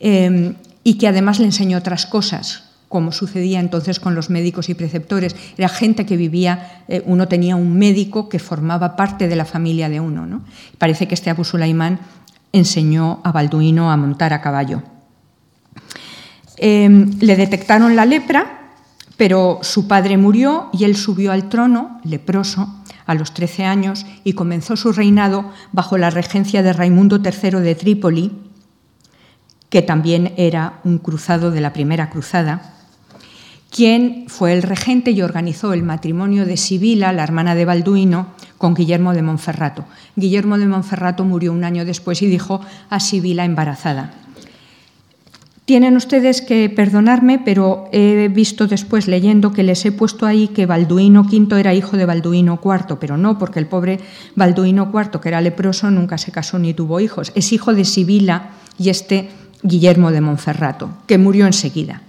Eh, 0.00 0.54
y 0.84 0.94
que 0.94 1.08
además 1.08 1.38
le 1.38 1.46
enseñó 1.46 1.78
otras 1.78 2.06
cosas, 2.06 2.67
como 2.88 3.12
sucedía 3.12 3.60
entonces 3.60 4.00
con 4.00 4.14
los 4.14 4.30
médicos 4.30 4.68
y 4.68 4.74
preceptores. 4.74 5.36
Era 5.56 5.68
gente 5.68 6.06
que 6.06 6.16
vivía, 6.16 6.82
eh, 6.88 7.02
uno 7.06 7.28
tenía 7.28 7.56
un 7.56 7.78
médico 7.78 8.28
que 8.28 8.38
formaba 8.38 8.96
parte 8.96 9.28
de 9.28 9.36
la 9.36 9.44
familia 9.44 9.88
de 9.88 10.00
uno. 10.00 10.26
¿no? 10.26 10.42
Parece 10.78 11.06
que 11.06 11.14
este 11.14 11.30
Abu 11.30 11.44
Sulaimán 11.44 12.00
enseñó 12.52 13.20
a 13.24 13.32
Balduino 13.32 13.90
a 13.90 13.96
montar 13.96 14.32
a 14.32 14.40
caballo. 14.40 14.82
Em, 16.56 17.10
le 17.20 17.36
detectaron 17.36 17.94
la 17.94 18.04
lepra, 18.04 18.54
Pero 19.18 19.58
su 19.62 19.88
padre 19.88 20.16
murió 20.16 20.70
y 20.72 20.84
él 20.84 20.94
subió 20.94 21.32
al 21.32 21.48
trono, 21.48 22.00
leproso, 22.04 22.72
a 23.04 23.14
los 23.14 23.34
13 23.34 23.64
años 23.64 24.06
y 24.22 24.34
comenzó 24.34 24.76
su 24.76 24.92
reinado 24.92 25.50
bajo 25.72 25.98
la 25.98 26.10
regencia 26.10 26.62
de 26.62 26.72
Raimundo 26.72 27.20
III 27.24 27.58
de 27.58 27.74
Trípoli, 27.74 28.38
que 29.70 29.82
también 29.82 30.34
era 30.36 30.78
un 30.84 30.98
cruzado 30.98 31.50
de 31.50 31.60
la 31.60 31.72
primera 31.72 32.10
cruzada, 32.10 32.77
quien 33.70 34.24
fue 34.28 34.52
el 34.52 34.62
regente 34.62 35.10
y 35.10 35.22
organizó 35.22 35.72
el 35.72 35.82
matrimonio 35.82 36.46
de 36.46 36.56
Sibila, 36.56 37.12
la 37.12 37.22
hermana 37.22 37.54
de 37.54 37.64
Balduino, 37.64 38.28
con 38.56 38.74
Guillermo 38.74 39.14
de 39.14 39.22
Monferrato. 39.22 39.84
Guillermo 40.16 40.58
de 40.58 40.66
Monferrato 40.66 41.24
murió 41.24 41.52
un 41.52 41.64
año 41.64 41.84
después 41.84 42.22
y 42.22 42.26
dijo 42.26 42.60
a 42.90 43.00
Sibila 43.00 43.44
embarazada. 43.44 44.12
Tienen 45.68 45.96
ustedes 45.96 46.40
que 46.40 46.70
perdonarme, 46.70 47.38
pero 47.38 47.90
he 47.92 48.28
visto 48.28 48.66
después 48.66 49.06
leyendo 49.06 49.52
que 49.52 49.62
les 49.62 49.84
he 49.84 49.92
puesto 49.92 50.24
ahí 50.24 50.48
que 50.48 50.64
Balduino 50.64 51.20
V 51.30 51.60
era 51.60 51.74
hijo 51.74 51.98
de 51.98 52.06
Balduino 52.06 52.58
IV, 52.64 52.96
pero 52.98 53.18
no, 53.18 53.38
porque 53.38 53.58
el 53.58 53.66
pobre 53.66 54.00
Balduino 54.34 54.90
IV, 54.90 55.20
que 55.20 55.28
era 55.28 55.42
leproso, 55.42 55.90
nunca 55.90 56.16
se 56.16 56.32
casó 56.32 56.58
ni 56.58 56.72
tuvo 56.72 57.00
hijos. 57.00 57.32
Es 57.34 57.52
hijo 57.52 57.74
de 57.74 57.84
Sibila 57.84 58.48
y 58.78 58.88
este 58.88 59.28
Guillermo 59.62 60.10
de 60.10 60.22
Monferrato, 60.22 60.88
que 61.06 61.18
murió 61.18 61.44
enseguida. 61.44 62.00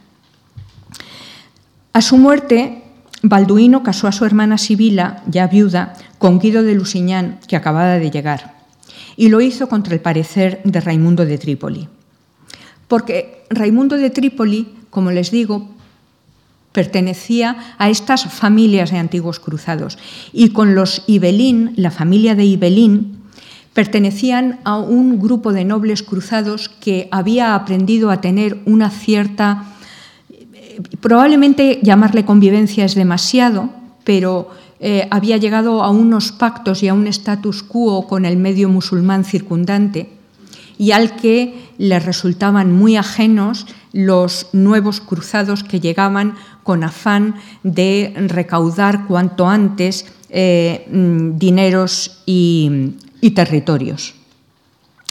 A 1.94 2.02
su 2.02 2.18
muerte, 2.18 2.84
Balduino 3.24 3.84
casó 3.84 4.08
a 4.08 4.12
su 4.12 4.26
hermana 4.26 4.58
Sibila, 4.58 5.24
ya 5.28 5.48
viuda, 5.48 5.94
con 6.18 6.40
Guido 6.40 6.64
de 6.64 6.76
Lusignan, 6.76 7.40
que 7.48 7.56
acababa 7.56 7.98
de 7.98 8.12
llegar, 8.12 8.56
y 9.18 9.30
lo 9.30 9.42
hizo 9.42 9.68
contra 9.68 9.94
el 9.94 10.02
parecer 10.02 10.62
de 10.64 10.82
Raimundo 10.82 11.26
de 11.26 11.38
Trípoli. 11.38 11.88
Porque 12.88 13.46
Raimundo 13.50 13.98
de 13.98 14.10
Trípoli, 14.10 14.68
como 14.90 15.12
les 15.12 15.32
digo, 15.32 15.70
pertenecía 16.72 17.76
a 17.78 17.90
estas 17.90 18.26
familias 18.26 18.92
de 18.92 18.98
antiguos 18.98 19.40
cruzados 19.40 19.98
y 20.32 20.50
con 20.50 20.76
los 20.76 21.04
Ibelín, 21.08 21.74
la 21.76 21.92
familia 21.92 22.36
de 22.36 22.46
Ibelín, 22.46 23.20
pertenecían 23.74 24.60
a 24.64 24.78
un 24.78 25.20
grupo 25.20 25.54
de 25.54 25.66
nobles 25.66 26.04
cruzados 26.04 26.70
que 26.70 27.08
había 27.12 27.56
aprendido 27.56 28.12
a 28.12 28.22
tener 28.22 28.60
una 28.66 28.90
cierta, 28.90 29.66
probablemente 31.02 31.80
llamarle 31.82 32.26
convivencia 32.26 32.86
es 32.86 32.96
demasiado, 32.96 33.70
pero 34.04 34.50
eh, 34.80 35.08
había 35.12 35.38
llegado 35.38 35.84
a 35.84 35.90
unos 35.90 36.32
pactos 36.32 36.84
y 36.84 36.88
a 36.88 36.94
un 36.94 37.08
status 37.08 37.64
quo 37.64 38.08
con 38.08 38.26
el 38.26 38.38
medio 38.38 38.70
musulmán 38.70 39.26
circundante 39.26 40.10
y 40.78 40.92
al 40.92 41.18
que 41.18 41.70
le 41.78 42.00
resultaban 42.00 42.72
muy 42.72 42.96
ajenos 42.96 43.68
los 43.92 44.48
nuevos 44.54 45.02
cruzados 45.02 45.64
que 45.64 45.82
llegaban 45.82 46.36
con 46.64 46.84
afán 46.84 47.36
de 47.64 48.14
recaudar 48.28 49.06
cuanto 49.06 49.48
antes 49.48 50.06
eh, 50.30 50.88
mm, 50.90 51.38
dineros 51.38 52.22
y, 52.26 52.96
territorios. 53.36 54.16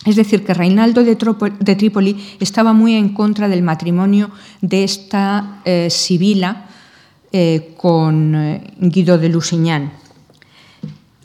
Es 0.06 0.16
decir, 0.16 0.44
que 0.44 0.54
Reinaldo 0.54 1.04
de, 1.04 1.16
Trípoli 1.16 2.36
estaba 2.40 2.72
muy 2.72 2.94
en 2.94 3.10
contra 3.10 3.48
del 3.48 3.62
matrimonio 3.62 4.30
de 4.62 4.84
esta 4.84 5.60
eh, 5.64 5.88
Sibila 5.90 6.66
eh, 7.32 7.74
con 7.76 8.60
Guido 8.78 9.18
de 9.18 9.28
Lusignan 9.28 9.92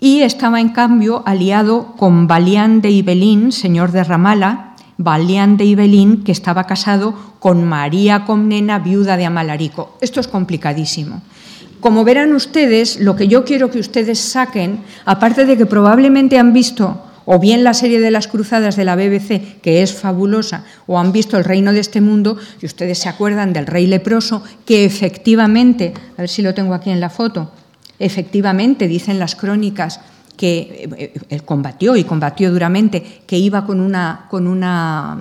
y 0.03 0.19
estaba 0.19 0.59
en 0.59 0.67
cambio 0.67 1.23
aliado 1.25 1.95
con 1.95 2.27
Balián 2.27 2.81
de 2.81 2.91
Ibelín, 2.91 3.53
señor 3.53 3.93
de 3.93 4.03
Ramala, 4.03 4.75
Balián 4.97 5.55
de 5.55 5.63
Ibelín, 5.63 6.25
que 6.25 6.33
estaba 6.33 6.65
casado 6.65 7.13
con 7.39 7.63
María 7.63 8.25
Comnena, 8.25 8.79
viuda 8.79 9.15
de 9.15 9.23
Amalarico. 9.23 9.97
Esto 10.01 10.19
es 10.19 10.27
complicadísimo. 10.27 11.21
Como 11.79 12.03
verán 12.03 12.33
ustedes, 12.33 12.99
lo 12.99 13.15
que 13.15 13.29
yo 13.29 13.45
quiero 13.45 13.71
que 13.71 13.79
ustedes 13.79 14.19
saquen, 14.19 14.81
aparte 15.05 15.45
de 15.45 15.55
que 15.55 15.65
probablemente 15.65 16.37
han 16.37 16.51
visto 16.51 17.01
o 17.25 17.39
bien 17.39 17.63
la 17.63 17.73
serie 17.73 17.99
de 17.99 18.11
las 18.11 18.27
cruzadas 18.27 18.75
de 18.75 18.85
la 18.85 18.95
BBC, 18.95 19.61
que 19.61 19.81
es 19.81 19.93
fabulosa, 19.93 20.65
o 20.87 20.99
han 20.99 21.11
visto 21.11 21.37
El 21.37 21.43
reino 21.43 21.73
de 21.73 21.79
este 21.79 22.01
mundo, 22.01 22.37
y 22.61 22.65
ustedes 22.65 22.99
se 22.99 23.09
acuerdan 23.09 23.53
del 23.53 23.67
rey 23.67 23.87
leproso, 23.87 24.43
que 24.65 24.85
efectivamente, 24.85 25.93
a 26.17 26.21
ver 26.21 26.29
si 26.29 26.41
lo 26.41 26.53
tengo 26.53 26.73
aquí 26.73 26.89
en 26.89 26.99
la 26.99 27.09
foto, 27.09 27.51
Efectivamente, 27.99 28.87
dicen 28.87 29.19
las 29.19 29.35
crónicas 29.35 30.01
que 30.35 30.89
eh, 30.97 31.13
él 31.29 31.43
combatió 31.43 31.95
y 31.95 32.03
combatió 32.03 32.51
duramente, 32.51 33.21
que 33.25 33.37
iba 33.37 33.65
con 33.65 33.79
una, 33.79 34.25
con 34.29 34.47
una 34.47 35.19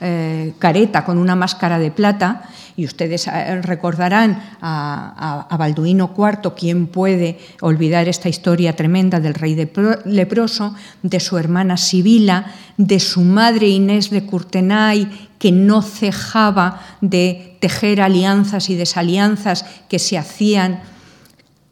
eh, 0.00 0.52
careta, 0.58 1.04
con 1.04 1.18
una 1.18 1.34
máscara 1.34 1.78
de 1.78 1.90
plata, 1.90 2.48
y 2.76 2.84
ustedes 2.84 3.26
eh, 3.26 3.62
recordarán 3.62 4.42
a, 4.60 5.56
Balduino 5.58 6.12
IV, 6.16 6.52
quien 6.54 6.86
puede 6.86 7.38
olvidar 7.60 8.08
esta 8.08 8.28
historia 8.28 8.76
tremenda 8.76 9.20
del 9.20 9.34
rey 9.34 9.56
leproso, 10.04 10.74
de 11.02 11.20
su 11.20 11.38
hermana 11.38 11.76
Sibila, 11.76 12.52
de 12.76 13.00
su 13.00 13.22
madre 13.22 13.68
Inés 13.68 14.10
de 14.10 14.26
Courtenay, 14.26 15.28
que 15.38 15.52
no 15.52 15.82
cejaba 15.82 16.82
de 17.00 17.56
tejer 17.60 18.00
alianzas 18.00 18.68
y 18.68 18.74
desalianzas 18.74 19.64
que 19.88 19.98
se 19.98 20.18
hacían 20.18 20.80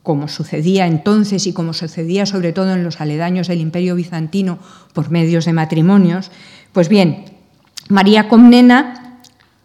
como 0.03 0.29
sucedía 0.29 0.87
entonces 0.87 1.47
y 1.47 1.55
como 1.55 1.73
sucedía 1.73 2.27
sobre 2.27 2.53
todo 2.53 2.75
en 2.75 2.85
los 2.85 3.01
aledaños 3.01 3.49
del 3.49 3.61
Imperio 3.61 3.95
bizantino 3.95 4.59
por 4.93 5.11
medios 5.11 5.47
de 5.47 5.55
matrimonios, 5.55 6.31
pues 6.73 6.89
bien, 6.89 7.34
María 7.89 8.29
Comnena, 8.29 9.21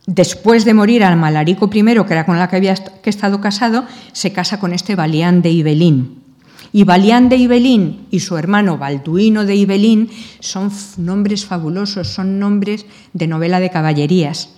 después 0.05 0.65
de 0.65 0.73
morir 0.73 1.03
al 1.03 1.17
Malarico 1.17 1.69
I, 1.73 1.83
que 1.83 2.13
era 2.13 2.25
con 2.25 2.37
la 2.37 2.49
que 2.49 2.57
había 2.57 2.75
estado 3.03 3.41
casado, 3.41 3.85
se 4.11 4.33
casa 4.33 4.59
con 4.59 4.73
este 4.73 4.95
Balián 4.95 5.41
de 5.41 5.51
Ibelín. 5.51 6.19
Y 6.71 6.83
Balián 6.83 7.29
de 7.29 7.37
Ibelín 7.37 8.07
y 8.11 8.19
su 8.19 8.37
hermano 8.37 8.77
Balduino 8.77 9.45
de 9.45 9.55
Ibelín 9.55 10.09
son 10.39 10.71
nombres 10.97 11.45
fabulosos, 11.45 12.09
son 12.09 12.39
nombres 12.39 12.85
de 13.13 13.27
novela 13.27 13.59
de 13.59 13.71
caballerías. 13.71 14.49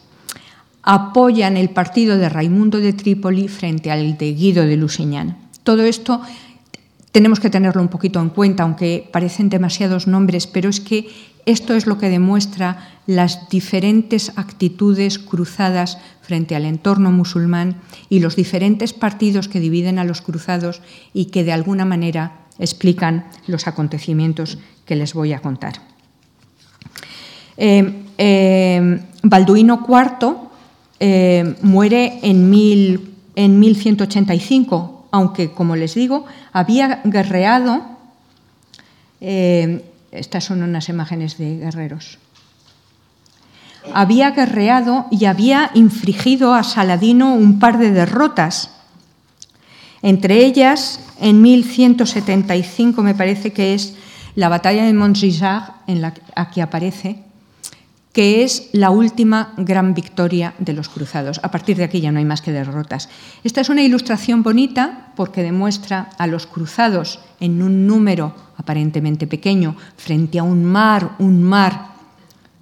Apoyan 0.83 1.57
el 1.57 1.69
partido 1.69 2.17
de 2.17 2.27
Raimundo 2.27 2.79
de 2.79 2.93
Trípoli 2.93 3.47
frente 3.47 3.91
al 3.91 4.17
de 4.17 4.33
Guido 4.33 4.65
de 4.65 4.75
Lusignan. 4.75 5.37
Todo 5.63 5.83
esto 5.83 6.21
tenemos 7.11 7.39
que 7.39 7.49
tenerlo 7.49 7.81
un 7.81 7.87
poquito 7.87 8.19
en 8.19 8.29
cuenta, 8.29 8.63
aunque 8.63 9.07
parecen 9.11 9.49
demasiados 9.49 10.07
nombres, 10.07 10.47
pero 10.47 10.69
es 10.69 10.79
que 10.79 11.07
esto 11.45 11.75
es 11.75 11.87
lo 11.87 11.97
que 11.97 12.09
demuestra 12.09 12.99
las 13.07 13.49
diferentes 13.49 14.31
actitudes 14.35 15.19
cruzadas 15.19 15.97
frente 16.21 16.55
al 16.55 16.65
entorno 16.65 17.11
musulmán 17.11 17.81
y 18.09 18.19
los 18.19 18.35
diferentes 18.35 18.93
partidos 18.93 19.47
que 19.47 19.59
dividen 19.59 19.99
a 19.99 20.03
los 20.03 20.21
cruzados 20.21 20.81
y 21.13 21.25
que 21.25 21.43
de 21.43 21.51
alguna 21.51 21.85
manera 21.85 22.41
explican 22.59 23.25
los 23.47 23.67
acontecimientos 23.67 24.59
que 24.85 24.95
les 24.95 25.13
voy 25.13 25.33
a 25.33 25.39
contar. 25.39 25.73
Eh, 27.57 28.03
eh, 28.17 29.01
Balduino 29.23 29.85
IV 29.87 30.35
eh, 30.99 31.55
muere 31.63 32.19
en, 32.21 32.49
mil, 32.49 33.15
en 33.35 33.59
1185 33.59 35.01
aunque, 35.11 35.51
como 35.51 35.75
les 35.75 35.93
digo, 35.93 36.25
había 36.53 37.01
guerreado. 37.03 37.83
Estas 40.11 40.43
son 40.43 40.63
unas 40.63 40.89
imágenes 40.89 41.37
de 41.37 41.57
guerreros. 41.57 42.19
Había 43.93 44.31
guerreado 44.31 45.07
y 45.09 45.25
había 45.25 45.71
infligido 45.73 46.53
a 46.53 46.63
Saladino 46.63 47.33
un 47.33 47.59
par 47.59 47.79
de 47.79 47.91
derrotas. 47.91 48.69
Entre 50.01 50.45
ellas, 50.45 50.99
en 51.19 51.41
1175 51.41 53.01
me 53.01 53.15
parece 53.15 53.53
que 53.53 53.73
es 53.73 53.95
la 54.35 54.49
batalla 54.49 54.83
de 54.85 54.93
Montgisard, 54.93 55.73
en 55.87 56.01
la 56.01 56.13
que 56.53 56.61
aparece, 56.61 57.23
que 58.13 58.43
es 58.43 58.69
la 58.73 58.89
última 58.89 59.53
gran 59.57 59.93
victoria 59.93 60.53
de 60.59 60.73
los 60.73 60.89
cruzados. 60.89 61.39
A 61.43 61.51
partir 61.51 61.77
de 61.77 61.85
aquí 61.85 62.01
ya 62.01 62.11
no 62.11 62.19
hay 62.19 62.25
más 62.25 62.41
que 62.41 62.51
derrotas. 62.51 63.09
Esta 63.43 63.61
es 63.61 63.69
una 63.69 63.83
ilustración 63.83 64.43
bonita 64.43 65.13
porque 65.15 65.43
demuestra 65.43 66.09
a 66.17 66.27
los 66.27 66.45
cruzados 66.45 67.19
en 67.39 67.61
un 67.61 67.87
número 67.87 68.35
aparentemente 68.57 69.27
pequeño 69.27 69.75
frente 69.95 70.39
a 70.39 70.43
un 70.43 70.65
mar, 70.65 71.15
un 71.19 71.41
mar 71.41 71.91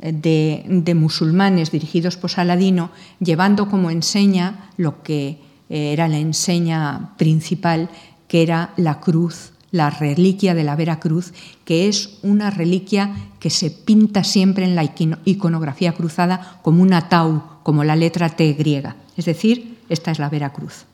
eh, 0.02 0.14
de, 0.14 0.96
musulmanes 0.96 1.72
dirigidos 1.72 2.16
por 2.16 2.30
Saladino, 2.30 2.92
llevando 3.20 3.68
como 3.68 3.90
enseña 3.90 4.70
lo 4.78 5.02
que 5.02 5.40
eh, 5.70 5.94
era 5.94 6.08
la 6.08 6.20
enseña 6.20 7.16
principal, 7.18 7.90
que 8.28 8.44
era 8.44 8.70
la 8.78 9.00
cruz 9.00 9.52
la 9.72 9.90
reliquia 9.90 10.56
de 10.56 10.64
la 10.64 10.76
Vera 10.76 11.00
Cruz, 11.00 11.34
que 11.66 11.88
es 11.88 12.18
una 12.24 12.50
reliquia 12.50 13.14
que 13.40 13.50
se 13.50 13.70
pinta 13.72 14.24
siempre 14.24 14.66
en 14.66 14.76
la 14.76 14.84
iconografía 15.26 15.94
cruzada 15.94 16.60
como 16.62 16.82
una 16.82 17.10
tau, 17.10 17.44
como 17.64 17.84
la 17.84 17.96
letra 17.96 18.30
T 18.30 18.54
griega. 18.54 18.96
Es 19.16 19.26
decir, 19.26 19.78
esta 19.90 20.12
es 20.12 20.20
la 20.20 20.30
Vera 20.30 20.52
Cruz. 20.52 20.86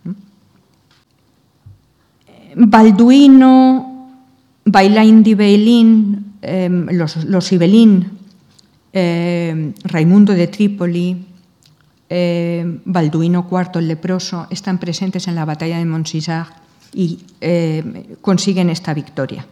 Balduino, 2.56 4.12
Bailain 4.66 5.24
de 5.24 5.36
Beilín, 5.36 6.34
los, 6.92 7.26
los 7.26 7.52
Ibelín, 7.52 8.12
em, 8.94 9.74
Raimundo 9.84 10.34
de 10.34 10.48
Trípoli, 10.48 11.26
eh, 12.10 12.80
Balduino 12.86 13.48
IV 13.50 13.80
el 13.80 13.88
leproso 13.88 14.48
están 14.52 14.78
presentes 14.78 15.28
en 15.28 15.36
la 15.36 15.44
batalla 15.44 15.80
de 15.80 15.86
Montsisard 15.86 16.65
y 16.96 17.20
eh, 17.42 18.16
consiguen 18.22 18.70
esta 18.70 18.94
victoria. 18.94 19.46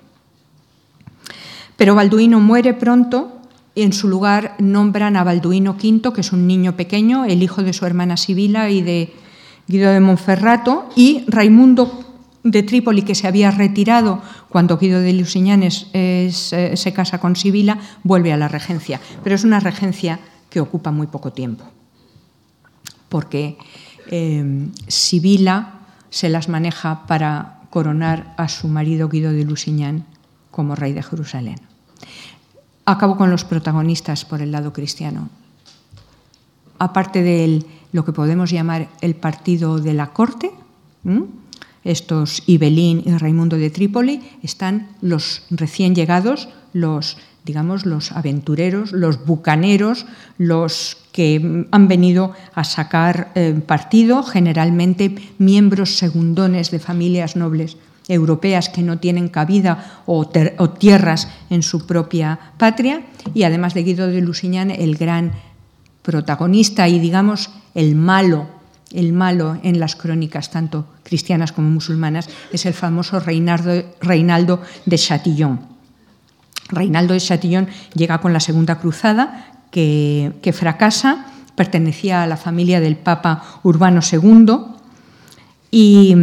Pero 1.75 1.95
Balduino 1.95 2.39
muere 2.39 2.73
pronto 2.73 3.41
y 3.75 3.81
en 3.81 3.91
su 3.91 4.07
lugar 4.07 4.55
nombran 4.59 5.17
a 5.17 5.23
Balduino 5.23 5.71
V, 5.71 6.13
que 6.13 6.21
es 6.21 6.31
un 6.31 6.47
niño 6.47 6.77
pequeño, 6.77 7.25
el 7.25 7.43
hijo 7.43 7.61
de 7.61 7.73
su 7.73 7.85
hermana 7.85 8.15
Sibila 8.17 8.69
y 8.69 8.81
de 8.81 9.13
Guido 9.67 9.91
de 9.91 9.99
Monferrato, 9.99 10.89
y 10.95 11.25
Raimundo 11.27 12.05
de 12.43 12.63
Trípoli, 12.63 13.01
que 13.01 13.15
se 13.15 13.27
había 13.27 13.51
retirado 13.51 14.21
cuando 14.49 14.77
Guido 14.77 14.99
de 14.99 15.13
Lusignan 15.13 15.63
eh, 15.63 16.29
se 16.31 16.93
casa 16.93 17.19
con 17.19 17.35
Sibila, 17.35 17.79
vuelve 18.03 18.31
a 18.31 18.37
la 18.37 18.47
regencia. 18.47 19.01
Pero 19.23 19.35
es 19.35 19.43
una 19.43 19.59
regencia 19.59 20.19
que 20.49 20.59
ocupa 20.59 20.91
muy 20.91 21.07
poco 21.07 21.33
tiempo, 21.33 21.65
porque 23.09 23.57
eh, 24.11 24.67
Sibila 24.87 25.82
se 26.13 26.29
las 26.29 26.47
maneja 26.47 27.07
para 27.07 27.61
coronar 27.71 28.35
a 28.37 28.47
su 28.47 28.67
marido 28.67 29.09
Guido 29.09 29.31
de 29.31 29.45
Lusignan 29.45 30.05
como 30.51 30.75
rey 30.75 30.93
de 30.93 31.01
Jerusalén. 31.01 31.55
Acabo 32.85 33.17
con 33.17 33.31
los 33.31 33.45
protagonistas 33.45 34.23
por 34.23 34.39
el 34.39 34.51
lado 34.51 34.73
cristiano. 34.73 35.29
Aparte 36.77 37.23
de 37.23 37.65
lo 37.91 38.05
que 38.05 38.13
podemos 38.13 38.51
llamar 38.51 38.89
el 39.01 39.15
partido 39.15 39.79
de 39.79 39.95
la 39.95 40.13
corte, 40.13 40.51
estos 41.83 42.43
Ibelín 42.45 43.01
y 43.03 43.17
Raimundo 43.17 43.57
de 43.57 43.71
Trípoli, 43.71 44.21
están 44.43 44.89
los 45.01 45.41
recién 45.49 45.95
llegados, 45.95 46.47
los 46.73 47.17
digamos 47.43 47.87
los 47.87 48.11
aventureros, 48.11 48.91
los 48.91 49.25
bucaneros, 49.25 50.05
los 50.37 51.02
que 51.13 51.65
han 51.71 51.87
venido 51.87 52.33
a 52.53 52.65
sacar 52.65 53.31
eh, 53.35 53.53
partido, 53.65 54.23
generalmente 54.23 55.15
miembros 55.37 55.97
segundones 55.97 56.71
de 56.71 56.79
familias 56.79 57.37
nobles 57.37 57.77
europeas 58.09 58.67
que 58.67 58.81
no 58.81 58.99
tienen 58.99 59.29
cabida 59.29 60.03
o, 60.05 60.27
tierras 60.27 61.29
en 61.49 61.63
su 61.63 61.85
propia 61.85 62.51
patria, 62.57 63.03
y 63.33 63.43
además 63.43 63.73
de 63.73 63.83
Guido 63.83 64.07
de 64.07 64.19
Lusignan, 64.19 64.71
el 64.71 64.97
gran 64.97 65.31
protagonista 66.01 66.89
y, 66.89 66.99
digamos, 66.99 67.51
el 67.75 67.95
malo, 67.95 68.47
el 68.91 69.13
malo 69.13 69.57
en 69.63 69.79
las 69.79 69.95
crónicas, 69.95 70.51
tanto 70.51 70.87
cristianas 71.03 71.51
como 71.53 71.69
musulmanas, 71.69 72.27
es 72.51 72.65
el 72.65 72.73
famoso 72.73 73.19
Reinaldo 73.19 74.61
de 74.85 74.97
Chatillon. 74.97 75.61
Reinaldo 76.69 77.13
de 77.13 77.19
Chatillon 77.19 77.67
llega 77.93 78.19
con 78.19 78.33
la 78.33 78.39
Segunda 78.39 78.79
Cruzada, 78.79 79.52
que, 79.73 80.53
fracasa, 80.53 81.25
pertenecía 81.55 82.23
a 82.23 82.27
la 82.27 82.37
familia 82.37 82.79
del 82.79 82.95
Papa 82.95 83.43
Urbano 83.63 84.01
II 84.01 84.55
y 85.71 86.15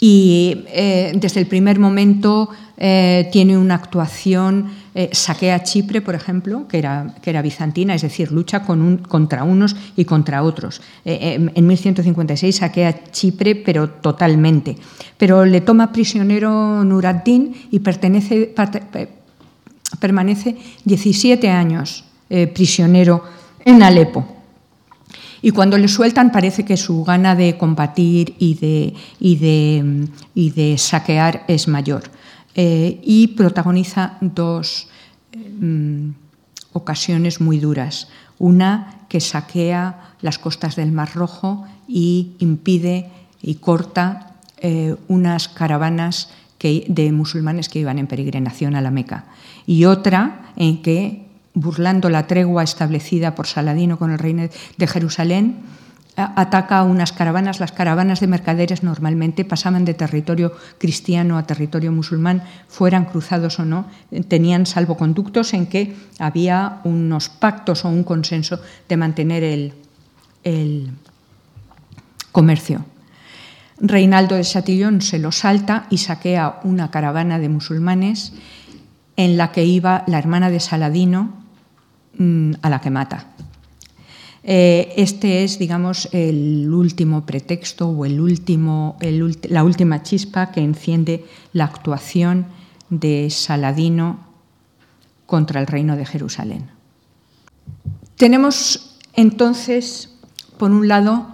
eh, 0.00 1.12
desde 1.14 1.40
el 1.40 1.46
primer 1.46 1.78
momento 1.78 2.48
eh, 2.78 3.28
tiene 3.30 3.58
una 3.58 3.74
actuación, 3.74 4.70
eh, 4.94 5.10
saquea 5.12 5.62
Chipre, 5.62 6.00
por 6.00 6.14
ejemplo, 6.14 6.66
que 6.66 6.78
era, 6.78 7.14
que 7.22 7.30
era 7.30 7.42
bizantina, 7.42 7.94
es 7.94 8.02
decir, 8.02 8.32
lucha 8.32 8.64
contra 8.64 9.44
unos 9.44 9.76
y 9.94 10.06
contra 10.06 10.42
otros. 10.42 10.80
en 11.04 11.66
1156 11.66 12.56
saquea 12.56 13.10
Chipre, 13.12 13.54
pero 13.54 13.90
totalmente. 13.90 14.76
Pero 15.18 15.44
le 15.44 15.60
toma 15.60 15.92
prisionero 15.92 16.82
Nur 16.82 17.04
y 17.70 17.78
permanece 20.00 20.56
17 20.84 21.50
años 21.50 22.04
prisionero 22.54 23.24
en 23.64 23.82
Alepo. 23.82 24.26
Y 25.42 25.50
cuando 25.50 25.76
le 25.76 25.88
sueltan 25.88 26.30
parece 26.30 26.64
que 26.64 26.76
su 26.76 27.02
gana 27.02 27.34
de 27.34 27.58
combatir 27.58 28.36
y 28.38 28.54
de, 28.54 28.94
y 29.18 30.50
de, 30.50 30.78
saquear 30.78 31.44
es 31.48 31.66
mayor. 31.66 32.04
Eh, 32.54 33.00
y 33.02 33.28
protagoniza 33.28 34.18
dos 34.20 34.88
mm, 35.34 36.10
ocasiones 36.72 37.40
muy 37.40 37.58
duras. 37.58 38.08
Una 38.38 39.00
que 39.08 39.20
saquea 39.20 40.14
las 40.20 40.38
costas 40.38 40.76
del 40.76 40.92
Mar 40.92 41.10
Rojo 41.12 41.66
y 41.88 42.36
impide 42.38 43.10
y 43.42 43.56
corta 43.56 44.36
eh, 44.58 44.94
unas 45.08 45.48
caravanas 45.48 46.30
de 46.62 47.10
musulmanes 47.10 47.68
que 47.68 47.80
iban 47.80 47.98
en 47.98 48.06
peregrinación 48.06 48.76
a 48.76 48.80
la 48.80 48.92
Meca. 48.92 49.24
Y 49.66 49.86
otra 49.86 50.52
en 50.54 50.80
que 50.80 51.26
burlando 51.54 52.08
la 52.08 52.26
tregua 52.26 52.62
establecida 52.62 53.34
por 53.34 53.46
Saladino 53.46 53.98
con 53.98 54.10
el 54.10 54.18
rey 54.18 54.34
de 54.76 54.86
Jerusalén, 54.86 55.60
ataca 56.16 56.82
unas 56.82 57.12
caravanas. 57.12 57.60
Las 57.60 57.72
caravanas 57.72 58.20
de 58.20 58.26
mercaderes 58.26 58.82
normalmente 58.82 59.44
pasaban 59.44 59.84
de 59.84 59.94
territorio 59.94 60.52
cristiano 60.78 61.38
a 61.38 61.46
territorio 61.46 61.92
musulmán, 61.92 62.42
fueran 62.68 63.06
cruzados 63.06 63.58
o 63.58 63.64
no, 63.64 63.86
tenían 64.28 64.66
salvoconductos 64.66 65.54
en 65.54 65.66
que 65.66 65.96
había 66.18 66.80
unos 66.84 67.28
pactos 67.28 67.84
o 67.84 67.88
un 67.88 68.04
consenso 68.04 68.60
de 68.88 68.96
mantener 68.96 69.44
el, 69.44 69.72
el 70.44 70.90
comercio. 72.30 72.84
Reinaldo 73.80 74.36
de 74.36 74.44
Chatillon 74.44 75.00
se 75.00 75.18
lo 75.18 75.32
salta 75.32 75.86
y 75.90 75.98
saquea 75.98 76.60
una 76.62 76.90
caravana 76.90 77.38
de 77.38 77.48
musulmanes 77.48 78.32
en 79.16 79.36
la 79.36 79.50
que 79.50 79.64
iba 79.64 80.04
la 80.06 80.18
hermana 80.18 80.50
de 80.50 80.60
Saladino, 80.60 81.41
Mm, 82.18 82.52
a 82.60 82.68
la 82.68 82.80
que 82.80 82.90
mata. 82.90 83.26
Eh, 84.44 84.92
este 84.96 85.44
es, 85.44 85.58
digamos, 85.58 86.08
el 86.12 86.68
último 86.72 87.24
pretexto 87.24 87.88
o 87.88 88.04
el 88.04 88.20
último, 88.20 88.98
la 89.48 89.64
última 89.64 90.02
chispa 90.02 90.50
que 90.50 90.60
enciende 90.60 91.24
la 91.52 91.64
actuación 91.64 92.46
de 92.90 93.30
Saladino 93.30 94.18
contra 95.26 95.60
el 95.60 95.66
reino 95.66 95.96
de 95.96 96.04
Jerusalén. 96.04 96.66
Tenemos 98.16 98.98
entonces, 99.14 100.12
por 100.58 100.70
un 100.70 100.88
lado, 100.88 101.26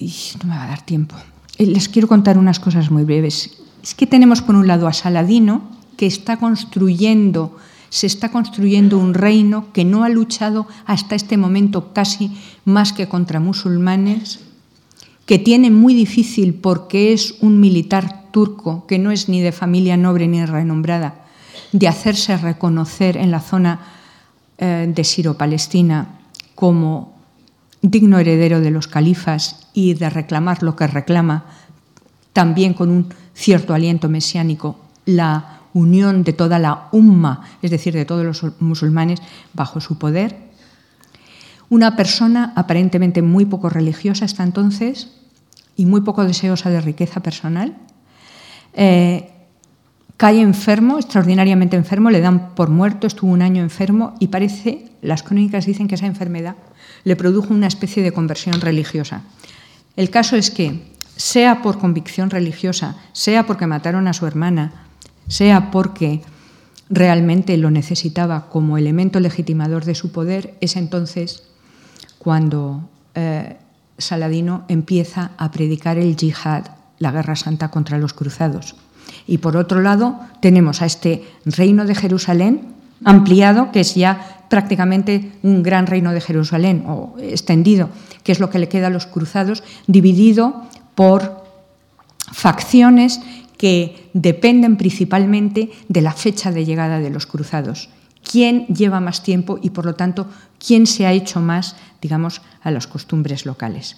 no 0.00 0.48
me 0.48 0.56
va 0.56 0.64
a 0.64 0.68
dar 0.68 0.82
tiempo, 0.82 1.16
eh, 1.56 1.66
les 1.66 1.88
quiero 1.88 2.08
contar 2.08 2.36
unas 2.36 2.60
cosas 2.60 2.90
muy 2.90 3.04
breves. 3.04 3.62
Es 3.82 3.94
que 3.94 4.06
tenemos 4.06 4.42
por 4.42 4.56
un 4.56 4.66
lado 4.66 4.88
a 4.88 4.92
Saladino, 4.92 5.62
que 5.96 6.06
está 6.06 6.36
construyendo 6.38 7.56
se 7.94 8.08
está 8.08 8.32
construyendo 8.32 8.98
un 8.98 9.14
reino 9.14 9.72
que 9.72 9.84
no 9.84 10.02
ha 10.02 10.08
luchado 10.08 10.66
hasta 10.84 11.14
este 11.14 11.36
momento 11.36 11.92
casi 11.92 12.36
más 12.64 12.92
que 12.92 13.06
contra 13.06 13.38
musulmanes, 13.38 14.40
que 15.26 15.38
tiene 15.38 15.70
muy 15.70 15.94
difícil 15.94 16.54
porque 16.54 17.12
es 17.12 17.36
un 17.40 17.60
militar 17.60 18.32
turco 18.32 18.84
que 18.88 18.98
no 18.98 19.12
es 19.12 19.28
ni 19.28 19.40
de 19.40 19.52
familia 19.52 19.96
noble 19.96 20.26
ni 20.26 20.44
renombrada, 20.44 21.24
de 21.70 21.86
hacerse 21.86 22.36
reconocer 22.36 23.16
en 23.16 23.30
la 23.30 23.38
zona 23.38 23.78
eh, 24.58 24.90
de 24.92 25.04
Siro-Palestina 25.04 26.18
como 26.56 27.14
digno 27.80 28.18
heredero 28.18 28.60
de 28.60 28.72
los 28.72 28.88
califas 28.88 29.68
y 29.72 29.94
de 29.94 30.10
reclamar 30.10 30.64
lo 30.64 30.74
que 30.74 30.88
reclama, 30.88 31.44
también 32.32 32.74
con 32.74 32.90
un 32.90 33.14
cierto 33.34 33.72
aliento 33.72 34.08
mesiánico, 34.08 34.80
la 35.06 35.60
unión 35.74 36.24
de 36.24 36.32
toda 36.32 36.58
la 36.58 36.88
umma, 36.92 37.42
es 37.60 37.70
decir, 37.70 37.92
de 37.92 38.06
todos 38.06 38.24
los 38.24 38.60
musulmanes, 38.60 39.20
bajo 39.52 39.80
su 39.80 39.98
poder. 39.98 40.36
Una 41.68 41.96
persona 41.96 42.52
aparentemente 42.56 43.20
muy 43.20 43.44
poco 43.44 43.68
religiosa 43.68 44.24
hasta 44.24 44.42
entonces 44.44 45.10
y 45.76 45.86
muy 45.86 46.00
poco 46.00 46.24
deseosa 46.24 46.70
de 46.70 46.80
riqueza 46.80 47.20
personal. 47.20 47.76
Eh, 48.72 49.30
cae 50.16 50.40
enfermo, 50.40 50.98
extraordinariamente 50.98 51.76
enfermo, 51.76 52.10
le 52.10 52.20
dan 52.20 52.54
por 52.54 52.70
muerto, 52.70 53.06
estuvo 53.06 53.32
un 53.32 53.42
año 53.42 53.62
enfermo 53.62 54.14
y 54.20 54.28
parece, 54.28 54.86
las 55.02 55.22
crónicas 55.22 55.66
dicen 55.66 55.88
que 55.88 55.96
esa 55.96 56.06
enfermedad 56.06 56.54
le 57.02 57.16
produjo 57.16 57.52
una 57.52 57.66
especie 57.66 58.02
de 58.02 58.12
conversión 58.12 58.60
religiosa. 58.60 59.22
El 59.96 60.10
caso 60.10 60.36
es 60.36 60.50
que, 60.50 60.94
sea 61.16 61.62
por 61.62 61.78
convicción 61.78 62.30
religiosa, 62.30 62.96
sea 63.12 63.46
porque 63.46 63.66
mataron 63.66 64.08
a 64.08 64.12
su 64.12 64.26
hermana, 64.26 64.83
sea 65.28 65.70
porque 65.70 66.22
realmente 66.90 67.56
lo 67.56 67.70
necesitaba 67.70 68.48
como 68.48 68.78
elemento 68.78 69.20
legitimador 69.20 69.84
de 69.84 69.94
su 69.94 70.12
poder, 70.12 70.54
es 70.60 70.76
entonces 70.76 71.44
cuando 72.18 72.88
eh, 73.14 73.56
Saladino 73.98 74.64
empieza 74.68 75.32
a 75.36 75.50
predicar 75.50 75.98
el 75.98 76.16
yihad, 76.16 76.64
la 76.98 77.10
guerra 77.10 77.36
santa 77.36 77.70
contra 77.70 77.98
los 77.98 78.12
cruzados. 78.12 78.76
Y 79.26 79.38
por 79.38 79.56
otro 79.56 79.80
lado, 79.80 80.20
tenemos 80.40 80.82
a 80.82 80.86
este 80.86 81.24
reino 81.44 81.84
de 81.84 81.94
Jerusalén 81.94 82.74
ampliado, 83.04 83.70
que 83.72 83.80
es 83.80 83.94
ya 83.94 84.46
prácticamente 84.48 85.32
un 85.42 85.62
gran 85.62 85.86
reino 85.86 86.12
de 86.12 86.20
Jerusalén, 86.20 86.84
o 86.86 87.14
extendido, 87.20 87.90
que 88.22 88.32
es 88.32 88.40
lo 88.40 88.50
que 88.50 88.58
le 88.58 88.68
queda 88.68 88.88
a 88.88 88.90
los 88.90 89.06
cruzados, 89.06 89.62
dividido 89.86 90.62
por 90.94 91.44
facciones 92.32 93.20
que 93.64 94.12
dependen 94.12 94.76
principalmente 94.76 95.72
de 95.88 96.02
la 96.04 96.12
fecha 96.12 96.52
de 96.52 96.66
llegada 96.66 97.00
de 97.00 97.08
los 97.08 97.24
cruzados. 97.24 97.88
quién 98.20 98.66
lleva 98.68 99.00
más 99.00 99.22
tiempo 99.22 99.58
y, 99.62 99.70
por 99.70 99.86
lo 99.86 99.94
tanto, 99.94 100.28
quién 100.58 100.86
se 100.86 101.06
ha 101.06 101.12
hecho 101.12 101.40
más, 101.40 101.76
digamos, 102.00 102.42
a 102.62 102.70
las 102.70 102.86
costumbres 102.86 103.46
locales. 103.46 103.96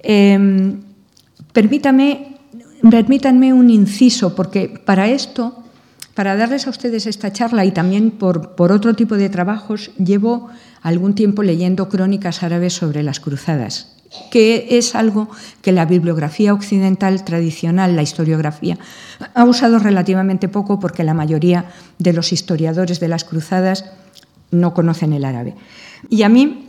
Em, 0.00 0.80
permítanme 1.52 2.36
un 3.52 3.70
inciso, 3.70 4.34
porque 4.34 4.68
para 4.68 5.08
esto, 5.08 5.64
para 6.12 6.36
darles 6.36 6.66
a 6.66 6.70
ustedes 6.76 7.06
esta 7.06 7.32
charla 7.32 7.64
y 7.64 7.72
también 7.72 8.10
por, 8.10 8.54
por 8.54 8.70
otro 8.70 8.92
tipo 8.92 9.16
de 9.16 9.30
trabajos, 9.30 9.92
llevo 9.96 10.50
algún 10.82 11.14
tiempo 11.14 11.42
leyendo 11.42 11.88
crónicas 11.88 12.42
árabes 12.42 12.74
sobre 12.74 13.02
las 13.02 13.20
cruzadas 13.20 13.93
que 14.30 14.78
es 14.78 14.94
algo 14.94 15.28
que 15.62 15.72
la 15.72 15.86
bibliografía 15.86 16.52
occidental 16.52 17.24
tradicional, 17.24 17.96
la 17.96 18.02
historiografía, 18.02 18.78
ha 19.34 19.44
usado 19.44 19.78
relativamente 19.78 20.48
poco 20.48 20.80
porque 20.80 21.04
la 21.04 21.14
mayoría 21.14 21.66
de 21.98 22.12
los 22.12 22.32
historiadores 22.32 23.00
de 23.00 23.08
las 23.08 23.24
cruzadas 23.24 23.84
no 24.50 24.74
conocen 24.74 25.12
el 25.12 25.24
árabe. 25.24 25.54
Y 26.10 26.22
a 26.22 26.28
mí 26.28 26.63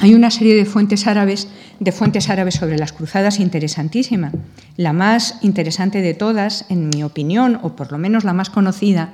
hay 0.00 0.12
una 0.12 0.30
serie 0.30 0.56
de 0.56 0.64
fuentes 0.64 1.06
árabes, 1.06 1.48
de 1.78 1.92
fuentes 1.92 2.28
árabes 2.28 2.54
sobre 2.56 2.78
las 2.78 2.92
cruzadas 2.92 3.38
interesantísima. 3.38 4.32
La 4.76 4.92
más 4.92 5.38
interesante 5.42 6.02
de 6.02 6.14
todas, 6.14 6.66
en 6.68 6.88
mi 6.88 7.04
opinión, 7.04 7.60
o 7.62 7.76
por 7.76 7.92
lo 7.92 7.98
menos 7.98 8.24
la 8.24 8.32
más 8.32 8.50
conocida, 8.50 9.10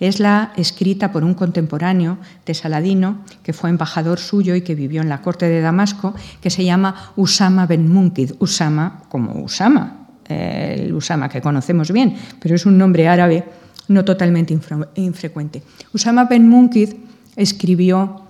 es 0.00 0.18
la 0.18 0.52
escrita 0.56 1.12
por 1.12 1.22
un 1.22 1.34
contemporáneo 1.34 2.18
de 2.44 2.54
Saladino, 2.54 3.18
que 3.44 3.52
fue 3.52 3.70
embajador 3.70 4.18
suyo 4.18 4.56
y 4.56 4.62
que 4.62 4.74
vivió 4.74 5.02
en 5.02 5.08
la 5.08 5.22
corte 5.22 5.48
de 5.48 5.60
Damasco, 5.60 6.14
que 6.40 6.50
se 6.50 6.64
llama 6.64 7.12
Usama 7.14 7.66
ben 7.66 7.88
Munkid. 7.88 8.32
Usama 8.40 9.02
como 9.08 9.40
Usama, 9.40 10.08
el 10.28 10.92
Usama 10.92 11.28
que 11.28 11.40
conocemos 11.40 11.92
bien, 11.92 12.16
pero 12.40 12.56
es 12.56 12.66
un 12.66 12.76
nombre 12.76 13.06
árabe 13.06 13.44
no 13.86 14.04
totalmente 14.04 14.58
infrecuente. 14.96 15.62
Usama 15.92 16.24
ben 16.24 16.48
Munkid 16.48 16.94
escribió 17.36 18.23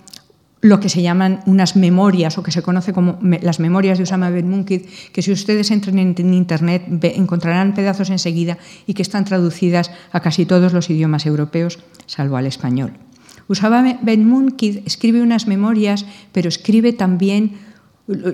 lo 0.65 0.79
que 0.79 0.89
se 0.89 1.03
llaman 1.03 1.41
unas 1.45 1.75
memorias 1.75 2.39
o 2.39 2.43
que 2.43 2.49
se 2.49 2.65
conoce 2.65 2.89
como 2.89 3.21
las 3.21 3.61
memorias 3.61 4.01
de 4.01 4.09
Usama 4.09 4.33
ben 4.33 4.49
Munkid, 4.49 4.89
que 5.13 5.21
si 5.21 5.31
ustedes 5.31 5.69
entran 5.69 6.01
en, 6.01 6.17
Internet 6.33 6.89
encontrarán 7.05 7.77
pedazos 7.77 8.09
enseguida 8.09 8.57
y 8.89 8.95
que 8.95 9.05
están 9.05 9.25
traducidas 9.25 9.91
a 10.11 10.21
casi 10.21 10.49
todos 10.49 10.73
los 10.73 10.89
idiomas 10.89 11.27
europeos, 11.27 11.77
salvo 12.07 12.37
al 12.37 12.47
español. 12.49 12.97
Usama 13.47 13.99
ben 14.01 14.25
Munkid 14.25 14.81
escribe 14.89 15.21
unas 15.21 15.45
memorias, 15.45 16.07
pero 16.33 16.49
escribe 16.49 16.93
también 16.93 17.61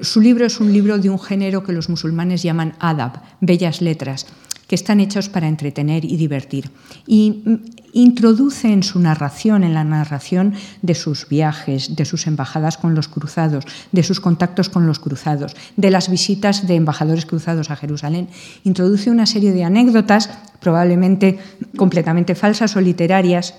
su 0.01 0.21
libro 0.21 0.45
es 0.45 0.61
un 0.61 0.71
libro 0.71 0.99
de 0.99 1.09
un 1.09 1.19
género 1.19 1.63
que 1.63 1.73
los 1.73 1.89
musulmanes 1.89 2.43
llaman 2.43 2.75
adab, 2.79 3.23
bellas 3.41 3.81
letras, 3.81 4.25
que 4.71 4.75
están 4.75 5.01
hechos 5.01 5.27
para 5.27 5.49
entretener 5.49 6.05
y 6.05 6.15
divertir. 6.15 6.71
Y 7.05 7.43
mm, 7.43 7.55
introduce 7.91 8.71
en 8.71 8.83
su 8.83 9.01
narración, 9.01 9.65
en 9.65 9.73
la 9.73 9.83
narración 9.83 10.53
de 10.81 10.95
sus 10.95 11.27
viajes, 11.27 11.97
de 11.97 12.05
sus 12.05 12.25
embajadas 12.25 12.77
con 12.77 12.95
los 12.95 13.09
cruzados, 13.09 13.65
de 13.91 14.01
sus 14.01 14.21
contactos 14.21 14.69
con 14.69 14.87
los 14.87 14.99
cruzados, 14.99 15.57
de 15.75 15.91
las 15.91 16.09
visitas 16.09 16.67
de 16.67 16.75
embajadores 16.75 17.25
cruzados 17.25 17.69
a 17.69 17.75
Jerusalén, 17.75 18.29
introduce 18.63 19.11
una 19.11 19.25
serie 19.25 19.51
de 19.51 19.65
anécdotas, 19.65 20.29
probablemente 20.61 21.37
completamente 21.75 22.33
falsas 22.33 22.73
o 22.77 22.79
literarias, 22.79 23.55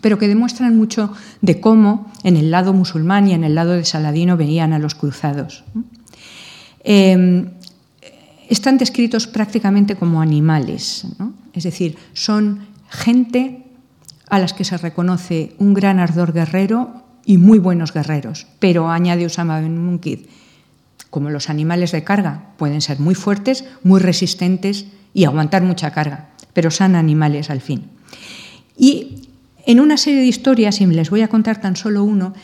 pero 0.00 0.16
que 0.16 0.26
demuestran 0.26 0.74
mucho 0.74 1.12
de 1.42 1.60
cómo 1.60 2.10
en 2.24 2.38
el 2.38 2.50
lado 2.50 2.72
musulmán 2.72 3.28
y 3.28 3.34
en 3.34 3.44
el 3.44 3.54
lado 3.54 3.72
de 3.72 3.84
Saladino 3.84 4.38
veían 4.38 4.72
a 4.72 4.78
los 4.78 4.94
cruzados. 4.94 5.64
Eh, 6.82 7.44
están 8.50 8.78
descritos 8.78 9.26
prácticamente 9.28 9.94
como 9.94 10.20
animales, 10.20 11.06
es 11.52 11.62
decir, 11.62 11.96
son 12.12 12.66
gente 12.90 13.62
a 14.28 14.40
las 14.40 14.52
que 14.52 14.64
se 14.64 14.76
reconoce 14.76 15.54
un 15.58 15.72
gran 15.72 16.00
ardor 16.00 16.32
guerrero 16.32 17.04
y 17.24 17.38
muy 17.38 17.60
buenos 17.60 17.94
guerreros, 17.94 18.48
pero 18.58 18.90
añade 18.90 19.24
Usama 19.24 19.60
Ben 19.60 19.78
Munkid, 19.78 20.26
como 21.10 21.30
los 21.30 21.48
animales 21.48 21.92
de 21.92 22.02
carga, 22.02 22.50
pueden 22.56 22.80
ser 22.80 22.98
muy 22.98 23.14
fuertes, 23.14 23.64
muy 23.84 24.00
resistentes 24.00 24.86
y 25.14 25.24
aguantar 25.24 25.62
mucha 25.62 25.92
carga, 25.92 26.30
pero 26.52 26.72
son 26.72 26.96
animales 26.96 27.50
al 27.50 27.60
fin. 27.60 27.84
Y 28.76 29.28
en 29.64 29.78
una 29.78 29.96
serie 29.96 30.20
de 30.20 30.26
historias, 30.26 30.80
y 30.80 30.86
les 30.86 31.10
voy 31.10 31.22
a 31.22 31.28
contar 31.28 31.60
tan 31.60 31.76
solo 31.76 32.02
uno, 32.02 32.34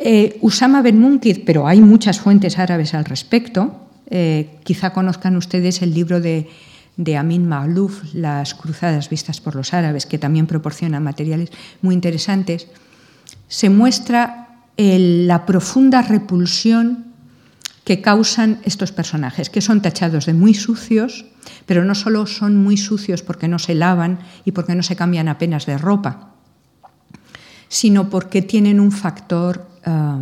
eh, 0.00 0.36
Usama 0.40 0.82
Ben 0.82 0.98
Munkid, 0.98 1.44
pero 1.46 1.68
hay 1.68 1.80
muchas 1.80 2.18
fuentes 2.18 2.58
árabes 2.58 2.94
al 2.94 3.04
respecto, 3.04 3.82
eh, 4.14 4.60
quizá 4.62 4.92
conozcan 4.92 5.38
ustedes 5.38 5.80
el 5.80 5.94
libro 5.94 6.20
de, 6.20 6.46
Amin 7.16 7.48
Ma'louf, 7.48 8.12
Las 8.12 8.52
cruzadas 8.52 9.08
vistas 9.08 9.40
por 9.40 9.56
los 9.56 9.72
árabes, 9.72 10.04
que 10.04 10.18
también 10.18 10.46
proporciona 10.46 11.00
materiales 11.00 11.50
muy 11.80 11.94
interesantes. 11.94 12.68
Se 13.48 13.70
muestra 13.70 14.66
la 14.76 15.46
profunda 15.46 16.02
repulsión 16.02 17.06
que 17.84 18.02
causan 18.02 18.60
estos 18.64 18.92
personajes, 18.92 19.48
que 19.48 19.62
son 19.62 19.80
tachados 19.80 20.26
de 20.26 20.34
muy 20.34 20.52
sucios, 20.52 21.24
pero 21.64 21.82
no 21.82 21.94
solo 21.94 22.26
son 22.26 22.58
muy 22.58 22.76
sucios 22.76 23.22
porque 23.22 23.48
no 23.48 23.58
se 23.58 23.74
lavan 23.74 24.18
y 24.44 24.52
porque 24.52 24.74
no 24.74 24.82
se 24.82 24.94
cambian 24.94 25.28
apenas 25.28 25.64
de 25.64 25.78
ropa, 25.78 26.34
sino 27.68 28.10
porque 28.10 28.42
tienen 28.42 28.78
un 28.78 28.92
factor 28.92 29.66
ah, 29.86 30.20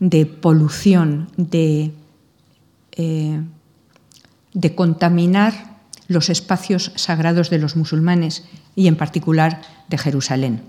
de 0.00 0.26
polución, 0.26 1.28
de 1.36 1.92
eh, 2.96 3.40
de 4.54 4.74
contaminar 4.74 5.72
los 6.08 6.28
espacios 6.30 6.92
sagrados 6.96 7.50
de 7.50 7.58
los 7.58 7.76
musulmanes 7.76 8.44
y 8.76 8.86
en 8.86 8.96
particular 8.96 9.62
de 9.88 9.98
Jerusalén. 9.98 10.60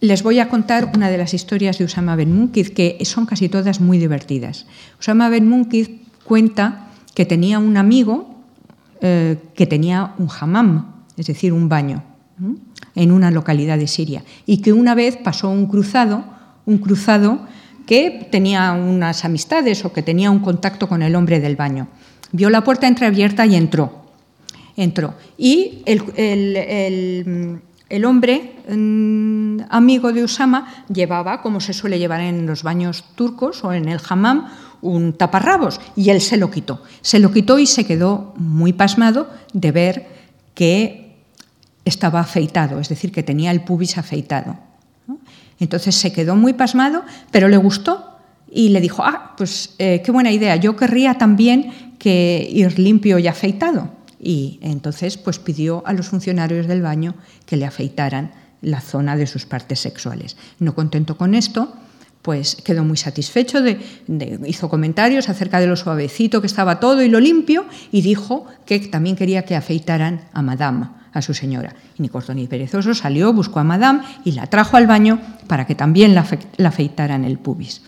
Les 0.00 0.24
voy 0.24 0.40
a 0.40 0.48
contar 0.48 0.90
una 0.96 1.10
de 1.10 1.18
las 1.18 1.32
historias 1.32 1.78
de 1.78 1.84
Usama 1.84 2.16
ben 2.16 2.34
Munkid, 2.34 2.74
que 2.74 2.98
son 3.04 3.24
casi 3.24 3.48
todas 3.48 3.80
muy 3.80 3.98
divertidas. 3.98 4.66
Usama 4.98 5.28
ben 5.28 5.48
Munkid 5.48 6.02
cuenta 6.24 6.88
que 7.14 7.24
tenía 7.24 7.60
un 7.60 7.76
amigo 7.76 8.34
eh, 9.00 9.38
que 9.54 9.66
tenía 9.66 10.14
un 10.18 10.28
hammam, 10.28 11.06
es 11.16 11.26
decir, 11.26 11.52
un 11.52 11.68
baño, 11.68 12.02
en 12.94 13.12
una 13.12 13.30
localidad 13.30 13.78
de 13.78 13.86
Siria, 13.86 14.24
y 14.44 14.58
que 14.58 14.72
una 14.72 14.94
vez 14.94 15.16
pasó 15.16 15.50
un 15.50 15.66
cruzado, 15.66 16.24
un 16.66 16.78
cruzado 16.78 17.46
que 17.86 18.28
tenía 18.30 18.72
unas 18.72 19.24
amistades 19.24 19.84
o 19.84 19.92
que 19.92 20.02
tenía 20.02 20.30
un 20.30 20.40
contacto 20.40 20.88
con 20.88 21.02
el 21.02 21.14
hombre 21.14 21.40
del 21.40 21.56
baño. 21.56 21.88
Vio 22.32 22.50
la 22.50 22.64
puerta 22.64 22.86
entreabierta 22.86 23.46
y 23.46 23.56
entró. 23.56 24.02
Entró. 24.76 25.14
Y 25.36 25.82
el, 25.84 26.00
hombre 28.06 28.56
mm, 28.68 29.60
amigo 29.68 30.12
de 30.12 30.24
Usama 30.24 30.86
llevaba, 30.92 31.42
como 31.42 31.60
se 31.60 31.74
suele 31.74 31.98
llevar 31.98 32.20
en 32.22 32.46
los 32.46 32.62
baños 32.62 33.04
turcos 33.14 33.64
o 33.64 33.72
en 33.72 33.88
el 33.88 34.00
hammam, 34.08 34.48
un 34.80 35.12
taparrabos 35.12 35.80
y 35.94 36.10
él 36.10 36.20
se 36.20 36.36
lo 36.36 36.50
quitó. 36.50 36.82
Se 37.02 37.18
lo 37.18 37.32
quitó 37.32 37.58
y 37.58 37.66
se 37.66 37.84
quedó 37.84 38.34
muy 38.36 38.72
pasmado 38.72 39.28
de 39.52 39.72
ver 39.72 40.06
que 40.54 41.16
estaba 41.84 42.20
afeitado, 42.20 42.80
es 42.80 42.88
decir, 42.88 43.12
que 43.12 43.22
tenía 43.22 43.50
el 43.50 43.62
pubis 43.62 43.98
afeitado. 43.98 44.56
Entonces 45.62 45.94
se 45.94 46.12
quedó 46.12 46.34
muy 46.34 46.54
pasmado, 46.54 47.04
pero 47.30 47.46
le 47.46 47.56
gustó 47.56 48.18
y 48.50 48.70
le 48.70 48.80
dijo, 48.80 49.04
ah, 49.04 49.34
pues 49.36 49.76
eh, 49.78 50.02
qué 50.04 50.10
buena 50.10 50.32
idea, 50.32 50.56
yo 50.56 50.74
querría 50.74 51.14
también 51.14 51.94
que 52.00 52.48
ir 52.50 52.80
limpio 52.80 53.20
y 53.20 53.28
afeitado. 53.28 53.88
Y 54.18 54.58
entonces 54.60 55.16
pues 55.16 55.38
pidió 55.38 55.84
a 55.86 55.92
los 55.92 56.08
funcionarios 56.08 56.66
del 56.66 56.82
baño 56.82 57.14
que 57.46 57.56
le 57.56 57.64
afeitaran 57.64 58.32
la 58.60 58.80
zona 58.80 59.16
de 59.16 59.28
sus 59.28 59.46
partes 59.46 59.78
sexuales. 59.78 60.36
No 60.58 60.74
contento 60.74 61.16
con 61.16 61.32
esto, 61.32 61.72
pues 62.22 62.56
quedó 62.64 62.84
muy 62.84 62.96
satisfecho, 62.96 63.58
hizo 64.46 64.68
comentarios 64.68 65.28
acerca 65.28 65.58
de 65.58 65.66
lo 65.66 65.76
suavecito 65.76 66.40
que 66.40 66.46
estaba 66.46 66.78
todo 66.78 67.02
y 67.02 67.08
lo 67.08 67.18
limpio 67.18 67.66
y 67.90 68.00
dijo 68.00 68.46
que 68.64 68.78
también 68.78 69.16
quería 69.16 69.44
que 69.44 69.56
afeitaran 69.56 70.22
a 70.32 70.40
Madame 70.40 70.86
a 71.12 71.20
su 71.20 71.34
señora. 71.34 71.74
Y 71.98 72.02
ni 72.02 72.08
corto 72.08 72.32
ni 72.32 72.46
perezoso 72.46 72.94
salió, 72.94 73.32
buscó 73.32 73.60
a 73.60 73.64
Madame 73.64 74.02
y 74.24 74.32
la 74.32 74.46
trajo 74.46 74.76
al 74.76 74.86
baño 74.86 75.20
para 75.46 75.66
que 75.66 75.74
también 75.74 76.14
la, 76.14 76.24
afeitaran 76.64 77.24
el 77.24 77.38
pubis. 77.38 77.82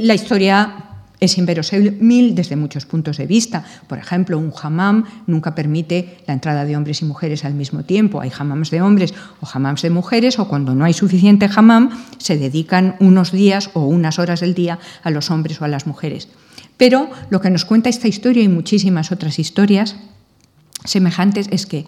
La 0.00 0.14
historia 0.14 0.95
es 1.18 1.38
inverosímil 1.38 2.34
desde 2.34 2.56
muchos 2.56 2.84
puntos 2.84 3.16
de 3.16 3.26
vista. 3.26 3.64
Por 3.88 3.98
ejemplo, 3.98 4.38
un 4.38 4.52
hammam 4.62 5.04
nunca 5.26 5.54
permite 5.54 6.18
la 6.26 6.34
entrada 6.34 6.64
de 6.64 6.76
hombres 6.76 7.02
y 7.02 7.04
mujeres 7.04 7.44
al 7.44 7.54
mismo 7.54 7.84
tiempo. 7.84 8.20
Hay 8.20 8.30
hammams 8.36 8.70
de 8.70 8.82
hombres 8.82 9.14
o 9.40 9.48
hammams 9.50 9.82
de 9.82 9.90
mujeres, 9.90 10.38
o 10.38 10.48
cuando 10.48 10.74
no 10.74 10.84
hay 10.84 10.92
suficiente 10.92 11.48
hammam, 11.54 11.90
se 12.18 12.36
dedican 12.36 12.96
unos 13.00 13.32
días 13.32 13.70
o 13.74 13.86
unas 13.86 14.18
horas 14.18 14.40
del 14.40 14.54
día 14.54 14.78
a 15.02 15.10
los 15.10 15.30
hombres 15.30 15.60
o 15.60 15.64
a 15.64 15.68
las 15.68 15.86
mujeres. 15.86 16.28
Pero 16.76 17.10
lo 17.30 17.40
que 17.40 17.50
nos 17.50 17.64
cuenta 17.64 17.88
esta 17.88 18.08
historia 18.08 18.42
y 18.42 18.48
muchísimas 18.48 19.10
otras 19.10 19.38
historias 19.38 19.96
semejantes 20.84 21.48
es 21.50 21.66
que 21.66 21.86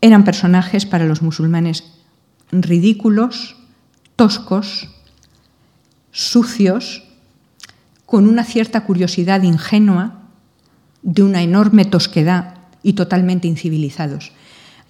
eran 0.00 0.24
personajes 0.24 0.86
para 0.86 1.04
los 1.04 1.22
musulmanes 1.22 1.84
ridículos, 2.50 3.56
toscos, 4.16 4.88
sucios, 6.10 7.07
con 8.08 8.26
una 8.26 8.42
cierta 8.42 8.84
curiosidad 8.84 9.42
ingenua, 9.42 10.22
de 11.02 11.22
una 11.22 11.42
enorme 11.42 11.84
tosquedad 11.84 12.54
y 12.82 12.94
totalmente 12.94 13.48
incivilizados. 13.48 14.32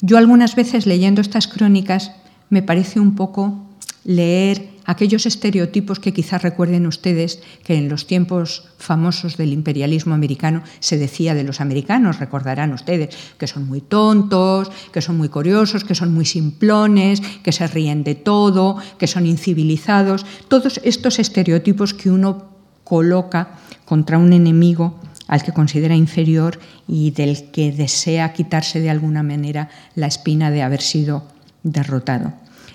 Yo 0.01 0.19
algunas 0.19 0.55
veces 0.55 0.87
leyendo 0.87 1.21
estas 1.21 1.49
crónicas 1.49 2.13
me 2.49 2.63
parece 2.63 3.01
un 3.01 3.17
poco 3.17 3.67
leer 4.05 4.71
aquellos 4.85 5.27
estereotipos 5.27 5.99
que 5.99 6.13
quizás 6.13 6.43
recuerden 6.43 6.87
ustedes 6.87 7.43
que 7.65 7.75
en 7.75 7.89
los 7.89 8.07
tiempos 8.07 8.69
famosos 8.79 9.37
del 9.37 9.53
imperialismo 9.53 10.15
americano 10.15 10.63
se 10.79 10.97
decía 10.97 11.35
de 11.35 11.43
los 11.43 11.61
americanos, 11.61 12.21
recordarán 12.21 12.73
ustedes, 12.73 13.17
que 13.37 13.49
son 13.49 13.67
muy 13.67 13.81
tontos, 13.81 14.71
que 14.93 15.03
son 15.03 15.19
muy 15.19 15.29
curiosos, 15.29 15.83
que 15.83 15.97
son 15.97 16.15
muy 16.15 16.25
simplones, 16.25 17.21
que 17.43 17.51
se 17.51 17.67
ríen 17.67 18.05
de 18.05 18.15
todo, 18.15 18.77
que 18.97 19.09
son 19.09 19.27
incivilizados, 19.27 20.25
todos 20.47 20.81
estos 20.85 21.19
estereotipos 21.19 21.95
que 21.95 22.13
uno 22.13 22.58
coloca 22.89 23.51
contra 23.85 24.17
un 24.17 24.33
enemigo 24.33 24.99
al 25.27 25.43
que 25.43 25.53
considera 25.53 25.95
inferior 25.95 26.59
y 26.89 27.11
del 27.11 27.51
que 27.51 27.71
desea 27.71 28.33
quitarse 28.33 28.81
de 28.81 28.89
alguna 28.89 29.23
manera 29.23 29.69
la 29.95 30.07
espina 30.07 30.51
de 30.51 30.63
haber 30.63 30.81
sido 30.81 31.25
derrotado. 31.63 32.33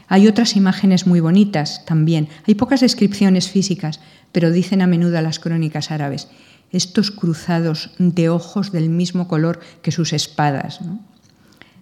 Hay 0.08 0.28
otras 0.28 0.56
imágenes 0.56 1.08
muy 1.08 1.20
bonitas 1.20 1.84
también. 1.86 2.28
Hay 2.48 2.54
pocas 2.54 2.82
descripciones 2.82 3.50
físicas, 3.50 4.00
pero 4.32 4.52
dicen 4.52 4.84
a 4.84 4.88
menudo 4.88 5.20
las 5.22 5.40
crónicas 5.40 5.90
árabes, 5.90 6.28
estos 6.72 7.10
cruzados 7.10 7.92
de 7.98 8.30
ojos 8.30 8.72
del 8.72 8.90
mismo 8.90 9.28
color 9.28 9.60
que 9.82 9.92
sus 9.92 10.14
espadas, 10.14 10.80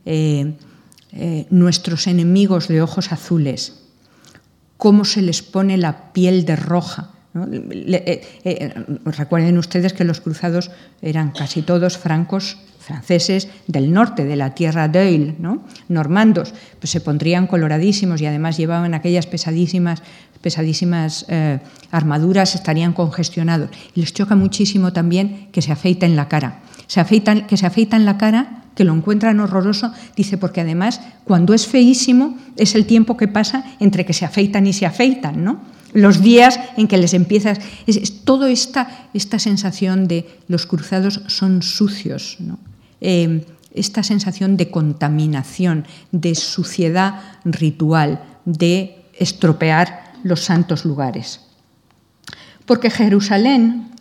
eh, 0.06 0.54
eh, 1.12 1.48
nuestros 1.50 2.08
enemigos 2.08 2.70
de 2.70 2.82
ojos 2.82 3.12
azules, 3.12 3.82
cómo 4.78 5.04
se 5.04 5.22
les 5.22 5.42
pone 5.42 5.78
la 5.78 6.14
piel 6.14 6.46
de 6.46 6.56
roja. 6.56 7.12
Eh, 7.34 8.74
recuerden 9.06 9.58
ustedes 9.58 9.94
que 9.94 10.04
los 10.04 10.20
cruzados 10.20 10.70
eran 11.02 11.32
casi 11.32 11.62
todos 11.62 11.98
francos 11.98 12.58
franceses 12.82 13.48
del 13.68 13.94
norte, 13.94 14.26
de 14.26 14.36
la 14.36 14.54
tierra 14.54 14.88
d'Oil, 14.88 15.36
¿no? 15.40 15.64
normandos, 15.88 16.54
pues 16.80 16.90
se 16.92 17.00
pondrían 17.00 17.48
coloradísimos 17.48 18.22
y 18.22 18.26
además 18.26 18.58
llevaban 18.58 18.94
aquellas 18.94 19.28
pesadísimas, 19.28 20.02
pesadísimas 20.42 21.26
eh, 21.30 21.60
armaduras, 21.92 22.56
estarían 22.56 22.94
congestionados. 22.94 23.70
Y 23.96 24.02
les 24.02 24.14
choca 24.14 24.36
muchísimo 24.36 24.92
también 24.92 25.48
que 25.52 25.62
se 25.62 25.72
afeiten 25.72 26.16
la 26.16 26.28
cara. 26.28 26.60
Que 27.48 27.58
se 27.58 27.66
afeitan 27.66 28.06
la 28.06 28.18
cara, 28.18 28.64
que 28.76 28.84
lo 28.84 28.94
encuentran 28.94 29.40
horroroso, 29.40 29.94
dice, 30.16 30.38
porque 30.38 30.62
además 30.62 31.02
cuando 31.24 31.54
es 31.54 31.68
feísimo 31.68 32.38
es 32.58 32.76
el 32.76 32.86
tiempo 32.86 33.16
que 33.16 33.28
pasa 33.28 33.64
entre 33.80 34.06
que 34.06 34.14
se 34.14 34.26
afeitan 34.26 34.68
y 34.68 34.74
se 34.74 34.86
afeitan, 34.86 35.44
¿no? 35.44 35.62
Los 35.94 36.22
días 36.22 36.60
en 36.78 36.88
que 36.88 36.98
les 36.98 37.14
empiezas. 37.14 37.60
Es, 37.88 38.24
toda 38.24 38.50
esta, 38.50 39.10
esta 39.14 39.40
sensación 39.40 40.08
de 40.08 40.28
los 40.48 40.66
cruzados 40.66 41.22
son 41.28 41.62
sucios, 41.62 42.38
¿no? 42.40 42.60
Eh, 43.02 43.46
esta 43.74 44.04
sensación 44.04 44.58
de 44.58 44.70
contaminación, 44.70 45.86
de 46.12 46.36
suciedad 46.36 47.22
ritual, 47.46 48.22
de 48.46 49.06
estropear 49.18 50.14
los 50.24 50.42
santos 50.42 50.86
lugares. 50.86 51.42
Porque 52.66 52.90
Jerusalén, 52.90 53.92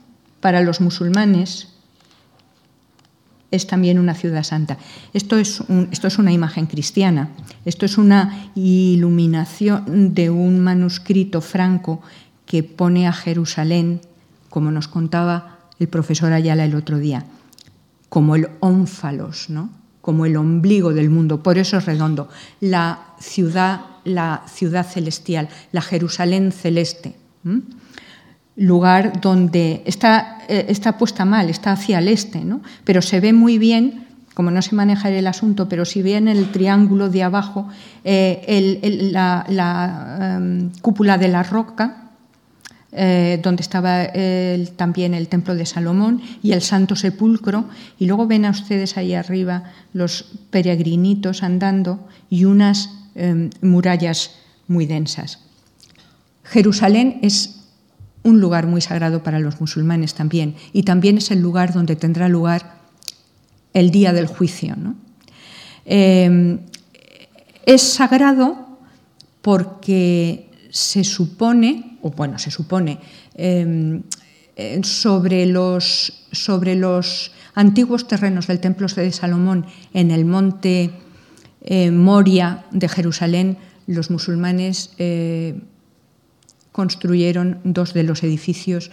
para 0.40 0.60
los 0.60 0.80
musulmanes, 0.80 1.68
es 3.50 3.66
también 3.66 3.98
una 3.98 4.14
ciudad 4.14 4.42
santa. 4.42 4.78
Esto 5.12 5.36
es, 5.38 5.62
esto 5.90 6.06
es, 6.06 6.18
una 6.18 6.32
imagen 6.32 6.66
cristiana, 6.66 7.30
esto 7.64 7.86
es 7.86 7.98
una 7.98 8.50
iluminación 8.54 10.14
de 10.14 10.30
un 10.30 10.60
manuscrito 10.60 11.40
franco 11.40 12.00
que 12.46 12.62
pone 12.62 13.06
a 13.06 13.12
Jerusalén, 13.12 14.00
como 14.48 14.70
nos 14.70 14.88
contaba 14.88 15.58
el 15.78 15.88
profesor 15.88 16.32
Ayala 16.32 16.64
el 16.64 16.74
otro 16.74 16.98
día, 16.98 17.24
como 18.08 18.36
el 18.36 18.48
ónfalos, 18.60 19.50
¿no? 19.50 19.70
como 20.00 20.26
el 20.26 20.36
ombligo 20.36 20.92
del 20.94 21.10
mundo, 21.10 21.42
por 21.42 21.58
eso 21.58 21.76
es 21.76 21.84
redondo, 21.84 22.28
la 22.60 23.00
ciudad, 23.20 23.82
la 24.04 24.42
ciudad 24.52 24.86
celestial, 24.86 25.48
la 25.72 25.82
Jerusalén 25.82 26.52
celeste. 26.52 27.16
Lugar 28.56 29.20
donde 29.20 29.82
está, 29.86 30.38
eh, 30.48 30.66
está 30.68 30.98
puesta 30.98 31.24
mal, 31.24 31.48
está 31.48 31.72
hacia 31.72 31.98
el 31.98 32.08
este, 32.08 32.44
¿no? 32.44 32.60
pero 32.84 33.00
se 33.00 33.20
ve 33.20 33.32
muy 33.32 33.58
bien 33.58 34.06
como 34.34 34.50
no 34.50 34.62
sé 34.62 34.74
manejar 34.74 35.12
el 35.12 35.26
asunto, 35.26 35.68
pero 35.68 35.84
si 35.84 36.02
ven 36.02 36.26
el 36.26 36.50
triángulo 36.50 37.10
de 37.10 37.22
abajo, 37.22 37.68
eh, 38.04 39.10
la, 39.12 40.36
em, 40.38 40.70
cúpula 40.80 41.18
de 41.18 41.28
la 41.28 41.42
roca, 41.42 42.10
eh, 42.92 43.38
donde 43.42 43.60
estaba 43.60 44.06
también 44.76 45.12
el 45.12 45.28
templo 45.28 45.54
de 45.54 45.66
Salomón 45.66 46.22
y 46.42 46.52
el 46.52 46.62
Santo 46.62 46.96
Sepulcro, 46.96 47.66
y 47.98 48.06
luego 48.06 48.26
ven 48.26 48.46
a 48.46 48.50
ustedes 48.50 48.96
ahí 48.96 49.12
arriba 49.12 49.64
los 49.92 50.24
peregrinitos 50.48 51.42
andando 51.42 52.08
y 52.30 52.46
unas 52.46 52.88
em, 53.16 53.50
murallas 53.60 54.36
muy 54.68 54.86
densas. 54.86 55.40
Jerusalén 56.44 57.18
es 57.22 57.59
un 58.22 58.40
lugar 58.40 58.66
muy 58.66 58.80
sagrado 58.80 59.22
para 59.22 59.40
los 59.40 59.60
musulmanes 59.60 60.14
también, 60.14 60.54
y 60.72 60.82
también 60.82 61.18
es 61.18 61.30
el 61.30 61.40
lugar 61.40 61.72
donde 61.72 61.96
tendrá 61.96 62.28
lugar 62.28 62.80
el 63.72 63.90
día 63.90 64.12
del 64.12 64.26
juicio. 64.26 64.76
Em, 65.84 66.58
es 67.64 67.82
sagrado 67.82 68.78
porque 69.42 70.50
se 70.70 71.04
supone 71.04 71.90
o 72.02 72.10
bueno, 72.10 72.38
se 72.38 72.50
supone, 72.50 72.98
em, 73.34 74.02
sobre, 74.82 75.46
los, 75.46 76.24
sobre 76.32 76.76
los 76.76 77.32
antiguos 77.54 78.08
terrenos 78.08 78.46
del 78.46 78.60
templo 78.60 78.86
de 78.88 79.12
Salomón 79.12 79.66
en 79.94 80.10
el 80.10 80.24
monte 80.24 80.90
eh, 81.62 81.90
Moria 81.90 82.64
de 82.70 82.88
Jerusalén, 82.88 83.58
los 83.86 84.10
musulmanes 84.10 84.92
eh, 84.98 85.60
construyeron 86.72 87.58
dos 87.64 87.94
de 87.94 88.02
los 88.02 88.22
edificios 88.22 88.90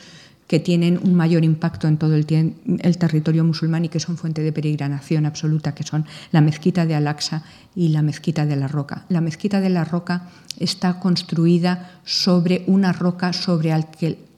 que 0.48 0.60
tienen 0.60 1.00
un 1.04 1.14
mayor 1.14 1.44
impacto 1.44 1.88
en 1.88 1.98
todo 1.98 2.16
el, 2.16 2.26
territorio 2.26 3.44
musulmán 3.44 3.84
y 3.86 3.90
que 3.90 4.00
son 4.00 4.18
fuente 4.18 4.42
de 4.42 4.54
peregrinación 4.54 5.26
absoluta, 5.26 5.76
que 5.76 5.84
son 5.84 6.06
la 6.32 6.40
mezquita 6.40 6.86
de 6.86 6.96
Al-Aqsa 6.96 7.44
y 7.76 7.90
la 7.90 8.02
mezquita 8.02 8.46
de 8.46 8.56
la 8.56 8.70
Roca. 8.70 9.06
La 9.10 9.20
mezquita 9.20 9.60
de 9.60 9.70
la 9.70 9.84
Roca 9.84 10.30
está 10.58 11.00
construida 11.00 12.00
sobre 12.06 12.64
una 12.68 12.94
roca 12.94 13.34
sobre 13.34 13.76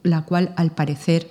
la 0.01 0.21
cual, 0.23 0.51
al 0.55 0.71
parecer, 0.71 1.29